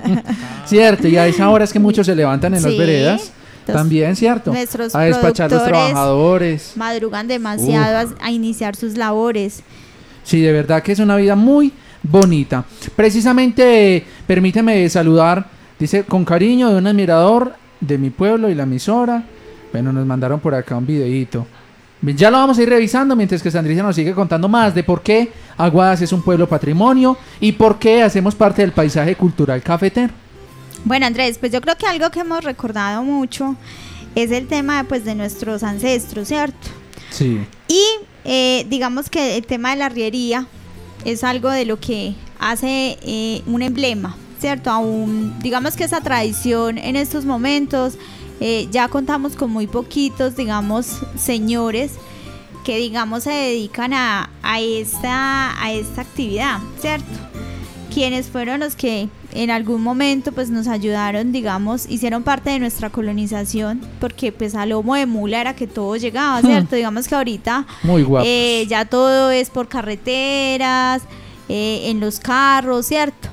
cierto, 0.66 1.08
y 1.08 1.16
a 1.16 1.26
esa 1.26 1.48
hora 1.50 1.64
es 1.64 1.72
que 1.72 1.78
muchos 1.78 2.06
se 2.06 2.14
levantan 2.14 2.54
en 2.54 2.62
las 2.62 2.76
veredas. 2.76 3.32
También, 3.66 4.16
¿cierto? 4.16 4.52
nuestros 4.52 4.94
a 4.94 5.02
despachar 5.02 5.50
los 5.50 5.62
trabajadores. 5.62 6.72
Madrugan 6.76 7.28
demasiado 7.28 8.08
a, 8.20 8.26
a 8.26 8.30
iniciar 8.32 8.74
sus 8.74 8.96
labores. 8.96 9.62
Sí, 10.24 10.40
de 10.40 10.52
verdad 10.52 10.82
que 10.82 10.92
es 10.92 10.98
una 10.98 11.16
vida 11.16 11.36
muy 11.36 11.72
bonita. 12.02 12.64
Precisamente, 12.96 14.04
permíteme 14.26 14.88
saludar, 14.88 15.46
dice, 15.78 16.04
con 16.04 16.24
cariño 16.24 16.70
de 16.70 16.76
un 16.76 16.86
admirador 16.86 17.54
de 17.80 17.98
mi 17.98 18.10
pueblo 18.10 18.48
y 18.48 18.54
la 18.54 18.64
emisora. 18.64 19.22
Bueno, 19.72 19.92
nos 19.92 20.04
mandaron 20.06 20.40
por 20.40 20.54
acá 20.54 20.76
un 20.76 20.86
videíto. 20.86 21.46
Ya 22.02 22.30
lo 22.30 22.38
vamos 22.38 22.58
a 22.58 22.62
ir 22.62 22.68
revisando 22.68 23.14
mientras 23.14 23.42
que 23.42 23.50
Sandrita 23.50 23.82
nos 23.82 23.94
sigue 23.94 24.14
contando 24.14 24.48
más 24.48 24.74
de 24.74 24.82
por 24.82 25.02
qué 25.02 25.32
Aguadas 25.58 26.00
es 26.00 26.12
un 26.12 26.22
pueblo 26.22 26.48
patrimonio 26.48 27.18
y 27.40 27.52
por 27.52 27.78
qué 27.78 28.02
hacemos 28.02 28.34
parte 28.34 28.62
del 28.62 28.72
paisaje 28.72 29.14
cultural 29.14 29.62
cafetero. 29.62 30.12
Bueno, 30.84 31.06
Andrés, 31.06 31.36
pues 31.36 31.52
yo 31.52 31.60
creo 31.60 31.76
que 31.76 31.86
algo 31.86 32.10
que 32.10 32.20
hemos 32.20 32.42
recordado 32.42 33.02
mucho 33.02 33.54
es 34.14 34.30
el 34.30 34.46
tema 34.46 34.84
pues, 34.88 35.04
de 35.04 35.14
nuestros 35.14 35.62
ancestros, 35.62 36.28
¿cierto? 36.28 36.68
Sí. 37.10 37.40
Y 37.68 37.82
eh, 38.24 38.66
digamos 38.70 39.10
que 39.10 39.36
el 39.36 39.44
tema 39.44 39.70
de 39.70 39.76
la 39.76 39.86
arriería 39.86 40.46
es 41.04 41.22
algo 41.22 41.50
de 41.50 41.66
lo 41.66 41.78
que 41.78 42.14
hace 42.38 42.98
eh, 43.02 43.42
un 43.46 43.60
emblema, 43.60 44.16
¿cierto? 44.40 44.70
Aún, 44.70 45.38
digamos 45.40 45.76
que 45.76 45.84
esa 45.84 46.00
tradición 46.00 46.78
en 46.78 46.96
estos 46.96 47.26
momentos 47.26 47.98
eh, 48.40 48.68
ya 48.70 48.88
contamos 48.88 49.36
con 49.36 49.50
muy 49.50 49.66
poquitos, 49.66 50.36
digamos, 50.36 51.00
señores 51.16 51.92
que 52.64 52.76
digamos 52.76 53.22
se 53.24 53.30
dedican 53.30 53.94
a, 53.94 54.28
a 54.42 54.60
esta, 54.60 55.62
a 55.62 55.72
esta 55.72 56.02
actividad, 56.02 56.58
¿cierto? 56.78 57.06
Quienes 57.92 58.26
fueron 58.28 58.60
los 58.60 58.76
que 58.76 59.08
en 59.32 59.50
algún 59.50 59.82
momento 59.82 60.32
pues 60.32 60.50
nos 60.50 60.68
ayudaron, 60.68 61.32
digamos, 61.32 61.88
hicieron 61.88 62.22
parte 62.22 62.50
de 62.50 62.58
nuestra 62.58 62.90
colonización, 62.90 63.80
porque 63.98 64.30
pues 64.30 64.54
a 64.54 64.66
lomo 64.66 64.94
de 64.94 65.06
mula 65.06 65.40
era 65.40 65.56
que 65.56 65.66
todo 65.66 65.96
llegaba, 65.96 66.40
Hmm. 66.42 66.46
¿cierto? 66.46 66.76
Digamos 66.76 67.08
que 67.08 67.14
ahorita 67.14 67.66
Muy 67.82 68.06
eh, 68.24 68.66
ya 68.68 68.84
todo 68.84 69.30
es 69.30 69.48
por 69.50 69.68
carreteras, 69.68 71.02
eh, 71.48 71.90
en 71.90 71.98
los 71.98 72.20
carros, 72.20 72.86
¿cierto? 72.86 73.29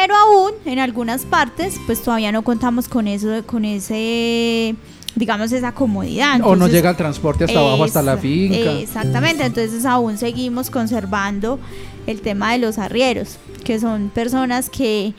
Pero 0.00 0.16
aún 0.16 0.52
en 0.64 0.78
algunas 0.78 1.26
partes 1.26 1.78
pues 1.84 2.02
todavía 2.02 2.32
no 2.32 2.40
contamos 2.40 2.88
con 2.88 3.06
eso, 3.06 3.28
con 3.44 3.66
ese, 3.66 4.74
digamos, 5.14 5.52
esa 5.52 5.72
comodidad. 5.72 6.40
o 6.42 6.56
no 6.56 6.68
llega 6.68 6.88
el 6.88 6.96
transporte 6.96 7.44
hasta 7.44 7.58
abajo, 7.58 7.84
hasta 7.84 8.00
la 8.00 8.16
finca. 8.16 8.72
Exactamente, 8.72 9.44
entonces 9.44 9.84
aún 9.84 10.16
seguimos 10.16 10.70
conservando 10.70 11.58
el 12.06 12.22
tema 12.22 12.52
de 12.52 12.60
los 12.60 12.78
arrieros, 12.78 13.36
que 13.62 13.78
son 13.78 14.08
personas 14.08 14.70
que, 14.70 15.12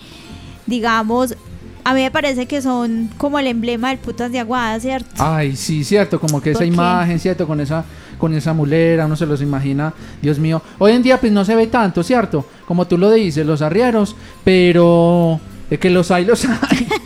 digamos, 0.65 1.36
a 1.84 1.93
mí 1.93 2.01
me 2.01 2.11
parece 2.11 2.45
que 2.45 2.61
son 2.61 3.09
como 3.17 3.39
el 3.39 3.47
emblema 3.47 3.89
del 3.89 3.97
putas 3.97 4.32
de 4.32 4.39
Aguada, 4.39 4.79
¿cierto? 4.79 5.09
Ay, 5.17 5.55
sí, 5.55 5.84
cierto, 5.84 6.19
como 6.19 6.41
que 6.41 6.51
esa 6.51 6.65
imagen, 6.65 7.19
cierto, 7.19 7.47
con 7.47 7.59
esa 7.59 7.84
con 8.17 8.36
esa 8.36 8.53
mulera, 8.53 9.07
uno 9.07 9.15
se 9.15 9.25
los 9.25 9.41
imagina, 9.41 9.93
Dios 10.21 10.38
mío. 10.38 10.61
Hoy 10.77 10.91
en 10.91 11.01
día 11.01 11.19
pues 11.19 11.32
no 11.32 11.43
se 11.43 11.55
ve 11.55 11.67
tanto, 11.67 12.03
cierto, 12.03 12.45
como 12.67 12.86
tú 12.86 12.97
lo 12.97 13.09
dices, 13.09 13.45
los 13.45 13.63
arrieros, 13.63 14.15
pero 14.43 15.39
es 15.71 15.79
que 15.79 15.89
los 15.89 16.11
hay, 16.11 16.25
los 16.25 16.45
hay. 16.45 16.88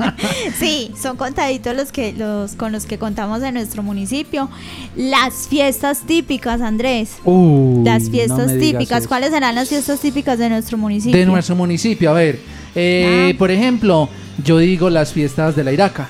Sí, 0.58 0.92
son 1.00 1.16
contaditos 1.16 1.74
los 1.74 1.92
que 1.92 2.12
los 2.12 2.54
con 2.54 2.72
los 2.72 2.86
que 2.86 2.98
contamos 2.98 3.42
en 3.42 3.54
nuestro 3.54 3.82
municipio. 3.82 4.48
Las 4.96 5.48
fiestas 5.48 6.00
típicas, 6.06 6.60
Andrés. 6.60 7.16
Uy, 7.24 7.84
las 7.84 8.10
fiestas 8.10 8.58
típicas. 8.58 9.06
¿Cuáles 9.06 9.30
serán 9.30 9.54
las 9.54 9.68
fiestas 9.68 10.00
típicas 10.00 10.38
de 10.38 10.48
nuestro 10.48 10.78
municipio? 10.78 11.18
De 11.18 11.26
nuestro 11.26 11.56
municipio, 11.56 12.10
a 12.10 12.14
ver, 12.14 12.40
eh, 12.74 13.34
por 13.38 13.50
ejemplo, 13.50 14.08
yo 14.44 14.58
digo 14.58 14.90
las 14.90 15.12
fiestas 15.12 15.56
de 15.56 15.64
la 15.64 15.72
Iraca. 15.72 16.08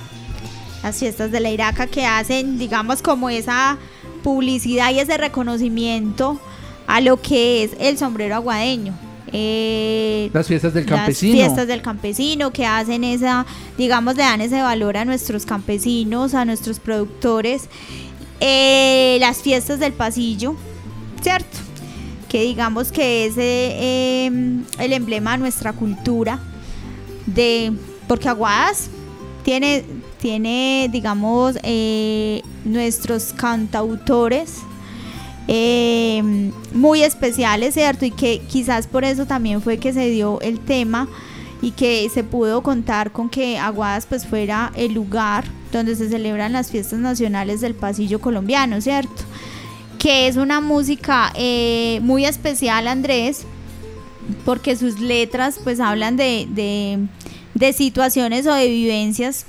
las 0.83 0.99
fiestas 0.99 1.31
de 1.31 1.41
la 1.41 1.51
Iraca 1.51 1.87
que 1.87 2.07
hacen, 2.07 2.59
digamos, 2.59 3.03
como 3.03 3.31
esa 3.31 3.79
publicidad 4.23 4.91
y 4.93 5.01
ese 5.01 5.17
reconocimiento 5.17 6.41
a 6.87 7.01
lo 7.01 7.21
que 7.21 7.65
es 7.65 7.73
el 7.79 7.99
sombrero 7.99 8.35
aguadeño. 8.35 8.95
Eh, 9.33 10.29
Las 10.33 10.49
fiestas 10.49 10.75
del 10.75 10.87
campesino. 10.87 11.37
Las 11.37 11.45
fiestas 11.47 11.69
del 11.69 11.83
campesino 11.83 12.51
que 12.53 12.67
hacen 12.67 13.05
esa, 13.05 13.47
digamos, 13.79 14.17
le 14.17 14.23
dan 14.23 14.41
ese 14.41 14.61
valor 14.61 14.97
a 14.97 15.05
nuestros 15.05 15.47
campesinos, 15.47 16.35
a 16.35 16.45
nuestros 16.45 16.81
productores. 16.81 17.69
Eh, 18.41 19.19
las 19.21 19.39
fiestas 19.39 19.79
del 19.79 19.93
pasillo, 19.93 20.57
¿cierto? 21.23 21.59
Que 22.29 22.43
digamos 22.43 22.91
que 22.91 23.27
es 23.27 23.37
eh, 23.37 24.25
em, 24.27 24.65
el 24.79 24.93
emblema 24.93 25.33
de 25.33 25.39
nuestra 25.39 25.73
cultura. 25.75 26.41
De, 27.35 27.73
porque 28.07 28.29
Aguadas 28.29 28.91
tiene, 29.43 29.85
tiene 30.21 30.89
digamos, 30.91 31.57
eh, 31.63 32.43
nuestros 32.65 33.33
cantautores 33.33 34.59
eh, 35.49 36.53
muy 36.73 37.03
especiales, 37.03 37.75
¿cierto? 37.75 38.05
Y 38.05 38.13
que 38.13 38.41
quizás 38.49 38.87
por 38.87 39.05
eso 39.05 39.27
también 39.27 39.61
fue 39.61 39.79
que 39.79 39.93
se 39.93 40.09
dio 40.09 40.41
el 40.41 40.61
tema 40.61 41.09
y 41.63 41.73
que 41.73 42.09
se 42.13 42.25
pudo 42.25 42.63
contar 42.63 43.11
con 43.13 43.29
que 43.29 43.59
Aguadas 43.59 44.07
pues 44.07 44.27
fuera 44.27 44.73
el 44.77 44.95
lugar 44.95 45.45
donde 45.73 45.97
se 45.97 46.09
celebran 46.09 46.53
las 46.53 46.71
fiestas 46.71 47.01
nacionales 47.01 47.61
del 47.61 47.75
pasillo 47.75 48.21
colombiano, 48.21 48.81
¿cierto? 48.81 49.25
Que 49.99 50.29
es 50.29 50.37
una 50.37 50.61
música 50.61 51.33
eh, 51.35 51.99
muy 52.03 52.25
especial, 52.25 52.89
Andrés, 52.89 53.45
porque 54.45 54.77
sus 54.77 55.01
letras 55.01 55.61
pues 55.63 55.81
hablan 55.81 56.17
de, 56.17 56.47
de, 56.51 56.99
de 57.55 57.73
situaciones 57.73 58.47
o 58.47 58.55
de 58.55 58.69
vivencias 58.69 59.47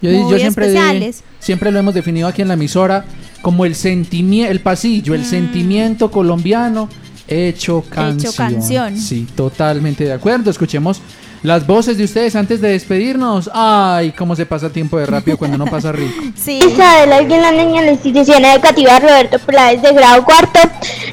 Yo, 0.00 0.10
muy 0.10 0.32
yo 0.32 0.38
siempre, 0.38 0.66
especiales. 0.66 1.22
siempre 1.38 1.70
lo 1.70 1.78
hemos 1.78 1.94
definido 1.94 2.28
aquí 2.28 2.42
en 2.42 2.48
la 2.48 2.54
emisora 2.54 3.04
como 3.42 3.64
el 3.64 3.74
sentimiento, 3.74 4.50
el 4.52 4.60
pasillo, 4.60 5.14
el 5.14 5.24
sentimiento 5.24 6.10
colombiano 6.10 6.88
hecho 7.28 7.82
canción. 7.88 8.32
canción. 8.34 8.96
Sí, 8.98 9.26
totalmente 9.34 10.04
de 10.04 10.12
acuerdo. 10.12 10.50
Escuchemos 10.50 11.00
las 11.42 11.66
voces 11.66 11.98
de 11.98 12.04
ustedes 12.04 12.36
antes 12.36 12.60
de 12.60 12.68
despedirnos. 12.68 13.50
Ay, 13.52 14.12
cómo 14.12 14.36
se 14.36 14.46
pasa 14.46 14.66
el 14.66 14.72
tiempo 14.72 14.98
de 14.98 15.06
rápido 15.06 15.36
cuando 15.36 15.58
no 15.58 15.66
pasa 15.66 15.92
rico. 15.92 16.22
Sí. 16.36 16.58
Isabel 16.58 17.12
Alguien, 17.12 17.42
la 17.42 17.52
niña 17.52 17.80
en 17.80 17.86
la 17.86 17.92
institución 17.92 18.44
educativa 18.44 18.98
Roberto 18.98 19.38
Peláez 19.38 19.82
de 19.82 19.92
grado 19.92 20.24
cuarto. 20.24 20.60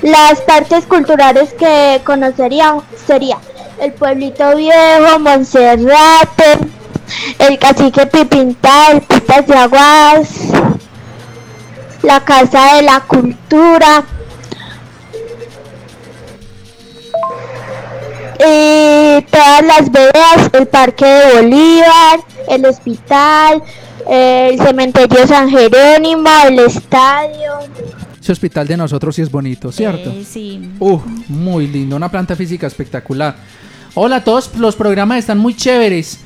Las 0.02 0.42
partes 0.42 0.86
culturales 0.86 1.54
que 1.54 2.02
conocería 2.04 2.76
sería 3.06 3.38
el 3.80 3.94
pueblito 3.94 4.56
viejo, 4.56 5.20
Monserrate, 5.20 6.60
el 7.40 7.58
cacique 7.60 8.06
Pipintal, 8.08 9.02
Putas 9.02 9.48
de 9.48 9.56
Aguas, 9.56 10.30
la 12.04 12.20
casa 12.22 12.76
de 12.76 12.82
la 12.84 13.02
cultura. 13.02 14.04
Y 18.40 18.79
todas 19.22 19.64
las 19.64 19.92
veredas, 19.92 20.50
el 20.54 20.68
parque 20.68 21.06
de 21.06 21.42
Bolívar, 21.42 22.20
el 22.50 22.66
hospital, 22.66 23.64
el 24.10 24.58
cementerio 24.60 25.28
San 25.28 25.50
Jerónimo, 25.50 26.30
el 26.48 26.60
estadio. 26.60 27.52
Ese 28.22 28.32
hospital 28.32 28.68
de 28.68 28.78
nosotros 28.78 29.16
sí 29.16 29.22
es 29.22 29.32
bonito, 29.32 29.72
¿cierto? 29.72 30.10
Eh, 30.12 30.26
sí. 30.30 30.70
Uf, 30.80 31.02
muy 31.28 31.68
lindo, 31.68 31.96
una 31.96 32.10
planta 32.10 32.36
física 32.36 32.68
espectacular. 32.68 33.36
Hola 33.96 34.18
a 34.18 34.24
todos, 34.24 34.56
los 34.58 34.76
programas 34.76 35.20
están 35.20 35.38
muy 35.38 35.56
chéveres, 35.56 36.20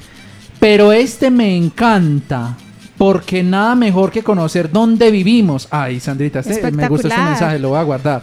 pero 0.59 0.91
este 0.91 1.29
me 1.31 1.55
encanta. 1.55 2.57
Porque 2.95 3.41
nada 3.41 3.73
mejor 3.73 4.11
que 4.11 4.21
conocer 4.23 4.71
dónde 4.71 5.09
vivimos. 5.09 5.67
Ay, 5.71 5.99
Sandrita, 5.99 6.39
este- 6.41 6.71
me 6.71 6.87
gusta 6.87 7.07
este 7.07 7.19
mensaje, 7.21 7.57
lo 7.59 7.69
voy 7.69 7.79
a 7.79 7.83
guardar. 7.83 8.21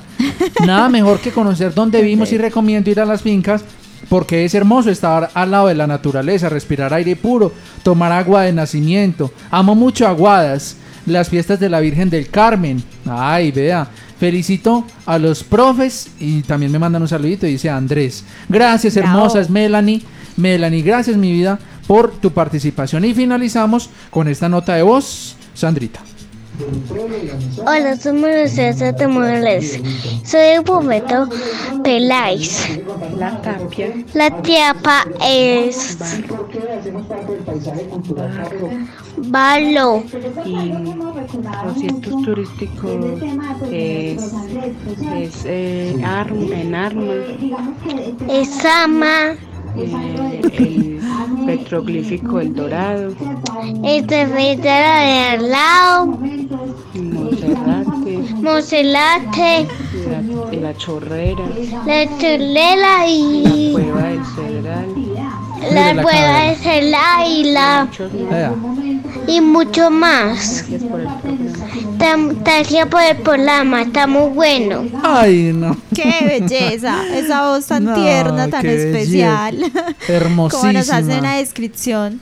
Nada 0.64 0.88
mejor 0.88 1.18
que 1.18 1.32
conocer 1.32 1.74
dónde 1.74 2.00
vivimos 2.00 2.30
y 2.32 2.38
recomiendo 2.38 2.88
ir 2.88 3.00
a 3.00 3.04
las 3.04 3.20
fincas 3.20 3.64
porque 4.10 4.44
es 4.44 4.54
hermoso 4.56 4.90
estar 4.90 5.30
al 5.32 5.52
lado 5.52 5.68
de 5.68 5.76
la 5.76 5.86
naturaleza, 5.86 6.48
respirar 6.48 6.92
aire 6.92 7.14
puro, 7.14 7.52
tomar 7.84 8.10
agua 8.10 8.42
de 8.42 8.52
nacimiento. 8.52 9.32
Amo 9.52 9.76
mucho 9.76 10.06
Aguadas, 10.06 10.76
las 11.06 11.28
fiestas 11.28 11.60
de 11.60 11.70
la 11.70 11.78
Virgen 11.78 12.10
del 12.10 12.28
Carmen. 12.28 12.82
Ay, 13.06 13.52
vea. 13.52 13.86
Felicito 14.18 14.84
a 15.06 15.16
los 15.16 15.44
profes 15.44 16.10
y 16.18 16.42
también 16.42 16.72
me 16.72 16.80
mandan 16.80 17.02
un 17.02 17.08
saludito, 17.08 17.46
dice 17.46 17.70
Andrés. 17.70 18.24
Gracias, 18.48 18.96
Bravo. 18.96 19.08
hermosas, 19.10 19.48
Melanie. 19.48 20.02
Melanie, 20.36 20.82
gracias, 20.82 21.16
mi 21.16 21.30
vida, 21.30 21.60
por 21.86 22.10
tu 22.10 22.32
participación. 22.32 23.04
Y 23.04 23.14
finalizamos 23.14 23.90
con 24.10 24.26
esta 24.26 24.48
nota 24.48 24.74
de 24.74 24.82
voz, 24.82 25.36
Sandrita. 25.54 26.00
Hola, 27.66 27.96
somos 27.96 28.50
César 28.50 28.94
de 28.94 29.06
Morales. 29.06 29.80
Soy 30.24 30.40
el 30.40 30.62
Bobeto 30.62 31.28
Peláez. 31.82 32.78
La 33.16 33.40
tapia. 33.40 33.92
La 34.14 34.30
tiapa 34.42 35.04
es. 35.26 35.96
Balo. 39.16 40.02
y 40.44 40.72
los 40.72 42.22
turísticos 42.24 43.22
es, 43.70 44.22
es 45.14 45.42
eh, 45.46 45.96
Arm- 46.04 46.52
en 46.52 46.74
Arma, 46.74 47.12
Es 48.28 48.64
ama. 48.64 49.36
Eh, 49.76 50.98
el 51.38 51.46
petroglífico 51.46 52.40
El 52.40 52.54
Dorado, 52.54 53.12
Es 53.84 54.06
de 54.06 54.24
Rivera 54.26 55.00
de 55.00 55.18
al 55.30 55.50
lado. 55.50 56.18
Monserrate, 56.94 58.18
Monselate. 58.42 59.68
la, 60.52 60.60
la 60.60 60.76
Chorrera, 60.76 61.44
La 61.86 62.18
chulela 62.18 63.06
y. 63.08 63.72
Cueva 63.72 64.02
del 64.02 64.24
Cedral, 64.24 64.86
La 65.72 65.94
la 65.94 66.02
cueva 66.02 67.26
y 67.28 67.44
la. 67.52 67.88
Y 69.26 69.40
mucho 69.40 69.90
más. 69.90 70.64
Tam- 70.64 70.70
Gracias 70.70 70.82
por 70.90 70.99
el 72.04 73.16
programa, 73.22 73.82
está 73.82 74.06
muy 74.06 74.30
bueno. 74.30 74.84
Ay, 75.02 75.52
no. 75.54 75.76
¡Qué 75.94 76.40
belleza! 76.40 77.04
Esa 77.14 77.48
voz 77.48 77.66
tan 77.66 77.84
No, 77.84 77.94
tierna, 77.94 78.48
tan 78.48 78.62
qué 78.62 78.74
especial. 78.74 79.56
belleza. 79.56 79.84
Como 80.30 80.48
nos 80.72 80.88
hace 80.90 80.92
Hermosísima. 80.94 81.18
una 81.18 81.36
descripción 81.36 82.20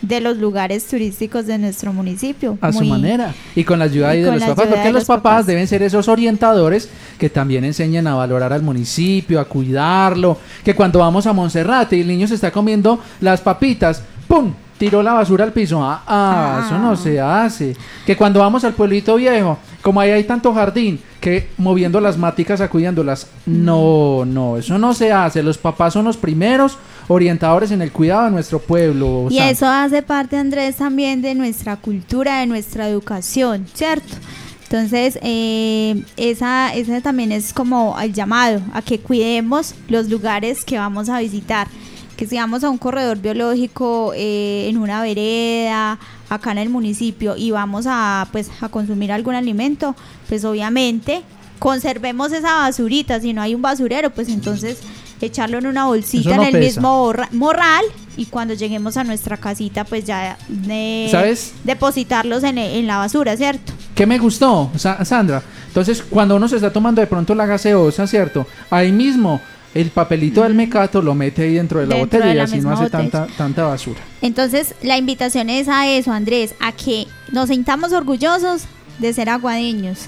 de 0.00 0.20
los 0.20 0.36
lugares 0.36 0.86
turísticos 0.86 1.46
de 1.46 1.58
nuestro 1.58 1.92
municipio. 1.92 2.58
A 2.60 2.72
su 2.72 2.84
manera. 2.84 3.34
Y 3.54 3.64
con 3.64 3.78
la 3.78 3.86
ayuda 3.86 4.14
y 4.14 4.20
de 4.20 4.24
con 4.26 4.34
los 4.34 4.40
la 4.42 4.48
papás, 4.48 4.64
ayuda 4.64 4.74
porque 4.76 4.88
de 4.88 4.92
los 4.92 5.00
los 5.02 5.06
papás, 5.06 5.22
papás. 5.32 5.46
deben 5.46 5.66
ser 5.66 5.82
esos 5.82 6.08
orientadores 6.08 6.88
que 7.18 7.30
también 7.30 7.64
enseñan 7.64 8.06
a 8.06 8.14
valorar 8.14 8.52
al 8.52 8.62
municipio, 8.62 9.40
a 9.40 9.44
cuidarlo. 9.46 10.38
Que 10.64 10.74
cuando 10.74 10.98
vamos 10.98 11.26
a 11.26 11.32
Monserrate 11.32 11.96
y 11.96 12.00
el 12.02 12.08
niño 12.08 12.26
se 12.26 12.34
está 12.34 12.50
comiendo 12.50 13.00
las 13.20 13.40
papitas, 13.40 14.02
¡pum! 14.28 14.52
Tiró 14.78 15.02
la 15.02 15.12
basura 15.12 15.44
al 15.44 15.52
piso. 15.52 15.82
Ah, 15.82 16.02
ah, 16.06 16.62
eso 16.64 16.78
no 16.78 16.96
se 16.96 17.20
hace. 17.20 17.76
Que 18.06 18.16
cuando 18.16 18.40
vamos 18.40 18.64
al 18.64 18.74
pueblito 18.74 19.16
viejo, 19.16 19.58
como 19.82 20.00
ahí 20.00 20.10
hay 20.10 20.24
tanto 20.24 20.52
jardín, 20.52 21.00
que 21.20 21.48
moviendo 21.56 22.00
las 22.00 22.18
máticas, 22.18 22.58
sacudiéndolas. 22.58 23.28
No, 23.46 24.24
no, 24.24 24.56
eso 24.56 24.78
no 24.78 24.94
se 24.94 25.12
hace. 25.12 25.42
Los 25.42 25.58
papás 25.58 25.92
son 25.92 26.04
los 26.04 26.16
primeros 26.16 26.78
orientadores 27.08 27.70
en 27.70 27.82
el 27.82 27.92
cuidado 27.92 28.24
de 28.24 28.30
nuestro 28.30 28.58
pueblo. 28.58 29.28
Y 29.30 29.38
Sam. 29.38 29.48
eso 29.48 29.66
hace 29.66 30.02
parte, 30.02 30.36
Andrés, 30.36 30.76
también 30.76 31.22
de 31.22 31.34
nuestra 31.34 31.76
cultura, 31.76 32.40
de 32.40 32.46
nuestra 32.46 32.88
educación, 32.88 33.66
¿cierto? 33.74 34.14
Entonces, 34.64 35.18
eh, 35.22 36.02
esa, 36.16 36.74
ese 36.74 37.00
también 37.00 37.30
es 37.30 37.52
como 37.52 37.96
el 38.00 38.12
llamado 38.12 38.60
a 38.72 38.82
que 38.82 38.98
cuidemos 38.98 39.74
los 39.88 40.08
lugares 40.08 40.64
que 40.64 40.78
vamos 40.78 41.08
a 41.08 41.20
visitar. 41.20 41.68
Que 42.16 42.26
si 42.26 42.36
vamos 42.36 42.62
a 42.64 42.70
un 42.70 42.78
corredor 42.78 43.18
biológico 43.18 44.12
eh, 44.14 44.66
en 44.68 44.78
una 44.78 45.02
vereda, 45.02 45.98
acá 46.28 46.52
en 46.52 46.58
el 46.58 46.68
municipio, 46.70 47.36
y 47.36 47.50
vamos 47.50 47.86
a, 47.88 48.28
pues, 48.32 48.50
a 48.60 48.68
consumir 48.68 49.10
algún 49.12 49.34
alimento, 49.34 49.96
pues 50.28 50.44
obviamente 50.44 51.22
conservemos 51.58 52.32
esa 52.32 52.54
basurita. 52.58 53.20
Si 53.20 53.32
no 53.32 53.42
hay 53.42 53.54
un 53.54 53.62
basurero, 53.62 54.10
pues 54.10 54.28
entonces 54.28 54.78
echarlo 55.20 55.58
en 55.58 55.66
una 55.66 55.86
bolsita 55.86 56.36
no 56.36 56.42
en 56.42 56.48
el 56.48 56.52
pesa. 56.52 56.80
mismo 56.80 57.12
morral 57.32 57.84
y 58.16 58.26
cuando 58.26 58.52
lleguemos 58.52 58.96
a 58.98 59.04
nuestra 59.04 59.38
casita 59.38 59.84
pues 59.84 60.04
ya 60.04 60.36
eh, 60.68 61.08
¿Sabes? 61.10 61.54
depositarlos 61.64 62.42
en, 62.44 62.58
en 62.58 62.86
la 62.86 62.98
basura, 62.98 63.34
¿cierto? 63.36 63.72
¿Qué 63.94 64.06
me 64.06 64.18
gustó, 64.18 64.70
Sa- 64.76 65.02
Sandra? 65.04 65.42
Entonces, 65.68 66.02
cuando 66.10 66.36
uno 66.36 66.46
se 66.46 66.56
está 66.56 66.72
tomando 66.72 67.00
de 67.00 67.06
pronto 67.06 67.34
la 67.34 67.46
gaseosa, 67.46 68.06
¿cierto? 68.06 68.46
Ahí 68.70 68.92
mismo 68.92 69.40
el 69.74 69.90
papelito 69.90 70.42
del 70.42 70.54
mecato 70.54 71.02
lo 71.02 71.14
mete 71.14 71.42
ahí 71.42 71.54
dentro 71.54 71.80
de 71.80 71.86
la 71.86 71.96
Dentro 71.96 72.18
botella 72.18 72.32
de 72.32 72.38
y 72.38 72.42
así 72.42 72.60
no 72.60 72.70
hace 72.70 72.88
tanta, 72.88 73.26
tanta 73.36 73.64
basura. 73.64 74.00
Entonces 74.22 74.74
la 74.82 74.96
invitación 74.96 75.50
es 75.50 75.68
a 75.68 75.88
eso, 75.88 76.12
Andrés, 76.12 76.54
a 76.60 76.72
que 76.72 77.06
nos 77.32 77.48
sintamos 77.48 77.92
orgullosos 77.92 78.64
de 78.98 79.12
ser 79.12 79.28
aguadeños. 79.28 80.06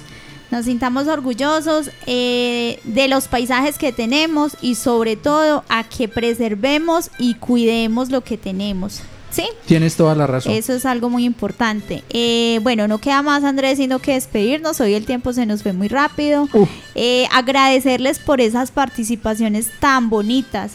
Nos 0.49 0.65
sintamos 0.65 1.07
orgullosos 1.07 1.91
eh, 2.05 2.79
de 2.85 3.09
los 3.09 3.27
paisajes 3.27 3.77
que 3.77 3.91
tenemos 3.91 4.55
y 4.61 4.75
sobre 4.75 5.17
todo 5.17 5.65
a 5.67 5.83
que 5.83 6.07
preservemos 6.07 7.11
y 7.19 7.35
cuidemos 7.35 8.09
lo 8.09 8.21
que 8.21 8.37
tenemos. 8.37 9.01
¿Sí? 9.37 9.47
Tienes 9.67 9.95
toda 9.95 10.15
la 10.15 10.25
razón. 10.25 10.51
Eso 10.51 10.73
es 10.73 10.83
algo 10.85 11.09
muy 11.11 11.23
importante. 11.23 12.03
Eh, 12.09 12.59
bueno, 12.63 12.87
no 12.87 12.97
queda 12.97 13.21
más, 13.21 13.43
Andrés, 13.43 13.77
sino 13.77 13.99
que 13.99 14.13
despedirnos. 14.13 14.81
Hoy 14.81 14.95
el 14.95 15.05
tiempo 15.05 15.31
se 15.31 15.45
nos 15.45 15.61
fue 15.61 15.73
muy 15.73 15.87
rápido. 15.87 16.49
Eh, 16.95 17.27
agradecerles 17.31 18.17
por 18.17 18.41
esas 18.41 18.71
participaciones 18.71 19.69
tan 19.79 20.09
bonitas. 20.09 20.71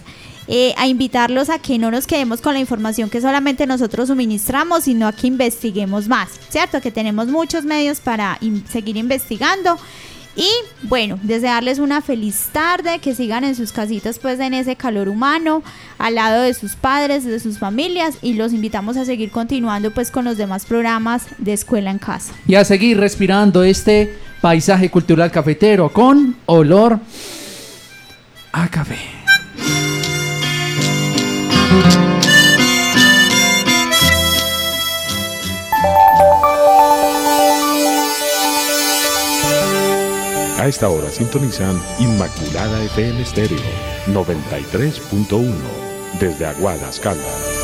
Eh, 0.48 0.74
a 0.76 0.86
invitarlos 0.88 1.50
a 1.50 1.58
que 1.60 1.78
no 1.78 1.90
nos 1.92 2.06
quedemos 2.06 2.40
con 2.40 2.54
la 2.54 2.60
información 2.60 3.08
que 3.10 3.20
solamente 3.20 3.64
nosotros 3.66 4.08
suministramos, 4.08 4.84
sino 4.84 5.06
a 5.06 5.12
que 5.12 5.28
investiguemos 5.28 6.08
más, 6.08 6.30
¿cierto? 6.48 6.80
Que 6.80 6.90
tenemos 6.90 7.28
muchos 7.28 7.64
medios 7.64 8.00
para 8.00 8.38
in- 8.40 8.64
seguir 8.68 8.96
investigando. 8.96 9.78
Y 10.34 10.48
bueno, 10.82 11.18
desearles 11.22 11.78
una 11.78 12.00
feliz 12.00 12.48
tarde, 12.52 13.00
que 13.00 13.14
sigan 13.14 13.44
en 13.44 13.54
sus 13.54 13.72
casitas 13.72 14.18
pues 14.18 14.40
en 14.40 14.54
ese 14.54 14.76
calor 14.76 15.08
humano, 15.08 15.62
al 15.98 16.14
lado 16.14 16.42
de 16.42 16.54
sus 16.54 16.74
padres, 16.74 17.24
de 17.24 17.38
sus 17.38 17.58
familias 17.58 18.16
y 18.22 18.34
los 18.34 18.52
invitamos 18.52 18.96
a 18.96 19.04
seguir 19.04 19.30
continuando 19.30 19.90
pues 19.90 20.10
con 20.10 20.24
los 20.24 20.38
demás 20.38 20.64
programas 20.64 21.26
de 21.38 21.52
Escuela 21.52 21.90
en 21.90 21.98
Casa. 21.98 22.32
Y 22.46 22.54
a 22.54 22.64
seguir 22.64 22.98
respirando 22.98 23.62
este 23.62 24.16
paisaje 24.40 24.90
cultural 24.90 25.30
cafetero 25.30 25.92
con 25.92 26.36
olor 26.46 26.98
a 28.52 28.68
café. 28.68 28.98
A 40.62 40.68
esta 40.68 40.88
hora 40.88 41.10
sintonizan 41.10 41.76
Inmaculada 41.98 42.84
FM 42.84 43.20
Estéreo 43.20 43.58
93.1 44.06 45.52
desde 46.20 46.46
Aguadas, 46.46 47.00
Caldas. 47.00 47.61